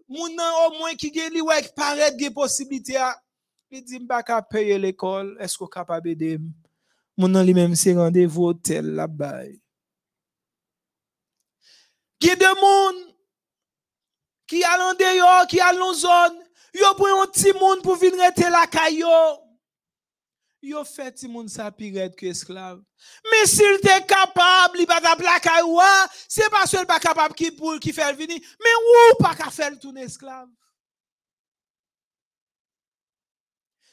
mon 0.08 0.28
au 0.28 0.78
moins 0.78 0.94
qui 0.94 1.10
gagne 1.10 1.42
ouais 1.42 1.68
paraît 1.74 2.12
des 2.12 2.30
possibilités 2.30 2.96
il 3.70 3.84
dit 3.84 4.00
pas 4.00 4.22
qu'à 4.22 4.40
payer 4.40 4.78
l'école, 4.78 5.36
est-ce 5.40 5.58
qu'on 5.58 5.66
capable 5.66 6.06
d'aider? 6.06 6.38
Mon 7.16 7.42
lui 7.42 7.54
même 7.54 7.74
c'est 7.74 7.94
rendez-vous 7.94 8.44
hôtel 8.44 8.94
là-bas. 8.94 9.44
Il 12.20 12.28
y 12.28 12.30
a 12.30 12.36
des 12.36 12.44
gens 12.44 12.92
qui 14.46 14.62
allent 14.62 14.96
dehors, 14.96 15.46
qui 15.48 15.60
allent 15.60 15.82
en 15.82 15.92
zone. 15.92 16.38
Yo 16.74 16.94
pris 16.94 17.10
un 17.10 17.26
petit 17.26 17.52
monde 17.58 17.82
pour 17.82 17.96
venir 17.96 18.20
rester 18.20 18.48
la 18.50 18.66
caillou. 18.66 19.06
Yo 20.62 20.84
fait 20.84 21.12
petit 21.12 21.28
monde 21.28 21.48
ça 21.48 21.70
pire 21.70 22.10
que 22.16 22.26
esclave. 22.26 22.82
Mais 23.30 23.46
s'il 23.46 23.74
était 23.74 24.04
capable, 24.06 24.80
il 24.80 24.86
va 24.86 25.00
ta 25.00 25.14
plaque 25.14 25.46
c'est 26.28 26.50
pas 26.50 26.66
seul 26.66 26.86
pas 26.86 26.98
capable 26.98 27.34
qui 27.34 27.50
pour 27.50 27.78
qui 27.78 27.92
fait 27.92 28.12
venir, 28.14 28.40
mais 28.62 28.70
ou 29.12 29.22
pas 29.22 29.34
qu'à 29.34 29.50
faire 29.50 29.78
tout 29.78 29.96
esclave. 29.96 30.48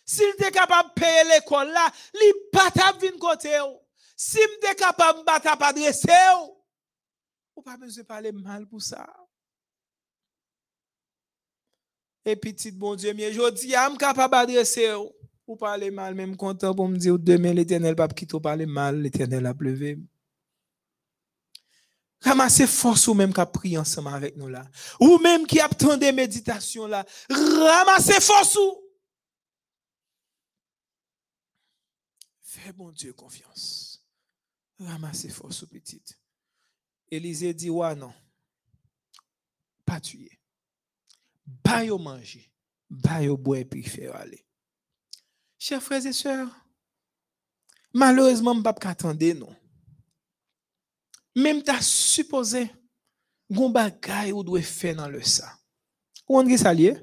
S'il 0.05 0.29
était 0.29 0.51
capable 0.51 0.89
de 0.89 0.93
payer 0.93 1.23
l'école 1.35 1.69
là, 1.69 1.91
il 2.13 2.33
pas 2.51 2.71
ta 2.71 2.91
venir 2.93 3.17
côté 3.19 3.57
Si 4.15 4.37
m'était 4.37 4.75
capable 4.75 5.19
de 5.19 5.23
battre 5.25 5.57
pas 5.57 5.67
adresser 5.69 6.11
ou 7.55 7.61
pas 7.61 7.77
besoin 7.77 8.03
de 8.03 8.07
parler 8.07 8.31
mal 8.31 8.67
pour 8.67 8.81
ça. 8.81 9.07
Et 12.25 12.35
petit 12.35 12.71
bon 12.71 12.95
Dieu, 12.95 13.13
mais 13.13 13.33
je 13.33 13.49
dis, 13.51 13.71
je 13.71 13.89
suis 13.89 13.97
capable 13.97 14.31
d'adresser 14.31 14.93
ou 15.47 15.55
parler 15.55 15.91
mal, 15.91 16.15
même 16.15 16.37
content 16.37 16.73
pour 16.73 16.87
me 16.87 16.97
dire 16.97 17.19
demain 17.19 17.53
l'éternel 17.53 17.95
va 17.95 18.07
quitter 18.07 18.39
parler 18.39 18.65
mal, 18.65 19.01
l'éternel 19.01 19.45
a 19.45 19.53
pleuvé. 19.53 19.99
Ramassez 22.21 22.67
force 22.67 23.07
ou 23.07 23.13
même 23.13 23.33
qui 23.33 23.41
a 23.41 23.45
prié 23.45 23.77
ensemble 23.77 24.07
avec 24.09 24.37
nous 24.37 24.47
là. 24.47 24.65
Ou 24.99 25.17
même 25.17 25.45
qui 25.45 25.59
a 25.59 25.67
des 25.97 26.11
méditations 26.13 26.87
là. 26.87 27.05
Ramassez 27.29 28.21
force 28.21 28.55
ou. 28.55 28.83
Fais 32.41 32.71
bon 32.71 32.91
Dieu 32.91 33.11
confiance. 33.11 34.07
Ramassez 34.79 35.29
force 35.29 35.63
ou 35.63 35.67
petite. 35.67 36.17
Élisée 37.11 37.53
dit, 37.53 37.69
ouais, 37.69 37.95
non. 37.95 38.13
Pas 39.85 39.99
tuer. 39.99 40.39
Pas 41.61 41.85
manger. 41.85 42.51
Pas 43.03 43.27
boire 43.35 43.59
et 43.59 43.65
puis 43.65 43.83
faire 43.83 44.15
aller. 44.15 44.45
Chers 45.65 45.81
frères 45.81 46.05
et 46.05 46.11
sœurs, 46.11 46.49
malheureusement, 47.93 48.51
je 48.51 48.57
ne 48.57 48.63
peux 48.63 48.73
pas 48.73 48.89
attendre, 48.89 49.33
non. 49.33 49.55
Même 51.33 51.63
tu 51.63 51.71
as 51.71 51.81
supposé 51.81 52.69
gon 53.49 53.69
bagay 53.69 54.33
ou 54.33 54.43
doit 54.43 54.61
faire 54.61 54.97
dans 54.97 55.07
le 55.07 55.23
ça. 55.23 55.57
Ou 56.27 56.37
on 56.37 56.43
dit 56.43 56.57
ça 56.57 56.73
lié? 56.73 56.97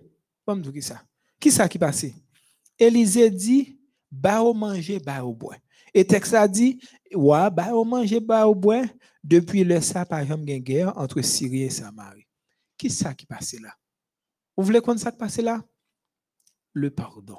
Pas 0.44 0.54
dire 0.54 0.82
ça? 0.82 1.02
Qui 1.40 1.50
ça 1.50 1.66
qui 1.70 1.78
passe? 1.78 2.04
Élisée 2.78 3.30
dit, 3.30 3.80
ba 4.10 4.42
au 4.42 4.52
manger, 4.52 4.98
ba 4.98 5.24
au 5.24 5.32
boire. 5.32 5.56
Et 5.94 6.06
texte 6.06 6.34
a 6.34 6.46
dit, 6.46 6.78
ouais, 7.14 7.50
ba 7.50 7.74
au 7.74 7.82
manger, 7.82 8.20
ba 8.20 8.46
au 8.46 8.54
boire, 8.54 8.84
depuis 9.24 9.64
le 9.64 9.80
ça, 9.80 10.04
par 10.04 10.18
exemple, 10.18 10.46
une 10.46 10.58
guerre 10.58 10.94
entre 10.98 11.22
Syrie 11.22 11.62
et 11.62 11.70
Samarie. 11.70 12.28
Qui 12.76 12.90
ça 12.90 13.14
qui 13.14 13.24
passe 13.24 13.54
là? 13.54 13.74
Vous 14.54 14.64
voulez 14.64 14.82
qu'on 14.82 14.98
ça 14.98 15.10
qui 15.10 15.16
passe 15.16 15.38
là? 15.38 15.64
Le 16.74 16.90
pardon. 16.90 17.38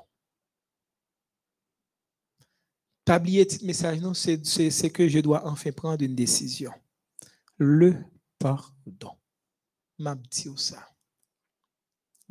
Tablier 3.12 3.44
petit 3.44 3.66
message, 3.66 4.00
non, 4.00 4.14
c'est 4.14 4.90
que 4.90 5.06
je 5.06 5.20
dois 5.20 5.46
enfin 5.46 5.74
prendre 5.74 6.02
une 6.02 6.16
décision. 6.16 6.72
Le 7.58 7.94
pardon. 8.40 9.18
M'a 10.00 10.16
dit 10.16 10.48
ça. 10.56 10.88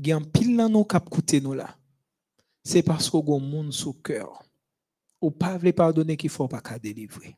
Un 0.07 0.23
pile 0.23 0.57
dans 0.57 0.71
nos 0.71 0.87
cap 0.87 1.07
nous 1.43 1.53
là. 1.53 1.77
C'est 2.65 2.83
parce 2.83 3.11
qu'on 3.11 3.21
a 3.21 3.37
un 3.37 3.47
monde 3.47 3.75
sous 3.75 3.93
cœur. 3.93 4.43
Ou 5.21 5.31
pas 5.31 5.59
veut 5.59 5.75
pardonner 5.75 6.17
qu'il 6.17 6.31
faut 6.31 6.49
pas 6.49 6.63
qu'à 6.63 6.79
délivrer. 6.79 7.37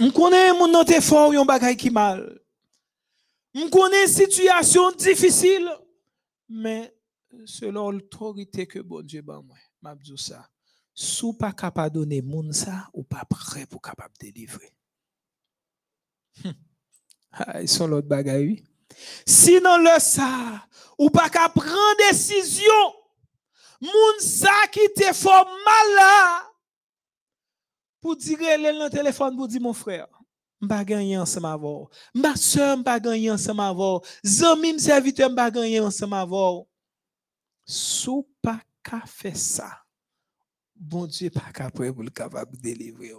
On 0.00 0.10
connaît 0.10 0.52
mon 0.54 0.66
notre 0.66 0.92
effort 0.92 1.32
yon 1.32 1.44
bagay 1.44 1.76
qui 1.76 1.90
mal. 1.90 2.40
On 3.54 3.70
connaît 3.70 4.08
situation 4.08 4.90
difficile 4.90 5.70
mais 6.48 6.96
selon 7.44 7.92
l'autorité 7.92 8.66
que 8.66 8.80
bon 8.80 9.02
Dieu 9.02 9.22
ba 9.22 9.40
moi 9.40 9.54
m'a 9.82 9.94
dit 9.94 10.12
ça. 10.16 10.48
Sou 10.94 11.32
pas 11.32 11.54
moun 12.22 12.52
ou 12.92 13.02
pas 13.04 13.24
prêt 13.24 13.66
pour 13.66 13.80
capable 13.80 14.14
délivrer. 14.20 14.72
Hum. 16.44 16.54
Ah, 17.32 17.62
ils 17.62 17.68
sont 17.68 17.86
l'autre 17.86 18.08
bagaille. 18.08 18.64
Sinon 19.24 19.78
le 19.78 20.00
ça 20.00 20.66
ou 20.98 21.10
pas 21.10 21.30
capable 21.30 21.66
prendre 21.66 22.10
décision. 22.10 22.94
Moun 23.80 24.20
ça 24.20 24.66
qui 24.70 24.86
te 24.94 25.12
fort 25.14 25.46
mal 25.46 25.94
là 25.94 26.50
pour 28.00 28.16
dire 28.16 28.38
le 28.38 28.88
téléphone 28.88 29.36
pour 29.36 29.48
dire 29.48 29.60
mon 29.60 29.72
frère 29.72 30.08
m'pa 30.60 30.84
gagner 30.84 31.16
ensemble 31.16 31.46
avec 31.46 31.88
ma 32.14 32.36
soeur 32.36 32.76
m'pa 32.76 33.00
gagner 33.00 33.30
ensemble 33.30 33.60
avec 33.60 34.08
zami 34.24 34.78
serviteur 34.78 35.30
m'pa 35.30 35.50
gagner 35.50 35.80
ensemble 35.80 36.14
avec 36.14 36.66
sou 37.64 38.28
pas 38.42 38.60
ka 38.82 39.00
fait 39.06 39.36
ça, 39.36 39.82
bon 40.74 41.06
Dieu 41.06 41.30
pas 41.30 41.52
capable 41.52 41.94
pour 41.94 42.02
le 42.02 42.10
capable 42.10 42.56
de 42.56 42.62
délivrer. 42.62 43.12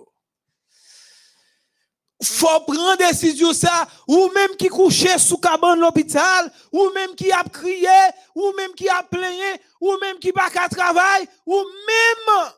Faut 2.23 2.59
prendre 2.67 2.97
décision 2.97 3.51
ça, 3.51 3.87
ou 4.07 4.29
même 4.29 4.55
qui 4.55 4.67
couchait 4.67 5.17
sous 5.17 5.39
cabane 5.39 5.79
l'hôpital, 5.79 6.53
ou 6.71 6.91
même 6.91 7.15
qui 7.15 7.31
a 7.31 7.43
crié, 7.43 7.87
ou 8.35 8.53
même 8.55 8.73
qui 8.75 8.87
a 8.87 9.01
plaigné, 9.01 9.59
ou 9.79 9.97
même 9.99 10.19
qui 10.19 10.31
pas 10.31 10.51
qu'à 10.51 10.69
travail, 10.69 11.27
ou 11.47 11.55
même 11.55 12.51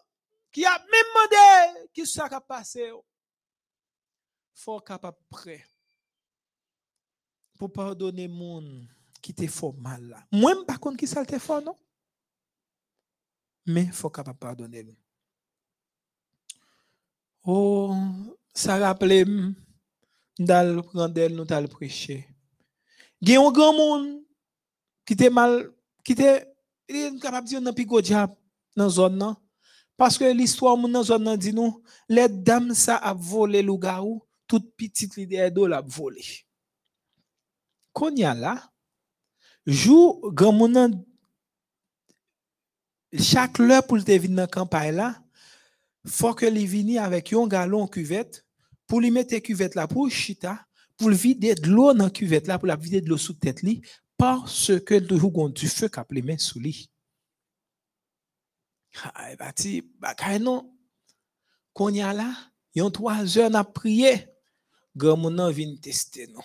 qui 0.52 0.66
a 0.66 0.78
demandé 0.78 1.88
qui 1.94 2.06
ça 2.06 2.26
a 2.26 2.42
passé. 2.42 2.92
Faut 4.54 4.82
capable 4.82 5.18
pour 7.58 7.72
pardonner 7.72 8.28
monde 8.28 8.86
qui 9.22 9.34
te 9.34 9.48
fait 9.48 9.72
mal. 9.78 10.28
Moi, 10.32 10.54
par 10.66 10.80
contre, 10.80 10.98
qui 10.98 11.08
ça 11.08 11.26
te 11.26 11.40
fait, 11.40 11.62
non? 11.62 11.78
Mais 13.66 13.84
il 13.84 13.92
faut 13.92 14.10
capable 14.10 14.40
pardonner. 14.40 14.86
Oh, 17.46 17.94
ça 18.54 18.78
rappelle 18.78 19.54
dans 20.40 20.84
le 20.84 21.28
nous 21.30 21.46
t'al 21.46 21.68
prêcher. 21.68 22.28
Il 23.22 23.30
y 23.30 23.36
a 23.36 23.42
un 23.42 23.52
grand 23.52 23.74
monde 23.74 24.22
qui 25.06 25.14
était 25.14 25.30
mal, 25.30 25.72
qui 26.04 26.14
était 26.14 26.48
capable 27.22 27.46
de 27.46 27.50
dire 27.50 27.62
dans 27.62 27.74
pico 27.74 28.02
diable 28.02 28.36
dans 28.76 28.90
zone 28.90 29.36
parce 29.96 30.18
que 30.18 30.26
l'histoire 30.26 30.78
dans 30.78 30.90
dans 30.90 31.04
zone 31.04 31.38
dit 31.38 31.54
nous 31.54 31.82
les 32.10 32.28
dames 32.28 32.74
ça 32.74 32.98
a 32.98 33.14
volé 33.14 33.62
le 33.62 33.78
garou 33.78 34.24
toute 34.48 34.76
petite 34.76 35.16
l'idée 35.16 35.50
d'eau 35.52 35.68
l'a 35.68 35.82
volé. 35.82 36.24
Qu'on 37.92 38.16
y 38.16 38.24
a 38.24 38.34
là, 38.34 38.72
jour 39.66 40.32
grand 40.34 40.52
monde 40.52 41.04
chaque 43.20 43.60
heure 43.60 43.86
pour 43.86 43.98
le 43.98 44.04
venir 44.04 44.30
dans 44.30 44.36
la 44.44 44.48
campagne 44.48 44.96
là, 44.96 45.22
faut 46.06 46.34
que 46.34 46.46
les 46.46 46.66
vienne 46.66 46.98
avec 46.98 47.34
un 47.34 47.48
galon 47.48 47.88
cuvette 47.88 48.46
pour 48.88 49.00
lui 49.02 49.12
mettre 49.12 49.38
cuvette 49.38 49.76
là 49.76 49.88
pour 49.88 50.10
chita, 50.10 50.66
pour 50.98 51.10
vider 51.10 51.56
de 51.56 51.68
l'eau 51.70 51.94
dans 51.94 52.06
la 52.06 52.10
cuvette 52.10 52.48
là, 52.48 52.60
pour 52.60 52.68
la 52.68 52.76
vider 52.76 53.02
de 53.02 53.10
l'eau 53.10 53.18
sous 53.18 53.34
tête 53.34 53.62
parce 54.18 54.72
que 54.86 54.96
le 54.96 55.50
du 55.50 55.68
feu 55.68 55.90
cap 55.90 56.12
les 56.12 56.22
mains 56.22 56.38
sous 56.38 56.60
lui. 56.60 56.90
Ah, 59.04 59.36
bati, 59.36 59.82
bakay 60.00 60.40
non. 60.40 60.70
Qu'on 61.74 61.90
y 61.90 62.02
a 62.02 62.14
là, 62.14 62.32
yon 62.76 62.92
trois 62.92 63.38
heures 63.38 63.50
n'a 63.50 63.64
prié. 63.64 64.28
Grand 64.96 65.18
mon 65.18 65.50
vient 65.50 65.76
tester 65.76 66.28
non. 66.28 66.44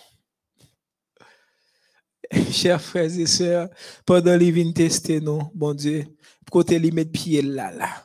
Chers 2.51 2.81
frères 2.81 3.19
et 3.19 3.27
sœurs, 3.27 3.69
pendant 4.07 4.37
les 4.37 4.51
vient 4.51 4.73
tester 4.73 5.21
non, 5.21 5.51
bon 5.55 5.75
Dieu, 5.75 6.07
côté 6.51 6.79
li 6.79 6.91
mettre 6.93 7.13
pied 7.13 7.43
là 7.43 7.71
là. 7.71 8.05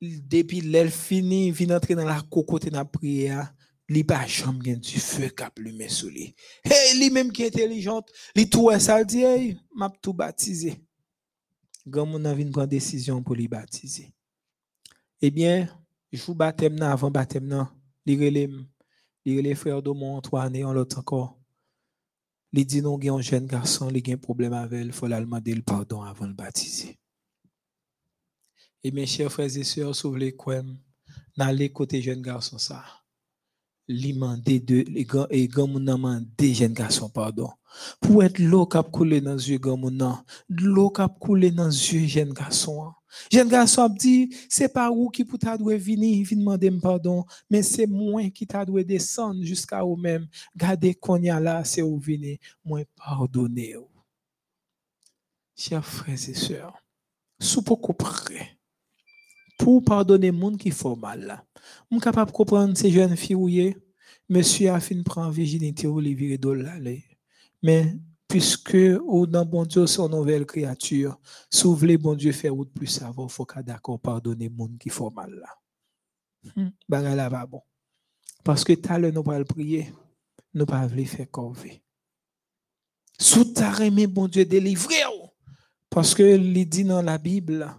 Depuis 0.00 0.60
l'elle 0.60 0.90
fini, 0.90 1.50
vient 1.50 1.76
entrer 1.76 1.94
dans 1.94 2.04
la 2.04 2.20
cocotte 2.20 2.68
dans 2.68 2.78
la 2.78 2.84
prière, 2.84 3.54
li 3.88 4.04
pas 4.04 4.26
jamais 4.26 4.76
du 4.76 4.98
feu 4.98 5.28
cap 5.28 5.58
lui 5.58 5.90
sous 5.90 6.08
lui. 6.08 6.34
Hey, 6.64 6.98
li 6.98 7.10
même 7.10 7.32
qui 7.32 7.42
est 7.42 7.54
intelligente, 7.54 8.10
li 8.34 8.48
tout 8.48 8.70
ça 8.78 9.02
m'a 9.74 9.90
tout 10.02 10.12
baptisé. 10.12 10.82
Grand 11.86 12.06
mon 12.06 12.24
envie 12.24 12.44
prendre 12.46 12.68
décision 12.68 13.22
pour 13.22 13.36
li 13.36 13.48
baptiser. 13.48 14.12
Eh 15.22 15.30
bien, 15.30 15.68
je 16.12 16.22
vous 16.24 16.34
baptême 16.34 16.80
avant 16.82 17.10
baptême 17.10 17.46
nan, 17.46 17.68
li 18.04 18.16
relem, 18.20 18.66
li 19.24 19.38
relem 19.38 19.56
frère 19.56 19.82
de 19.82 19.90
mon 19.90 20.16
Antoine 20.16 20.56
et 20.56 20.64
on 20.64 20.72
l'autre 20.72 20.98
encore. 20.98 21.35
Il 22.52 22.64
dit 22.66 22.80
non, 22.80 22.98
il 22.98 23.06
y 23.06 23.08
a 23.08 23.12
un 23.12 23.20
jeune 23.20 23.46
garçon, 23.46 23.90
il 23.90 24.10
a 24.10 24.14
un 24.14 24.16
problème 24.16 24.52
avec 24.52 24.80
elle, 24.80 24.86
il 24.86 24.92
faut 24.92 25.06
lui 25.06 25.14
demander 25.14 25.54
le 25.54 25.62
pardon 25.62 26.02
avant 26.02 26.24
de 26.24 26.30
le 26.30 26.34
baptiser. 26.34 26.98
Et 28.82 28.90
mes 28.90 29.06
chers 29.06 29.32
frères 29.32 29.56
et 29.56 29.64
sœurs, 29.64 29.94
si 29.94 30.02
vous 30.04 30.10
voulez 30.10 30.34
quoi, 30.34 30.62
n'allez 31.36 31.70
côté 31.70 32.00
jeune 32.00 32.22
garçon 32.22 32.58
ça. 32.58 32.84
li 33.88 34.12
mande 34.12 34.58
de 34.66 34.82
e 34.82 35.04
e 35.30 35.46
gan 35.46 35.68
moun 35.70 35.84
nan 35.84 36.00
mande 36.00 36.48
jen 36.54 36.74
garçon 36.74 37.08
pardon 37.08 37.50
pour 38.00 38.24
être 38.24 38.38
l'eau 38.38 38.66
qui 38.66 38.76
a 38.76 38.82
coulé 38.82 39.20
dans 39.20 39.34
les 39.34 39.50
yeux 39.50 39.60
nan 39.92 40.22
l'eau 40.48 40.90
qui 40.90 41.00
a 41.02 41.08
coulé 41.08 41.50
dans 41.50 41.68
les 41.68 41.92
yeux 41.92 42.06
jeune 42.06 42.32
garçon 42.32 42.92
jeune 43.30 43.48
garçon 43.48 43.82
a 43.82 43.88
dit 43.88 44.34
c'est 44.48 44.72
pas 44.72 44.90
où 44.90 45.08
qui 45.08 45.24
pour 45.24 45.38
t'a 45.38 45.56
venir 45.56 45.78
venir 45.78 46.26
demander 46.30 46.70
pardon 46.70 47.24
mais 47.50 47.62
c'est 47.62 47.86
moi 47.86 48.28
qui 48.30 48.46
t'a 48.46 48.64
descendre 48.64 49.42
jusqu'à 49.42 49.82
vous 49.82 49.96
même. 49.96 50.26
Gardez 50.56 50.94
qu'on 50.94 51.22
y 51.22 51.30
a 51.30 51.40
là 51.40 51.64
c'est 51.64 51.82
où 51.82 51.98
venir 51.98 52.38
moi 52.64 52.82
pardonner 52.96 53.76
chers 55.56 55.84
frères 55.84 56.14
et 56.14 56.34
sœurs 56.34 56.76
sous 57.38 57.62
beaucoup 57.62 57.94
près 57.94 58.58
pour 59.58 59.82
pardonner 59.82 60.30
monde 60.30 60.58
qui 60.58 60.70
font 60.70 60.96
mal 60.96 61.20
là 61.22 61.44
suis 61.90 62.00
capable 62.00 62.30
de 62.30 62.36
comprendre 62.36 62.76
ces 62.76 62.90
jeunes 62.90 63.16
filles 63.16 63.76
monsieur 64.28 64.70
a 64.70 64.80
fini 64.80 65.02
prendre 65.02 65.30
virginité 65.30 65.86
ou 65.86 66.00
de 66.00 66.66
Mais 67.62 67.94
puisque 68.28 68.76
ou 69.04 69.26
dans 69.26 69.44
bon 69.44 69.64
Dieu 69.64 69.86
son 69.86 70.08
nouvelle 70.08 70.46
créature, 70.46 71.18
voulez 71.64 71.96
bon 71.96 72.14
Dieu 72.14 72.32
faire 72.32 72.56
autre 72.56 72.72
plus 72.72 72.86
savoir, 72.86 73.30
faut 73.30 73.44
qu'à 73.44 73.62
d'accord 73.62 74.00
pardonner 74.00 74.48
monde 74.48 74.78
qui 74.78 74.88
font 74.88 75.10
mal 75.10 75.32
là. 75.34 76.52
Hmm, 76.54 76.70
là 76.88 77.28
va 77.28 77.46
bon. 77.46 77.62
Parce 78.44 78.64
que 78.64 78.72
t'as 78.72 78.98
le 78.98 79.10
nous 79.10 79.22
pas 79.22 79.38
le 79.38 79.44
prier, 79.44 79.92
nous 80.54 80.66
pas 80.66 80.86
voulu 80.86 81.04
faire 81.04 81.30
corvée. 81.30 81.82
Sous 83.18 83.44
ta 83.44 83.72
remis 83.72 84.06
bon 84.06 84.28
Dieu 84.28 84.44
délivrer 84.44 85.02
parce 85.88 86.14
que 86.14 86.22
il 86.22 86.68
dit 86.68 86.84
dans 86.84 87.02
la 87.02 87.16
Bible 87.16 87.74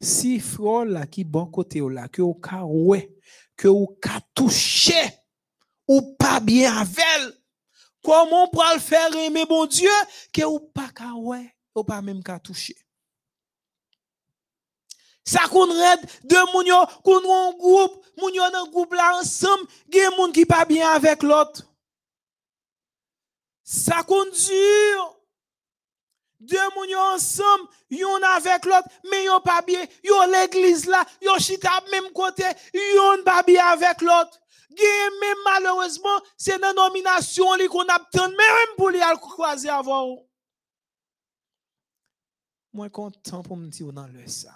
si 0.00 0.40
frère 0.40 0.86
là 0.86 1.06
qui 1.06 1.24
bon 1.24 1.46
côté 1.46 1.80
là 1.80 2.08
que 2.08 2.22
au 2.22 2.34
cas 2.34 2.64
ouais 2.64 3.14
que 3.56 3.68
au 3.68 3.86
cas 4.00 4.20
touché 4.34 4.94
ou 5.86 6.16
pas 6.18 6.40
bien 6.40 6.74
avec 6.74 7.41
comment 8.02 8.48
peut 8.48 8.58
le 8.74 8.80
faire 8.80 9.14
aimer 9.16 9.46
bon 9.46 9.66
Dieu 9.66 9.90
que 10.32 10.42
ou 10.42 10.60
pas 10.60 10.88
ka 10.88 11.12
ouais 11.14 11.54
ou 11.74 11.84
pas 11.84 12.02
même 12.02 12.22
qu'à 12.22 12.38
toucher? 12.38 12.76
Ça 15.24 15.46
qu'on 15.48 15.66
red 15.66 16.00
deux 16.24 16.44
moun 16.52 16.66
yo 16.66 16.76
qu'on 17.04 17.18
un 17.18 17.52
groupe 17.52 18.04
moun 18.18 18.34
yo 18.34 18.50
dans 18.50 18.66
groupe 18.66 18.92
là 18.94 19.18
ensemble 19.20 19.66
gen 19.88 20.10
moun 20.16 20.32
qui 20.32 20.44
pas 20.44 20.64
bien 20.64 20.90
avec 20.90 21.22
l'autre 21.22 21.62
ça 23.62 24.02
qu'on 24.02 24.24
dure 24.24 25.22
deux 26.42 26.56
moun 26.74 26.88
yo 26.88 26.98
ensemble, 26.98 27.68
yon 27.88 28.20
avec 28.22 28.64
l'autre, 28.64 28.88
mais 29.10 29.24
yon 29.24 29.40
pas 29.40 29.62
bien. 29.62 29.84
Yon 30.02 30.26
l'église 30.26 30.86
là, 30.86 31.04
yon 31.20 31.38
chita 31.38 31.70
même 31.90 32.10
côté, 32.12 32.44
yon 32.74 33.22
pas 33.24 33.42
bien 33.42 33.64
avec 33.66 34.00
l'autre. 34.02 34.41
Même 34.80 35.36
malheureusement, 35.44 36.20
c'est 36.36 36.54
une 36.54 36.74
nomination 36.74 37.46
qu'on 37.70 37.86
a 37.86 37.96
obtenu, 37.96 38.36
même 38.36 38.76
pour 38.76 38.90
les 38.90 39.00
croiser 39.20 39.68
avant. 39.68 40.26
Moi, 42.72 42.88
content 42.88 43.42
pour 43.42 43.56
me 43.56 43.68
dire 43.68 43.92
dans 43.92 44.06
le 44.06 44.26
ça. 44.26 44.54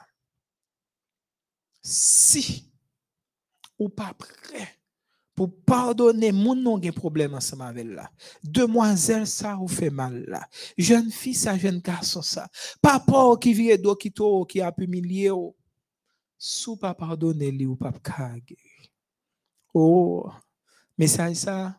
Si, 1.82 2.72
ou 3.78 3.88
pas 3.88 4.14
prêt 4.14 4.76
pour 5.36 5.54
pardonner 5.66 6.32
mon 6.32 6.54
non 6.56 6.80
un 6.82 6.90
problème 6.90 7.34
ensemble 7.34 7.64
avec 7.64 7.86
là. 7.86 8.10
Demoiselle 8.42 9.26
ça 9.26 9.54
vous 9.54 9.68
fait 9.68 9.90
mal 9.90 10.24
là. 10.26 10.48
Jeune 10.78 11.10
fille 11.10 11.34
ça 11.34 11.58
jeune 11.58 11.80
garçon 11.80 12.22
ça. 12.22 12.48
Papa 12.80 13.36
qui 13.40 13.52
vient 13.52 13.76
d'eau 13.76 13.94
qui 13.94 14.12
qui 14.48 14.60
a 14.62 14.74
humilié 14.78 15.30
sous 16.38 16.76
pas 16.76 16.94
pardonner 16.94 17.50
lui 17.50 17.66
ou 17.66 17.76
pas 17.76 17.92
kage. 17.92 18.56
Oh 19.79 20.33
message 20.97 21.37
ça 21.37 21.79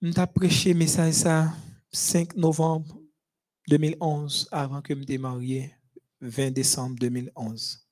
m'ta 0.00 0.26
prêché 0.26 0.74
message 0.74 1.14
ça 1.14 1.54
5 1.92 2.34
novembre 2.34 3.00
2011 3.68 4.48
avant 4.50 4.82
que 4.82 4.94
me 4.94 5.18
marié 5.18 5.72
20 6.20 6.50
décembre 6.50 6.96
2011. 6.98 7.86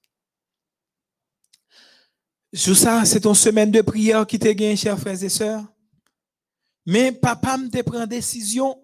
Sous 2.53 2.75
ça, 2.75 3.05
c'est 3.05 3.21
ton 3.21 3.33
semaine 3.33 3.71
de 3.71 3.81
prière 3.81 4.27
qui 4.27 4.41
te 4.41 4.49
gagne, 4.49 4.77
chers 4.77 4.99
frères 4.99 5.23
et 5.23 5.29
sœurs. 5.29 5.65
Mais 6.85 7.13
papa 7.13 7.59
me 7.59 7.83
prend 7.85 8.09
décision 8.09 8.77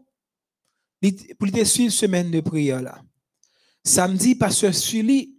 pour 1.37 1.51
te 1.51 1.64
suivre 1.64 1.93
semaine 1.93 2.31
de 2.31 2.41
prière. 2.41 3.03
Samedi, 3.83 4.37
pasteur 4.37 4.72
Sully, 4.72 5.37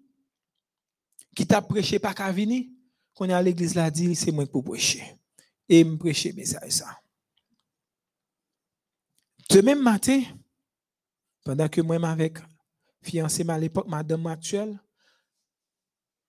qui 1.33 1.47
t'a 1.47 1.61
prêché 1.61 1.99
par 1.99 2.13
Cavini, 2.13 2.76
qu'on 3.17 3.27
est 3.29 3.33
à 3.33 3.41
l'église 3.41 3.73
là, 3.73 3.89
dit, 3.89 4.15
c'est 4.15 4.31
moi 4.31 4.45
pour 4.45 4.63
prêcher. 4.63 5.17
Et 5.67 5.83
me 5.83 5.97
prêcher, 5.97 6.31
mais 6.33 6.45
ça 6.45 6.59
et. 6.69 7.01
Ce 9.51 9.57
même 9.57 9.81
matin, 9.81 10.21
pendant 11.43 11.67
que 11.67 11.81
moi, 11.81 11.95
avec 12.07 12.37
fiancé 13.01 13.43
à 13.49 13.57
l'époque, 13.57 13.87
madame 13.87 14.27
actuelle, 14.27 14.79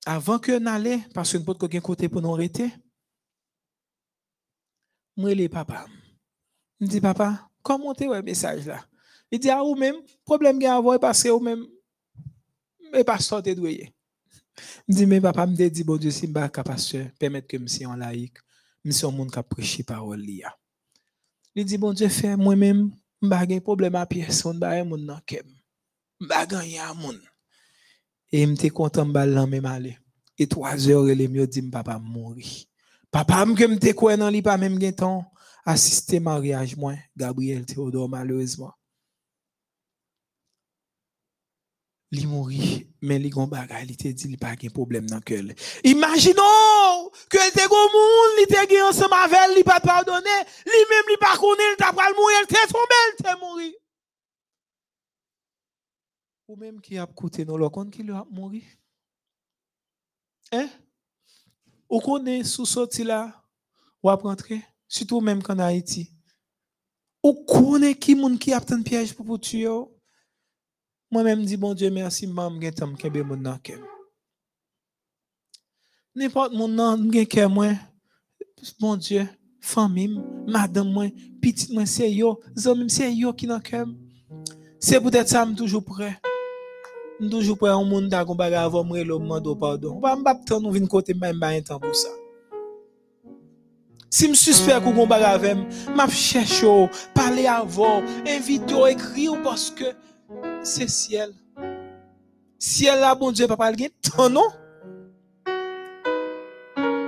avant 0.07 0.39
que 0.39 0.59
n'allait, 0.59 1.01
parce 1.13 1.33
que 1.33 1.39
nous 1.39 1.45
pas 1.45 1.53
de 1.53 1.79
côté 1.79 2.09
pour 2.09 2.23
nous 2.23 2.33
arrêter, 2.33 2.73
moi, 5.15 5.35
les 5.35 5.49
papa. 5.49 5.85
Je 6.81 6.87
dis, 6.87 7.01
papa, 7.01 7.51
comment 7.63 7.93
tu 7.93 8.05
le 8.05 8.23
message 8.23 8.65
là? 8.67 8.83
Il 9.31 9.39
dit, 9.39 9.51
ah, 9.51 9.63
ou 9.63 9.75
même, 9.75 9.97
problème 10.25 10.59
qu'il 10.59 10.69
y 10.69 10.99
parce 10.99 11.23
que 11.23 11.29
ou 11.29 11.41
même, 11.41 11.67
mais 12.93 13.05
pasteur 13.05 13.43
te 13.43 13.51
doué. 13.51 13.93
Dis, 14.89 15.07
mais 15.07 15.21
papa, 15.21 15.47
me 15.47 15.69
dit, 15.69 15.85
bon 15.85 15.97
Dieu, 15.97 16.11
si 16.11 16.27
je 16.27 16.27
suis 16.27 16.63
pasteur, 16.65 17.07
permettre 17.19 17.47
que 17.49 17.59
je 17.59 17.67
sois 17.67 17.87
en 17.87 17.97
laïque, 17.97 18.39
je 18.85 18.91
suis 18.91 19.07
un 19.07 19.11
monde 19.11 19.31
qui 19.31 19.39
a 19.39 19.43
prêché 19.43 19.83
parole. 19.83 20.25
Il 21.55 21.65
dit, 21.65 21.79
bon 21.79 21.93
Dieu, 21.93 22.09
fait 22.09 22.37
moi-même, 22.37 22.91
je 23.23 23.27
n'ai 23.27 23.31
pas 23.31 23.61
problème 23.61 23.95
à 23.95 24.07
pièce, 24.07 24.43
je 24.45 24.49
n'ai 24.49 24.59
pas 24.59 24.83
de 24.83 24.91
Je 26.21 26.27
n'ai 26.27 26.77
pas 26.77 26.95
monde. 26.95 27.21
Et 28.31 28.47
je 28.47 28.55
suis 28.55 28.69
content 28.69 29.07
de 29.07 29.13
me 29.13 29.47
même 29.47 29.67
aller. 29.67 29.99
Et 30.39 30.47
trois 30.47 30.89
heures, 30.89 31.09
il 31.09 31.29
mieux 31.29 31.47
dit, 31.47 31.63
papa 31.63 31.99
mourir. 31.99 32.65
Papa, 33.11 33.45
je 33.47 33.65
me 33.65 33.93
quoi 33.93 34.17
dans 34.17 34.29
li 34.29 34.43
pas 34.43 34.59
même 34.59 34.79
temps 34.93 35.25
assister 35.65 36.21
mariage 36.21 36.77
moi, 36.77 36.95
Gabriel 37.17 37.67
Théodore 37.67 38.09
malheureusement. 38.09 38.73
Li 42.11 42.25
mourir, 42.25 42.87
mais 43.03 43.19
li 43.19 43.29
gon 43.29 43.51
bagay, 43.53 43.85
li 43.85 43.95
te 43.97 44.09
dit 44.09 44.29
li 44.29 44.39
pas 44.39 44.57
de 44.57 44.71
problème 44.71 45.07
dans 45.11 45.21
cœur. 45.21 45.45
Imaginons 45.85 47.11
que 47.29 47.43
te 47.53 47.67
gon 47.69 47.91
moun, 47.93 48.39
li 48.39 48.47
te 48.49 48.63
gen 48.71 48.87
ensemble 48.89 49.13
avec 49.13 49.55
li 49.55 49.63
pas 49.63 49.79
pardonner, 49.79 50.41
li 50.65 50.85
même 50.89 51.11
li 51.11 51.19
pas 51.21 51.37
connaît, 51.37 51.73
il 51.73 51.77
t'a 51.77 51.93
pas 51.93 52.09
mourir, 52.15 52.39
il 52.41 52.47
te 52.47 52.73
tombé, 52.73 52.95
il 53.13 53.23
te 53.23 53.41
mourir. 53.41 53.75
Ou 56.49 56.57
même 56.57 56.81
qui 56.81 56.97
a 56.97 57.05
coûté 57.05 57.45
dans 57.45 57.59
le 57.59 57.69
compte 57.69 57.91
qui 57.91 58.01
a 58.11 58.25
mourir. 58.31 58.65
Hein? 60.53 60.71
Ou 61.91 62.01
connaît 62.01 62.43
sous 62.43 62.65
sorti 62.65 63.05
là, 63.05 63.45
ou 64.03 64.09
à 64.09 64.15
rentrer, 64.15 64.65
surtout 64.89 65.21
même 65.21 65.43
qu'en 65.43 65.59
Haïti. 65.59 66.11
Ou 67.23 67.45
connaît 67.45 67.95
qui 67.95 68.15
moun 68.15 68.39
qui 68.39 68.55
a 68.55 68.63
un 68.71 68.83
piège 68.83 69.13
pour 69.13 69.27
pour 69.27 69.39
tuer. 69.39 69.69
Moi-même 71.11 71.45
dis 71.45 71.57
bon 71.57 71.75
Dieu 71.75 71.91
merci, 71.91 72.27
maman 72.27 72.61
gen 72.61 72.75
tam 72.75 72.97
kebe 72.97 73.23
moun 73.25 73.43
nan 73.43 73.59
kem. 73.63 73.81
N'importe 76.15 76.53
mon 76.53 76.69
nan 76.69 77.11
ke 77.11 77.47
moi, 77.47 77.73
bon 78.79 78.97
Dieu, 78.97 79.27
famille, 79.61 80.21
madame 80.47 80.93
moi, 80.93 81.07
petite 81.41 81.71
moi 81.71 81.87
c'est 81.87 82.13
yo, 82.13 82.41
zami 82.57 82.91
c'est 82.91 83.15
yo 83.15 83.33
qui 83.33 83.47
nan 83.47 83.61
kem. 83.63 83.97
C'est 84.81 85.01
peut-être 85.01 85.29
ça 85.29 85.47
toujours 85.57 85.85
prêt 85.85 86.19
toujours 87.31 87.59
pour 87.59 87.69
un 87.69 87.85
monde 87.85 88.09
qui 88.09 88.15
a 88.15 88.63
avant 88.63 88.85
moi 88.85 89.03
le 89.03 89.19
monde 89.19 89.59
pardon. 89.59 90.01
Pas 90.01 90.15
m'bap 90.15 90.45
temps 90.45 90.61
nous 90.61 90.71
vinn 90.71 90.87
côté 90.87 91.15
même 91.15 91.41
pas 91.41 91.49
un 91.49 91.61
temps 91.61 91.81
pour 91.81 91.95
ça. 91.95 92.09
Si 94.11 94.29
me 94.29 94.35
suspect 94.35 94.81
qu'on 94.83 95.07
bagarre 95.07 95.35
avec 95.35 95.57
m'a 95.95 96.09
cherche 96.09 96.65
parler 97.15 97.47
avant, 97.47 98.03
inviter 98.27 98.91
écrire 98.91 99.43
parce 99.43 99.71
que 99.71 99.85
c'est 100.63 100.89
ciel. 100.89 101.33
Ciel 102.59 102.99
là 103.01 103.15
bon 103.15 103.31
Dieu 103.31 103.47
papa 103.47 103.71
le 103.71 103.77
temps 104.01 104.29
non? 104.29 104.49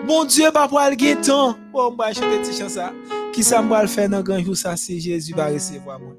Bon 0.06 0.24
Dieu 0.24 0.50
papa 0.52 0.90
le 0.90 1.20
temps. 1.20 1.56
Oh 1.72 1.90
m'a 1.90 2.12
chanter 2.12 2.40
petit 2.40 2.58
chant 2.58 2.68
ça. 2.68 2.92
Qui 3.32 3.42
ça 3.42 3.62
m'a 3.62 3.82
le 3.82 3.88
faire 3.88 4.08
dans 4.08 4.22
grand 4.22 4.40
jour 4.40 4.56
ça 4.56 4.76
c'est 4.76 4.98
Jésus 4.98 5.34
va 5.34 5.46
recevoir 5.46 5.98
moi. 6.00 6.14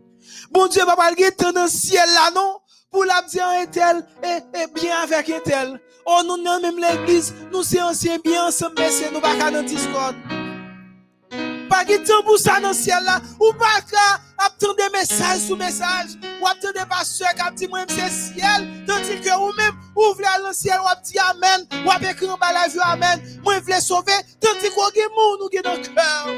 Bon 0.51 0.67
Dieu 0.67 0.83
papa 0.85 1.11
le 1.11 1.31
temps 1.31 1.51
dans 1.51 1.67
ciel 1.67 2.07
là 2.13 2.31
non? 2.35 2.57
Pour 2.91 3.05
la 3.05 3.21
dire 3.29 3.47
un 3.47 3.65
tel 3.65 4.05
et, 4.23 4.67
bien 4.75 4.97
avec 5.03 5.29
un 5.29 5.39
tel. 5.39 5.79
Oh, 6.05 6.21
nous 6.27 6.43
dans 6.43 6.59
même 6.59 6.77
l'église, 6.77 7.33
nous 7.53 7.63
sommes 7.63 7.83
anciens 7.83 8.17
bien 8.21 8.47
ensemble, 8.47 8.73
mais 8.77 8.89
c'est 8.89 9.11
nous 9.13 9.21
pas 9.21 9.51
dans 9.51 9.63
Discord. 9.63 10.15
Pas 11.85 11.97
temps 11.97 12.23
pour 12.23 12.37
ça 12.37 12.59
dans 12.59 12.69
le 12.69 12.73
ciel 12.73 13.03
là, 13.03 13.21
ou 13.39 13.51
pas 13.53 13.81
qu'à 13.89 14.21
attendre 14.45 14.75
des 14.75 14.97
messages 14.97 15.39
sous 15.39 15.55
messages, 15.55 16.15
ou 16.41 16.47
attendre 16.47 16.73
des 16.73 16.85
pasteurs 16.87 17.29
qui 17.33 17.55
disent 17.55 17.69
moi 17.69 17.85
c'est 17.87 18.09
ciel, 18.09 18.67
tandis 18.85 19.19
que 19.19 19.35
vous 19.37 19.55
même 19.57 19.75
Ou 19.95 20.13
vle 20.15 20.25
al 20.25 20.45
nan 20.45 20.53
ciel, 20.55 20.79
wap 20.85 21.01
di 21.03 21.19
amen. 21.19 21.65
Wap 21.85 22.03
ekri 22.07 22.29
an 22.31 22.39
ba 22.39 22.51
la 22.55 22.67
vue 22.71 22.79
amen. 22.85 23.19
Mwen 23.43 23.59
vle 23.67 23.81
sauver. 23.83 24.23
Tanti 24.39 24.71
kwa 24.71 24.87
gen 24.95 25.11
moun 25.17 25.43
ou 25.43 25.51
gen 25.51 25.65
nan 25.67 25.81
cœur. 25.83 26.31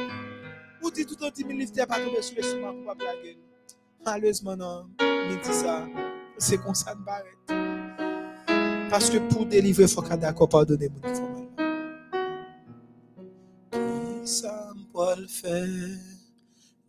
Ou 0.81 0.91
dit 0.91 1.05
tout 1.05 1.21
an 1.23 1.31
ti 1.31 1.45
mi 1.45 1.53
lifte 1.59 1.85
pa 1.85 2.01
tombe 2.01 2.21
sou 2.25 2.35
le 2.39 2.41
pou 2.57 2.89
wap 2.89 3.05
la 3.05 3.13
gen. 3.21 3.37
Malheureusement 4.05 4.57
non, 4.57 4.89
mi 4.99 5.37
di 5.37 5.53
sa. 5.53 5.83
C'est 6.39 6.57
comme 6.57 6.73
ça 6.73 6.95
de 6.95 7.01
barrette. 7.05 8.89
Parce 8.89 9.09
que 9.09 9.17
pour 9.17 9.45
délivrer, 9.45 9.83
il 9.83 9.89
faut 9.89 10.01
qu'on 10.01 10.17
d'accord 10.17 10.49
pardonner 10.49 10.89
mon 10.89 10.99
le 14.93 15.27
faire? 15.27 15.97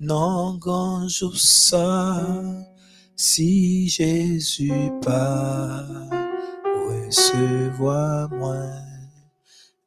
Non, 0.01 0.59
quand 0.61 1.09
je 1.09 1.27
ça, 1.35 2.21
si 3.17 3.89
Jésus 3.89 4.91
pas 5.03 5.85
recevoir 6.89 8.31
moi, 8.31 8.67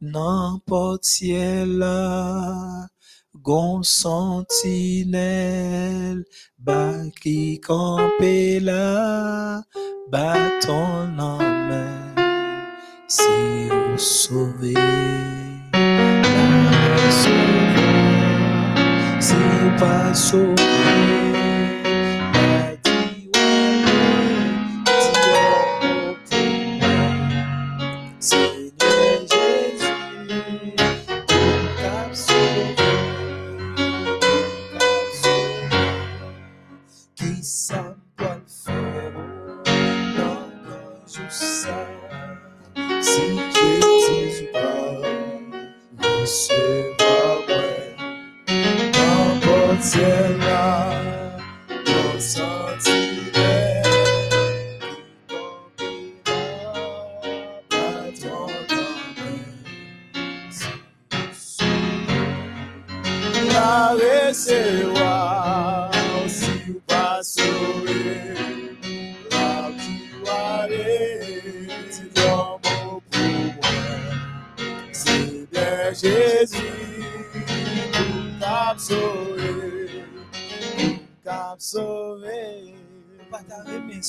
n'importe 0.02 1.04
ciel 1.04 1.78
là, 1.78 2.88
gon 3.36 3.84
sentinelle, 3.84 5.14
bas 6.58 7.04
qui 7.22 7.60
campé 7.60 8.60
là, 8.60 9.62
bâton 10.10 11.20
en 11.20 11.38
main, 11.38 12.16
si 13.08 13.68
vous 13.70 13.98
sauvez, 13.98 14.74
la 15.74 17.12
sauver, 17.12 18.07
si 19.28 19.36
vous 19.36 21.27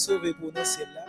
sove 0.09 0.33
pou 0.39 0.53
nan 0.55 0.67
sel 0.69 0.89
la, 0.95 1.05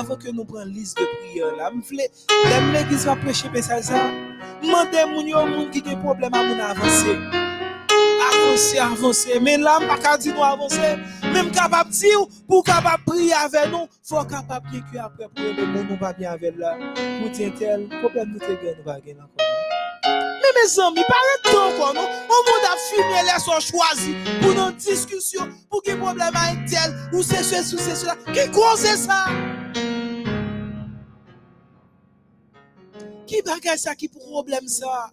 avon 0.00 0.18
ke 0.20 0.32
nou 0.32 0.44
pran 0.48 0.68
lis 0.68 0.92
de 0.98 1.06
priyon 1.12 1.56
la, 1.60 1.70
m 1.72 1.80
vle, 1.88 2.08
dem 2.28 2.68
le 2.74 2.82
giz 2.90 3.06
va 3.08 3.16
preche 3.22 3.50
pe 3.52 3.62
sa 3.64 3.80
zan, 3.84 4.18
mande 4.64 5.06
moun 5.12 5.30
yo 5.30 5.44
moun 5.48 5.70
ki 5.72 5.84
de 5.86 5.96
problem 6.02 6.36
a 6.36 6.42
moun 6.48 6.60
avanse, 6.66 7.16
avanse, 8.28 8.82
avanse, 8.86 9.38
men 9.44 9.64
la 9.64 9.78
m 9.80 9.88
baka 9.90 10.18
di 10.20 10.34
nou 10.34 10.44
avanse, 10.48 10.92
men 11.30 11.48
m 11.48 11.54
kapap 11.56 11.92
di 11.94 12.12
ou, 12.18 12.28
pou 12.50 12.64
kapap 12.66 13.04
pri 13.08 13.32
ave 13.40 13.64
nou, 13.72 13.88
fwa 14.08 14.26
kapap 14.28 14.68
ki 14.72 14.84
ki 14.90 15.00
apre 15.06 15.30
pou 15.32 15.48
e 15.48 15.70
moun 15.72 15.88
nou 15.88 16.00
pa 16.02 16.12
bi 16.18 16.28
ave 16.28 16.52
la, 16.58 16.76
moutin 17.22 17.56
tel, 17.60 17.88
problem 18.02 18.36
nou 18.36 18.44
te 18.44 18.58
gen 18.60 18.76
nou 18.76 18.90
va 18.90 19.00
gen 19.00 19.20
ankon. 19.20 19.51
Mes 20.54 20.80
amis, 20.80 21.04
pas 21.08 21.48
de 21.48 21.50
temps 21.50 21.74
encore, 21.74 21.94
non? 21.94 22.02
On 22.02 22.06
monde 22.06 22.64
a 22.64 22.76
fini, 22.76 23.32
les 23.32 23.40
sont 23.40 23.60
choisis 23.60 24.14
pour 24.40 24.54
nos 24.54 24.70
discussions, 24.72 25.48
pour 25.70 25.82
qu'il 25.82 25.94
y 25.94 25.96
ait 25.96 25.98
problème 25.98 26.34
avec 26.34 26.66
tel, 26.68 26.94
ou 27.12 27.22
c'est 27.22 27.42
ceci, 27.42 27.74
ou 27.74 27.78
c'est 27.78 27.96
cela. 27.96 28.16
Qui 28.32 28.50
cause 28.50 28.80
ça? 28.80 29.26
Qui 33.26 33.42
bagaille 33.42 33.78
ça, 33.78 33.94
qui 33.94 34.08
problème 34.08 34.68
ça? 34.68 35.10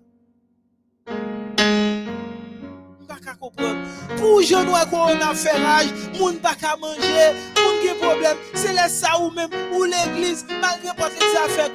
pas 3.09 3.15
qu'à 3.25 3.33
comprendre. 3.33 3.79
Pour 4.17 4.41
je 4.41 4.55
nous 4.55 4.71
qu'on 4.89 5.19
a 5.19 5.33
fait 5.33 5.51
rage, 5.51 5.87
moun 6.19 6.39
qu'à 6.39 6.75
manger, 6.77 7.33
moun 7.55 7.75
qui 7.81 7.93
problème, 7.99 8.37
c'est 8.53 8.73
les 8.73 8.89
ça 8.89 9.19
ou 9.19 9.31
même 9.31 9.49
ou 9.73 9.83
l'église, 9.83 10.45
malgré 10.61 10.89
ça 10.89 11.47
fait 11.49 11.71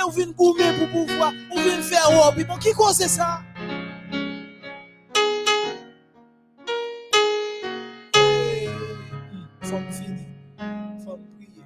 et 0.00 0.04
ou 0.08 0.10
vient 0.10 0.30
goumer 0.32 0.72
pour 0.78 0.88
pouvoir, 0.88 1.32
ou 1.52 1.58
vient 1.60 1.82
faire 1.82 2.08
hobby. 2.26 2.44
Bon, 2.44 2.56
qui 2.56 2.72
cause 2.72 2.96
ça? 2.96 3.42
Faut 9.62 9.78
me 9.78 9.90
finir. 9.92 10.26
Faut 11.04 11.16
me 11.16 11.26
prier. 11.36 11.64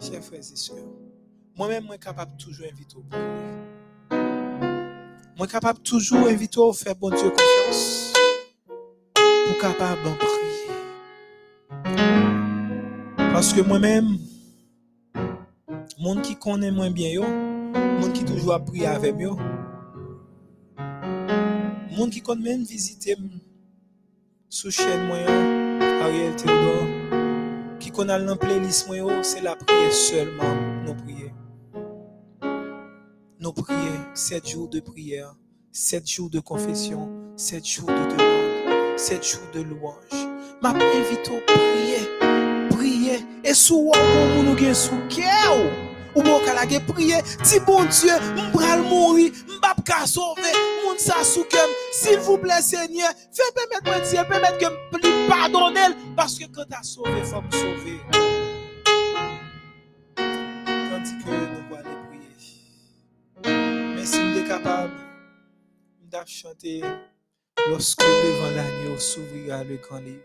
Chers 0.00 0.22
frères 0.24 0.40
et 0.40 0.56
sœurs, 0.56 0.76
moi-même, 1.56 1.84
moi 1.84 1.98
capable 1.98 2.36
toujours 2.36 2.66
inviter 2.72 2.96
au 2.96 3.02
prier. 3.02 3.24
Moi 5.36 5.46
capable 5.48 5.80
toujours 5.80 6.28
inviter 6.28 6.58
au 6.58 6.72
faire 6.72 6.94
bon 6.94 7.10
Dieu 7.10 7.30
confiance. 7.30 8.12
Pour 9.14 9.58
capable 9.58 10.02
d'en 10.02 10.14
prier. 10.14 10.70
Parce 13.16 13.52
que 13.52 13.60
moi-même, 13.60 14.16
monde 16.04 16.20
qui 16.20 16.36
connaît 16.36 16.70
moins 16.70 16.90
bien 16.90 17.08
yo, 17.08 17.22
monde 17.22 18.12
qui 18.12 18.26
toujours 18.26 18.52
a 18.52 18.60
prié 18.62 18.86
avec 18.86 19.18
yo, 19.18 19.38
monde 21.96 22.10
qui 22.10 22.20
connaît 22.20 22.50
même 22.50 22.62
visiter 22.62 23.12
m 23.12 23.40
sous 24.50 24.70
chaîne 24.70 25.06
moi 25.06 25.16
Ariel 26.02 26.36
Théodore, 26.36 27.78
qui 27.80 27.90
dans 27.90 28.36
playlist 28.36 28.86
moi 28.86 28.98
yo, 28.98 29.08
c'est 29.22 29.40
la 29.40 29.56
prière 29.56 29.92
seulement, 29.92 30.54
nous 30.84 30.94
prier. 30.94 31.32
Nous 33.40 33.52
prier, 33.52 33.98
sept 34.12 34.46
jours 34.46 34.68
de 34.68 34.80
prière, 34.80 35.34
sept 35.72 36.06
jours 36.06 36.28
de 36.28 36.40
confession, 36.40 37.32
sept 37.34 37.66
jours 37.66 37.88
de 37.88 37.94
demande, 37.94 38.98
sept 38.98 39.26
jours 39.26 39.48
de 39.54 39.62
louange. 39.62 40.28
M'a 40.60 40.68
invite 40.68 41.30
au 41.30 41.40
prier, 41.46 42.68
prier, 42.68 43.24
et 43.42 43.54
sous 43.54 43.90
ou 43.90 44.42
nous 44.42 44.74
sous 44.74 45.00
cœur, 45.08 45.56
ou? 45.56 45.93
Bon 46.22 46.40
kala 46.44 46.66
gen 46.66 46.84
prier, 46.86 47.22
ti 47.42 47.58
bon 47.66 47.84
Dieu, 47.90 48.14
m'bral 48.36 48.82
mourir, 48.82 49.32
m'bap 49.48 49.82
ka 49.84 50.06
sauver, 50.06 50.54
moun 50.84 50.98
sa 50.98 51.22
cœur, 51.50 51.68
s'il 51.92 52.18
vous 52.20 52.38
plaît 52.38 52.62
Seigneur, 52.62 53.10
fais 53.32 53.42
permettre 53.54 53.84
moi 53.86 54.00
Dieu, 54.00 54.20
permettre 54.28 54.58
que 54.58 54.66
m'pli 54.96 55.28
pardonner, 55.28 55.94
parce 56.16 56.38
que 56.38 56.44
quand 56.46 56.64
t'as 56.68 56.82
sauvé, 56.82 57.22
faut 57.24 57.42
me 57.42 57.50
sauver. 57.50 58.00
Tandis 60.16 61.18
que 61.18 61.30
nous 61.30 61.74
allons 61.74 61.98
prier. 62.08 62.36
Mais 63.96 64.06
si 64.06 64.18
nous 64.18 64.34
sommes 64.34 64.48
capables, 64.48 64.92
nous 66.00 66.20
chanter 66.26 66.82
lorsque 67.68 68.00
devant 68.00 68.50
l'agneau 68.54 68.98
s'ouvrira 68.98 69.64
le 69.64 69.76
grand 69.76 69.98
livre. 69.98 70.22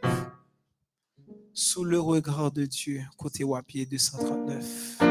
Sous 1.53 1.83
le 1.83 1.99
regard 1.99 2.51
de 2.51 2.65
Dieu, 2.65 3.01
côté 3.17 3.43
Wapier 3.43 3.85
239. 3.85 5.08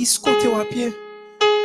Qui 0.00 0.06
se 0.06 0.18
côté 0.18 0.48
Wapier? 0.48 0.94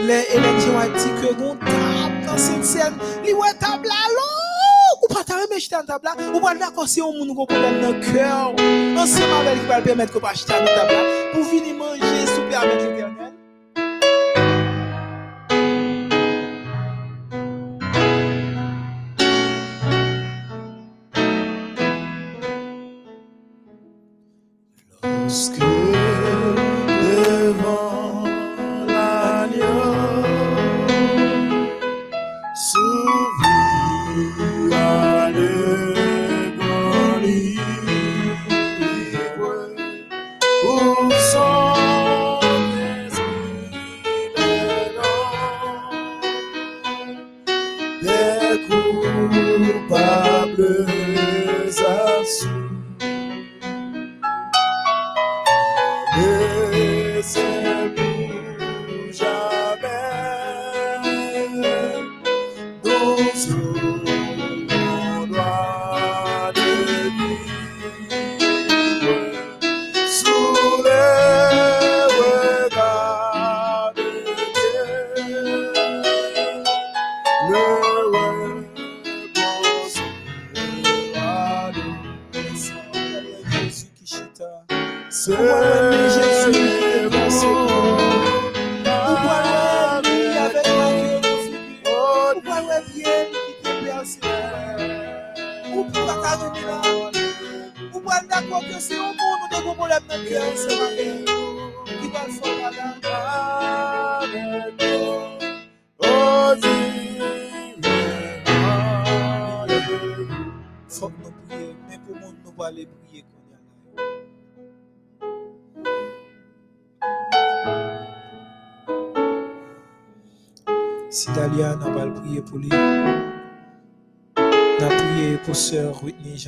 Les 0.02 0.26
Hélène 0.34 0.76
a 0.78 0.88
dit 0.90 1.10
que 1.22 1.34
nous 1.40 1.56
table 1.56 2.26
dans 2.28 2.38
cette 2.38 2.66
scène, 2.66 2.94
li 3.24 3.32
ouais 3.32 3.54
table 3.58 3.88
là, 3.88 3.96
l'eau. 4.14 5.00
ou 5.04 5.08
pas 5.14 5.24
t'as 5.26 5.36
remis 5.36 5.58
jeter 5.58 5.78
en 5.78 5.86
table 5.86 6.04
là, 6.04 6.18
ou 6.34 6.42
pas 6.42 6.54
d'accord 6.54 6.86
si 6.86 7.02
on 7.02 7.14
moun 7.14 7.34
ko 7.34 7.48
le 7.50 7.56
avec 7.56 8.02
qui 8.02 9.68
va 9.70 9.78
le 9.78 9.84
permettre 9.86 10.12
que 10.12 10.20
pas 10.20 10.32
acheter 10.32 10.52
en 10.52 10.66
table 10.66 10.92
là, 10.92 11.32
pour 11.32 11.44
venir 11.44 11.76
manger 11.76 12.28
souper 12.28 12.56
avec 12.56 13.25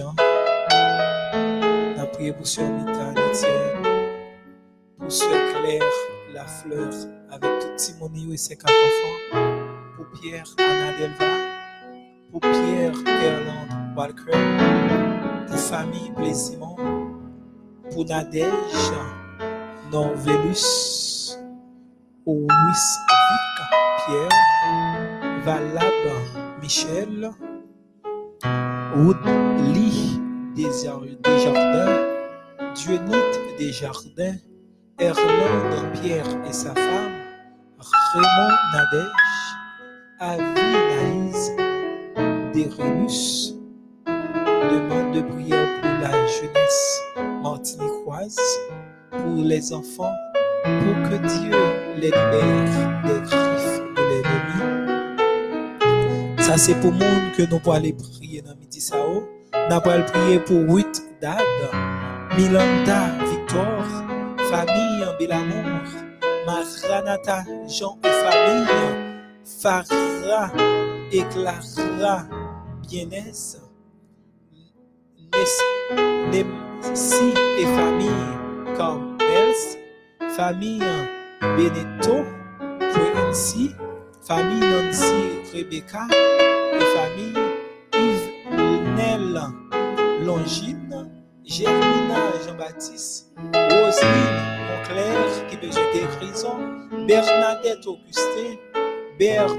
Jean, 0.08 1.96
n'a 1.96 2.06
prié 2.06 2.34
pour 2.34 2.48
sœur 2.48 2.70
Mita 2.70 3.14
pour 4.98 5.12
sœur 5.12 5.30
Claire 5.30 5.84
Lafleur, 6.34 6.94
avec 7.32 7.60
tout 7.60 7.76
Timonie 7.76 8.34
et 8.34 8.38
ses 8.38 8.56
quatre 8.56 8.74
enfants, 8.74 9.40
pour 9.96 10.06
Pierre 10.20 10.46
Anna 10.58 10.98
Delva, 10.98 11.34
pour 12.32 12.42
Pierre 12.42 12.94
Erland 13.06 13.96
Walker, 13.96 15.46
pour 15.48 15.58
famille 15.58 16.12
Blessimon, 16.16 16.76
pour 17.92 18.06
Nadège 18.06 18.46
Norvelus, 19.92 21.38
Louis 22.26 22.48
Vic 22.48 23.68
Pierre, 24.06 25.44
Valab 25.44 26.62
Michel, 26.62 27.32
Woodley 28.98 30.20
Desjardins, 30.56 31.22
Dionite 32.74 33.40
Desjardins, 33.60 34.38
Erland 35.00 35.92
Pierre 35.94 36.26
et 36.48 36.52
sa 36.52 36.74
femme, 36.74 37.12
Raymond 38.14 38.56
Nadège, 38.74 39.54
Avi 40.20 40.42
Naïs 40.90 41.52
Desrelus, 42.56 43.54
demande 44.08 45.14
de 45.14 45.22
prière 45.22 45.70
pour 45.82 45.92
la 46.02 46.12
jeunesse 46.26 47.02
martiniquoise, 47.44 48.40
pour 49.12 49.44
les 49.44 49.74
enfants, 49.74 50.16
pour 50.64 50.96
que 51.08 51.18
Dieu 51.38 51.56
les 51.98 52.08
libère 52.08 53.04
des 53.06 53.20
griffes 53.22 53.80
de 53.96 54.02
l'ennemi. 54.10 54.58
Ça, 56.42 56.58
c'est 56.58 56.76
pour 56.80 56.92
le 56.92 56.98
monde 56.98 57.32
que 57.38 57.44
nous 57.44 57.60
pouvons 57.60 57.74
aller 57.74 57.94
prier 57.94 58.27
dans 58.42 58.56
midi 58.56 58.82
pouvons 58.92 60.04
prier 60.06 60.40
pour 60.40 60.74
Ruth 60.74 61.02
Dad, 61.22 61.42
Milanda 62.38 63.10
Victor, 63.30 63.84
famille 64.50 65.04
en 65.06 65.18
Bélamour, 65.18 65.88
Maranatha 66.46 67.44
Jean 67.68 67.98
et 68.04 68.10
famille, 68.10 68.68
Farah 69.62 70.52
et 71.12 71.24
Clara 71.30 72.24
Bienès, 72.88 73.58
et 77.58 77.66
famille 77.66 78.10
Carmels, 78.78 79.78
famille 80.36 80.84
Benetto, 81.42 82.26
Nancy, 83.16 83.72
famille 84.22 84.60
Nancy 84.60 85.14
Rebecca 85.54 86.08
et 86.12 86.80
famille 86.80 87.47
Longine, 90.24 91.10
Germina 91.46 92.18
Jean-Baptiste, 92.46 93.32
Roselyne 93.54 94.58
Monclair 94.68 95.48
qui 95.50 95.58
besoin 95.58 95.84
Bernadette 97.08 97.88
Augustin, 97.88 98.58
Bert 99.18 99.56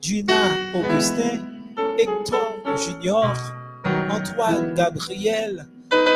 Duna 0.00 0.34
Augustin, 0.74 1.44
Hector 1.98 2.56
Junior, 2.76 3.34
Antoine 4.10 4.74
Gabriel, 4.74 5.66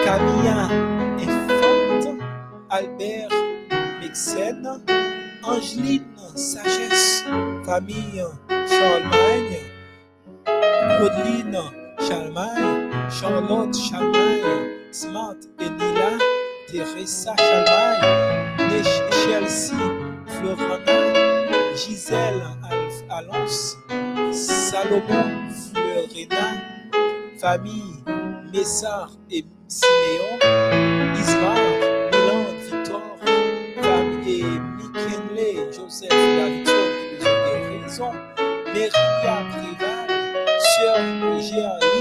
Camilla 0.04 0.68
Infante, 1.18 2.18
Albert 2.70 3.30
Mexène, 4.00 4.80
Angeline 5.42 6.06
Sagesse, 6.34 7.24
famille 7.64 8.24
Charlemagne, 8.48 9.58
Claudeline 10.44 11.81
Charlemagne, 12.08 12.90
Charlotte 13.10 13.74
Charlemagne, 13.76 14.70
Smart 14.90 15.36
Enila, 15.58 16.18
Teresa 16.68 17.34
Charlemagne, 17.38 18.68
Nech- 18.70 19.12
Chelsea 19.24 19.76
Florana, 20.26 21.74
Gisèle 21.76 22.42
Alonce, 23.10 23.76
Salomon 24.32 25.48
Fleurina, 25.72 26.46
famille 27.38 28.02
Messard 28.52 29.12
et 29.30 29.44
Siméon, 29.68 30.38
Ismar, 31.18 31.56
Milan, 32.12 32.44
Victor, 32.64 33.02
famille 33.82 34.60
et 35.38 35.72
Joseph, 35.72 36.10
qui 36.10 37.16
besoin 37.16 37.32
des 37.54 37.84
raisons, 37.84 38.12
Maria 38.74 39.42
Prival, 39.50 40.08
Sœur 40.58 40.98
Ger- 41.40 41.91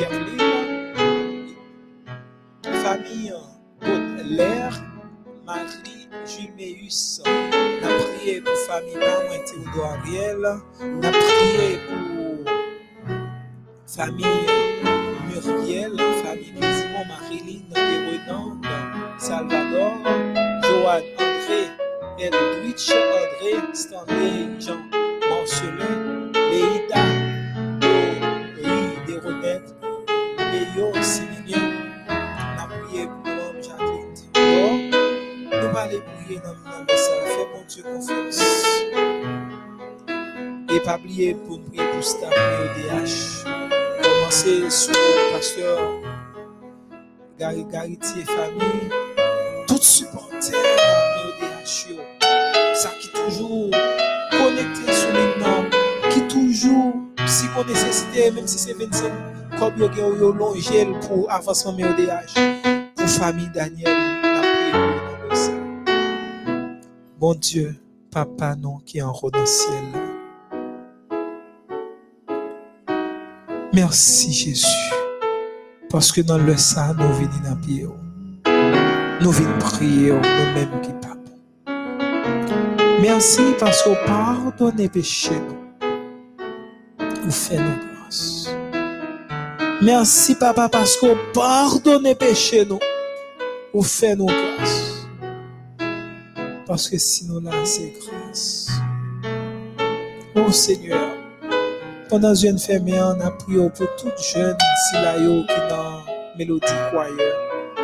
Gerline, 0.00 1.56
famille 2.82 3.34
Baudelaire, 3.82 4.82
Marie 5.44 6.08
Juméus, 6.24 7.20
n'a 7.26 7.88
prié 7.98 8.40
pour 8.40 8.56
famille 8.66 8.96
Maman 8.96 9.84
Ariel, 9.84 10.40
n'a 11.02 11.10
prié 11.10 11.80
pour 11.86 12.50
famille 13.86 14.24
Muriel, 15.28 15.92
famille 16.24 16.62
Simon 16.62 17.04
Marilyn 17.06 17.68
et 17.76 17.98
Renan, 18.08 18.58
Salvador, 19.18 19.98
Joanne 20.62 21.04
André, 21.18 21.68
Eldwich 22.18 22.90
André, 22.90 23.74
Stanley 23.74 24.60
Jean 24.60 24.80
Marcelin, 25.28 26.32
Leïda, 26.32 27.19
Similien, 31.02 31.72
n'a 32.08 32.66
prié 32.66 33.06
pour 33.06 33.24
l'homme 33.26 33.60
Théodore. 33.60 34.76
Nous 35.50 35.78
allons 35.78 36.02
prier 36.24 36.40
dans 36.40 36.52
le 36.52 36.62
nom 36.64 36.84
de 36.86 37.54
mon 37.54 37.64
Dieu 37.68 37.82
confiance. 37.82 38.40
Et 40.74 40.80
pas 40.80 40.96
oublier 40.96 41.34
pour 41.34 41.58
nous 41.58 41.64
prier 41.64 41.84
pour 41.92 42.02
staff 42.02 42.32
EDH. 42.32 43.44
Commencer 44.02 44.70
sur 44.70 44.92
le 44.92 45.32
pasteur 45.32 45.78
Gary 47.38 47.64
Gariti 47.64 48.20
et 48.20 48.24
famille. 48.24 48.90
Tout 49.66 49.82
supporter 49.82 50.56
EDH. 50.56 51.90
yo. 51.90 51.96
Ça 52.74 52.90
qui 53.00 53.08
toujours 53.10 53.70
connecté 54.30 54.92
sur 54.92 55.12
les 55.12 55.44
normes. 55.44 55.68
Qui 56.10 56.22
toujours, 56.22 56.94
si 57.26 57.46
on 57.56 57.64
nécessité, 57.64 58.30
même 58.30 58.46
si 58.46 58.58
c'est 58.58 58.72
25, 58.72 59.12
comme 59.60 59.78
yo 59.78 59.88
gen 59.92 60.16
yo 60.18 60.32
long 60.32 60.54
gel 60.56 60.88
pour 61.00 61.30
avancement 61.30 61.76
EDH. 61.78 62.32
Pour 62.96 63.08
famille 63.08 63.50
Daniel. 63.52 63.94
Bon 67.18 67.34
Dieu, 67.34 67.76
Papa 68.10 68.56
non 68.56 68.78
qui 68.78 68.98
est 68.98 69.02
en 69.02 69.12
haut 69.12 69.30
dans 69.30 69.40
le 69.40 69.46
ciel. 69.46 69.84
Merci 73.74 74.32
Jésus. 74.32 74.66
Parce 75.90 76.10
que 76.10 76.22
dans 76.22 76.38
le 76.38 76.56
sang, 76.56 76.94
nous 76.94 77.12
venons 77.12 77.30
dans 77.44 77.56
pied. 77.60 77.86
Nous 79.20 79.30
venons 79.30 79.58
prier 79.58 80.12
nous-mêmes 80.12 80.80
qui 80.80 80.92
bon. 80.92 81.08
Merci 83.02 83.42
parce 83.58 83.82
que 83.82 84.06
pardonnez 84.06 84.88
péché. 84.88 85.34
Vous 87.22 87.30
faites 87.30 87.60
nos 87.60 87.66
grâces. 87.66 88.59
Merci 89.82 90.34
Papa 90.34 90.68
parce 90.68 90.96
que 90.98 91.06
vous 91.06 91.32
pardonnez 91.32 92.14
péché 92.14 92.66
nous. 92.66 92.78
Vous 93.72 93.82
faites 93.82 94.18
nos 94.18 94.26
grâces. 94.26 95.06
Parce 96.66 96.88
que 96.88 96.98
sinon 96.98 97.40
là, 97.40 97.52
c'est 97.64 97.94
grâce. 97.98 98.68
Oh 100.36 100.52
Seigneur, 100.52 101.16
pendant 102.10 102.34
une 102.34 102.58
fermée, 102.58 103.00
on 103.00 103.20
a 103.20 103.30
prié 103.30 103.70
pour 103.70 103.86
toute 103.96 104.20
jeune 104.22 104.56
si 104.90 104.96
là 104.96 105.18
yo 105.18 105.44
qui 105.44 105.68
dans 105.70 106.00
Mélodie 106.36 106.66
Choir. 106.90 107.08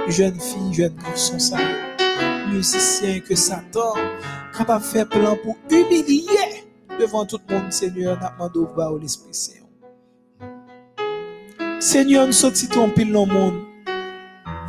jeune 0.08 0.38
fille, 0.38 0.74
jeune 0.74 0.94
garçon, 0.96 1.38
ça, 1.38 1.56
musicien 2.48 3.20
que 3.20 3.34
Satan, 3.34 3.94
capable 4.56 4.82
de 4.82 4.86
faire 4.86 5.08
plan 5.08 5.36
pour 5.42 5.56
humilier 5.70 6.66
devant 7.00 7.24
tout 7.24 7.40
le 7.48 7.54
monde, 7.54 7.72
Seigneur, 7.72 8.20
n'a 8.20 8.30
demandé 8.30 8.58
au 8.58 8.98
l'Esprit 8.98 9.32
Saint. 9.32 9.65
Seigneur, 11.86 12.26
nous 12.26 12.32
sommes 12.32 12.52
pile 12.96 13.12
dans 13.12 13.26
le 13.26 13.32
monde. 13.32 13.64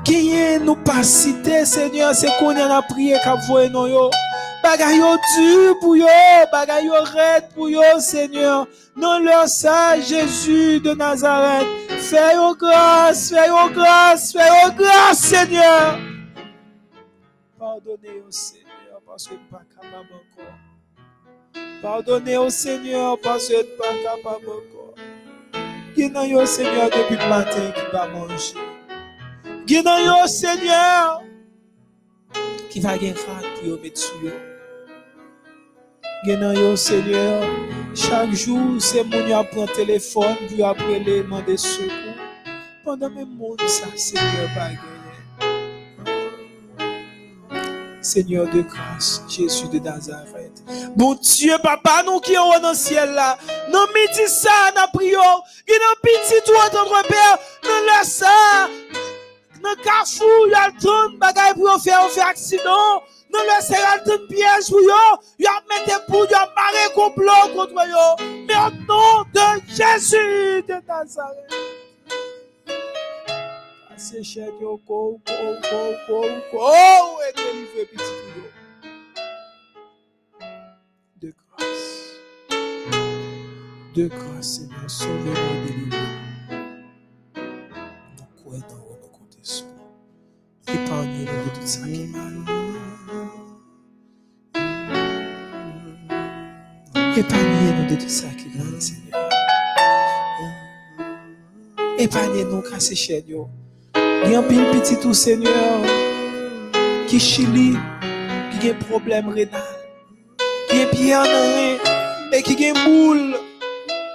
Qui 0.05 0.31
nous 0.59 0.75
pas 0.75 1.01
Seigneur, 1.01 2.13
c'est 2.13 2.29
qu'on 2.37 2.55
a 2.55 2.81
prié 2.83 3.17
qu'à 3.23 3.35
nous 3.69 3.87
yo. 3.87 4.11
Bagay 4.61 4.97
yo 4.97 5.17
dur 5.35 5.79
pour 5.79 5.97
yo, 5.97 6.05
pour 7.55 7.69
yo, 7.71 7.81
Seigneur. 7.97 8.67
Non 8.95 9.17
leur 9.17 9.47
ça, 9.47 9.99
Jésus 9.99 10.79
de 10.79 10.93
Nazareth. 10.93 11.65
Fais 11.97 12.35
yo 12.35 12.53
grâce, 12.53 13.31
fais 13.31 13.47
yo 13.47 13.67
grâce, 13.73 14.31
fais 14.33 14.65
yo 14.65 14.71
grâce, 14.77 15.17
Seigneur. 15.17 15.97
Pardonnez 17.57 18.21
au 18.27 18.29
Seigneur 18.29 19.01
parce 19.07 19.27
que 19.27 19.33
nous 19.33 19.39
pas 19.49 19.63
capable 19.75 20.13
encore. 20.13 21.81
Pardonnez 21.81 22.37
au 22.37 22.51
Seigneur 22.51 23.17
parce 23.23 23.47
que 23.47 23.55
nous 23.55 24.23
pas 24.23 24.37
Qui 25.97 26.03
yo, 26.29 26.45
Seigneur, 26.45 26.91
depuis 26.91 27.15
le 27.15 27.27
matin 27.27 27.71
qui 27.71 27.91
va 27.91 28.07
manger. 28.07 28.53
Qui 29.65 29.77
yo, 29.77 30.27
Seigneur, 30.27 31.23
qui 32.69 32.79
va 32.79 32.95
gagner 32.99 33.15
pour 33.15 33.67
yo 33.67 33.79
mettre. 33.81 34.13
Qui 36.23 36.37
dans 36.37 36.53
yo, 36.53 36.75
Seigneur, 36.75 37.43
chaque 37.95 38.31
jour, 38.31 38.79
c'est 38.79 39.03
mon 39.05 39.25
qui 39.25 39.49
prend 39.55 39.65
téléphone 39.65 40.35
pour 40.47 40.67
appeler 40.67 40.99
demander 40.99 41.57
secours. 41.57 41.89
Pendant 42.85 43.09
même 43.09 43.35
monde 43.35 43.59
ça, 43.65 43.87
Seigneur, 43.95 44.53
pas 44.53 44.96
Seigneur 48.07 48.47
de 48.47 48.61
grâce, 48.61 49.21
Jésus 49.27 49.67
de 49.67 49.79
Nazareth. 49.79 50.63
Bon 50.95 51.13
Dieu, 51.15 51.55
papa, 51.61 52.03
nous 52.05 52.21
qui 52.21 52.35
sommes 52.35 52.61
dans 52.61 52.69
le 52.69 52.75
ciel 52.75 53.11
là, 53.11 53.37
nous 53.67 53.79
mettons 53.93 54.27
ça 54.27 54.71
dans 54.73 54.87
prière, 54.97 55.41
qui 55.67 55.73
nous 55.73 56.01
petit 56.01 56.41
tout 56.45 56.53
notre 56.53 57.05
Père, 57.05 57.37
nous 57.63 57.85
laissons 57.85 58.25
ça. 58.25 58.69
Nous 59.61 59.83
cachons, 59.83 60.23
il 60.45 60.51
y 60.51 60.55
a 60.55 60.69
le 60.69 61.17
bagaille 61.17 61.53
faire, 61.83 62.09
faire 62.09 62.27
accident. 62.27 63.03
Nous 63.33 63.39
laissons 63.41 63.75
le 64.05 64.27
piège 64.27 64.69
pour 64.69 64.79
eux. 64.79 65.17
Il 65.37 65.45
a 65.45 65.61
mis 65.69 65.91
pour 66.07 66.23
eux, 66.23 66.27
marrer 66.29 66.93
complot 66.95 67.53
contre. 67.53 67.73
Mais 67.75 68.55
au 68.55 68.69
nom 68.87 69.25
de 69.33 69.61
Jésus 69.67 70.63
de 70.65 70.75
Nazareth. 70.87 71.76
Se 73.97 74.21
chèk 74.21 74.59
yo 74.61 74.77
kou, 74.85 75.17
kou, 75.25 75.53
kou, 75.65 75.93
kou, 76.05 76.29
kou, 76.51 77.17
délivre 77.33 77.81
petit 77.89 78.13
yo. 78.37 78.45
De 81.19 81.29
grâce. 81.33 81.87
De 83.95 84.05
grâce, 84.07 84.49
Seigneur, 84.53 84.87
sauvez-moi, 84.87 85.53
délivrez-moi. 85.65 86.59
Nous 88.19 88.29
croyons 88.37 88.67
dans 88.69 88.77
vous. 88.77 88.97
Épargnez-nous 90.67 91.43
de 91.45 91.49
tout 91.55 91.65
ça 91.65 91.87
qui 91.87 92.01
est. 92.03 92.07
Épargnez-nous 97.17 97.87
de 97.89 97.95
tout 97.99 98.09
ça 98.09 98.27
qui 98.37 98.45
est 98.45 98.55
mal, 98.59 98.79
Seigneur. 98.79 99.29
Épargnez-nous, 101.97 102.61
chaîne 102.95 103.27
yo. 103.27 103.49
Il 104.25 104.31
y 104.31 104.35
a 104.35 104.39
un 104.39 104.43
petit 104.43 104.99
tout 104.99 105.13
Seigneur 105.13 105.81
qui 107.07 107.19
chili, 107.19 107.77
qui 108.59 108.69
a 108.69 108.73
un 108.73 108.75
problème 108.75 109.29
rénal, 109.29 109.61
qui 110.69 110.81
est 110.81 110.91
bien 110.91 111.23
et 112.31 112.43
qui 112.43 112.65
a 112.65 112.69
une 112.69 112.83
boule. 112.85 113.35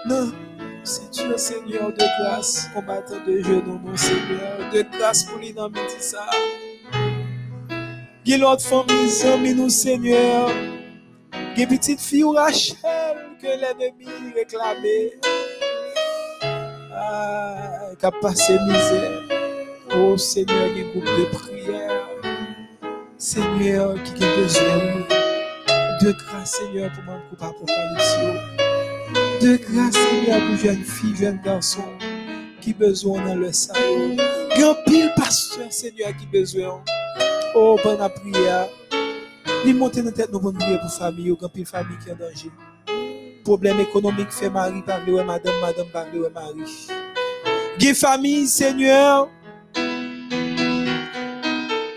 Non, 0.06 0.32
c'est 0.84 1.10
Dieu 1.10 1.36
Seigneur 1.36 1.92
de 1.92 2.04
grâce, 2.22 2.68
combattant 2.74 3.16
de 3.26 3.42
genoux, 3.42 3.78
mon 3.82 3.96
Seigneur, 3.96 4.58
de 4.72 4.84
grâce 4.98 5.24
pour 5.24 5.38
lui 5.38 5.52
dans 5.52 5.70
ça. 5.98 6.26
Il 8.24 8.30
y 8.30 8.34
a 8.34 8.38
l'autre 8.38 8.62
famille, 8.62 9.54
nous 9.54 9.68
Seigneur. 9.68 10.50
Il 11.32 11.58
y 11.58 11.60
a 11.60 11.62
une 11.64 11.76
petite 11.76 12.00
fille 12.00 12.24
Rachel 12.24 12.76
que 13.40 13.46
l'ennemi 13.46 14.06
réclamait. 14.34 15.12
Ah, 16.94 17.90
qui 17.98 18.06
a 18.06 18.10
passé 18.10 18.58
misère. 18.60 19.21
Oh 19.94 20.16
Seigneur, 20.16 20.68
il 20.68 20.78
y 20.78 20.80
a 20.80 20.86
un 20.86 20.90
groupe 20.90 21.04
de 21.04 21.24
prière. 21.36 22.08
Seigneur, 23.18 23.94
qui 24.02 24.24
a 24.24 24.36
besoin 24.36 24.78
de 26.00 26.12
grâce, 26.12 26.52
Seigneur, 26.52 26.90
pour 26.92 27.04
mon 27.04 27.18
groupe 27.26 27.42
apocalypse. 27.42 28.16
De 29.42 29.56
grâce, 29.56 29.94
Seigneur, 29.94 30.40
pour 30.46 30.56
jeune 30.56 30.82
fille, 30.82 31.14
jeune 31.16 31.40
garçon 31.44 31.84
qui 32.62 32.72
besoin 32.72 33.22
dans 33.22 33.34
le 33.34 33.52
salon. 33.52 34.16
Grand 34.56 34.76
pile 34.86 35.12
pasteur, 35.14 35.70
Seigneur, 35.70 36.16
qui 36.16 36.26
besoin. 36.26 36.82
Oh, 37.54 37.76
bonne 37.84 37.98
prière. 38.14 38.68
Ni 39.66 39.74
monter 39.74 40.00
dans 40.00 40.10
tête, 40.10 40.32
nous 40.32 40.40
bonne 40.40 40.56
prière 40.56 40.80
pour 40.80 40.90
famille, 40.90 41.36
grand 41.36 41.50
pile 41.50 41.66
famille 41.66 41.98
qui 42.02 42.08
est 42.08 42.12
en 42.12 42.16
danger. 42.16 42.50
Problème 43.44 43.80
économique 43.80 44.30
fait 44.30 44.48
mari, 44.48 44.80
parler 44.86 45.22
madame, 45.22 45.60
madame, 45.60 45.88
parler 45.92 46.18
mari. 46.32 46.88
Gué 47.78 47.92
famille, 47.92 48.46
Seigneur, 48.46 49.28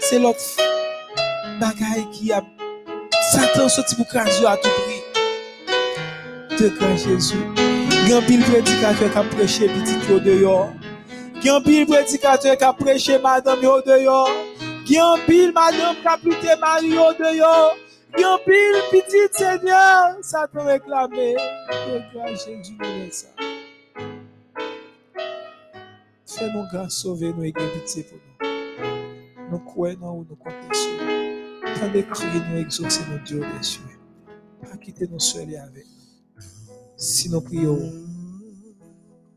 c'est 0.07 0.19
l'autre 0.19 0.39
bagaille 1.59 2.07
qui 2.11 2.31
a 2.31 2.43
Satan 3.31 3.67
sorti 3.67 3.95
pour 3.95 4.07
craser 4.07 4.45
à 4.45 4.55
tout 4.55 4.69
prix. 4.69 5.01
De 6.59 6.69
grand 6.69 6.95
Jésus. 6.95 7.43
Grand 8.07 8.21
pile 8.21 8.43
prédicateur 8.43 9.11
qui 9.11 9.17
a 9.17 9.23
prêché 9.23 9.67
petit 9.67 9.97
yo 10.07 10.19
dehors. 10.19 10.69
Grand 11.43 11.61
pile 11.61 11.87
prédicateur 11.87 12.55
qui 12.55 12.63
a 12.63 12.73
prêché 12.73 13.17
madame 13.17 13.61
madame 13.61 13.95
qui 14.85 14.97
a 14.99 15.17
prêché 16.17 16.55
mari 16.61 16.87
yo 16.89 17.13
dehors. 17.17 17.75
Grand 18.15 18.37
pile 18.45 18.81
petit 18.91 19.27
Seigneur, 19.31 20.17
Satan 20.21 20.65
réclamé. 20.65 21.33
De 21.33 22.13
grand 22.13 22.27
Jésus 22.27 22.77
nous 22.79 23.11
ça. 23.11 23.27
Fais-nous 26.27 26.65
grâce, 26.71 26.93
sauver-nous 26.93 27.43
et 27.43 27.53
pitié 27.53 28.03
pour 28.03 28.17
nous. 28.17 28.54
Nous 29.55 29.61
croyons 29.61 30.19
ou 30.19 30.25
nous 30.29 30.35
comptons 30.35 30.73
sur 30.73 30.91
nous. 30.91 32.03
Crier, 32.11 32.41
nous 32.51 32.57
exaucer 32.57 33.03
nos 33.09 33.19
dieux 33.19 33.39
des 33.39 33.63
cieux. 33.63 33.83
Pas 34.61 34.75
quitter 34.75 35.07
nos 35.07 35.17
seuls 35.17 35.49
et 35.49 35.57
avec 35.57 35.85
nous. 35.85 36.43
Si 36.97 37.29
nous 37.29 37.39
prions, 37.39 37.79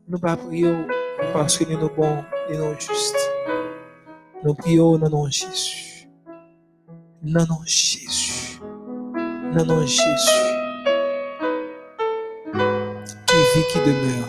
nous 0.09 0.19
pas 0.19 0.35
prions 0.35 0.85
parce 1.31 1.57
que 1.57 1.63
nous 1.63 1.79
sommes 1.79 1.95
bons 1.95 2.23
et 2.49 2.57
nous 2.57 2.73
justes. 2.77 3.31
Nous 4.43 4.53
prions 4.55 4.97
dans 4.97 5.09
nom 5.09 5.25
Jésus. 5.29 6.09
Dans 7.21 7.47
nom 7.47 7.61
Jésus. 7.65 8.59
Dans 9.55 9.65
nom 9.65 9.85
Jésus. 9.85 10.03
Qui 13.25 13.37
vit, 13.55 13.65
qui 13.71 13.79
demeure 13.85 14.27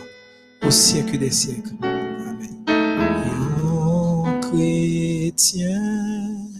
au 0.64 0.70
siècle 0.70 1.18
des 1.18 1.32
siècles. 1.32 1.74
Amen. 1.82 2.64
chrétien, 4.40 4.99
hors 5.40 6.50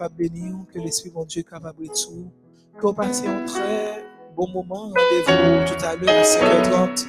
capable 0.00 0.16
de 0.16 0.28
bénir, 0.28 0.56
que 0.72 0.78
l'Esprit 0.78 1.10
mon 1.14 1.24
Dieu 1.24 1.40
est 1.40 1.44
capable 1.48 1.82
de 1.82 1.88
tout. 1.88 2.32
Qu'on 2.80 2.94
passe 2.94 3.22
un 3.26 3.44
très 3.44 4.02
bon 4.34 4.48
moment. 4.48 4.88
Rendez-vous 4.88 5.66
tout 5.66 5.84
à 5.84 5.94
l'heure 5.96 6.08
à 6.08 6.22
5h30 6.22 7.06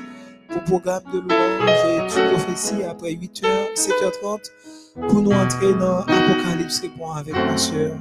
pour 0.49 0.57
le 0.57 0.63
programme 0.65 1.03
de 1.13 1.19
louange 1.19 1.85
et 1.87 2.33
prophétie 2.33 2.83
après 2.83 3.13
8h, 3.13 3.73
7h30 3.75 4.51
pour 5.07 5.21
nous 5.21 5.31
entrer 5.31 5.73
dans 5.73 5.99
Apocalypse 5.99 6.81
répond 6.81 7.11
avec 7.11 7.33
ma 7.33 7.57
soeur, 7.57 7.95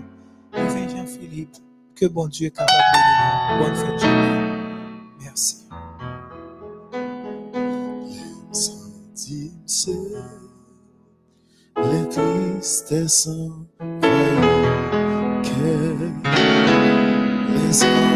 Jean-Philippe. 0.52 1.56
Que 1.94 2.06
bon 2.06 2.26
Dieu 2.26 2.48
est 2.48 2.50
capable 2.50 2.72
de. 2.72 3.62
Bonne 3.62 3.74
fin 3.76 3.94
de 3.94 3.98
journée. 3.98 4.40
Merci. 5.20 5.68
Les 11.76 12.08
tristesses 12.08 13.28
envahissent 17.70 17.78
cœur, 17.78 17.78
les 17.78 17.84
hommes 17.84 18.09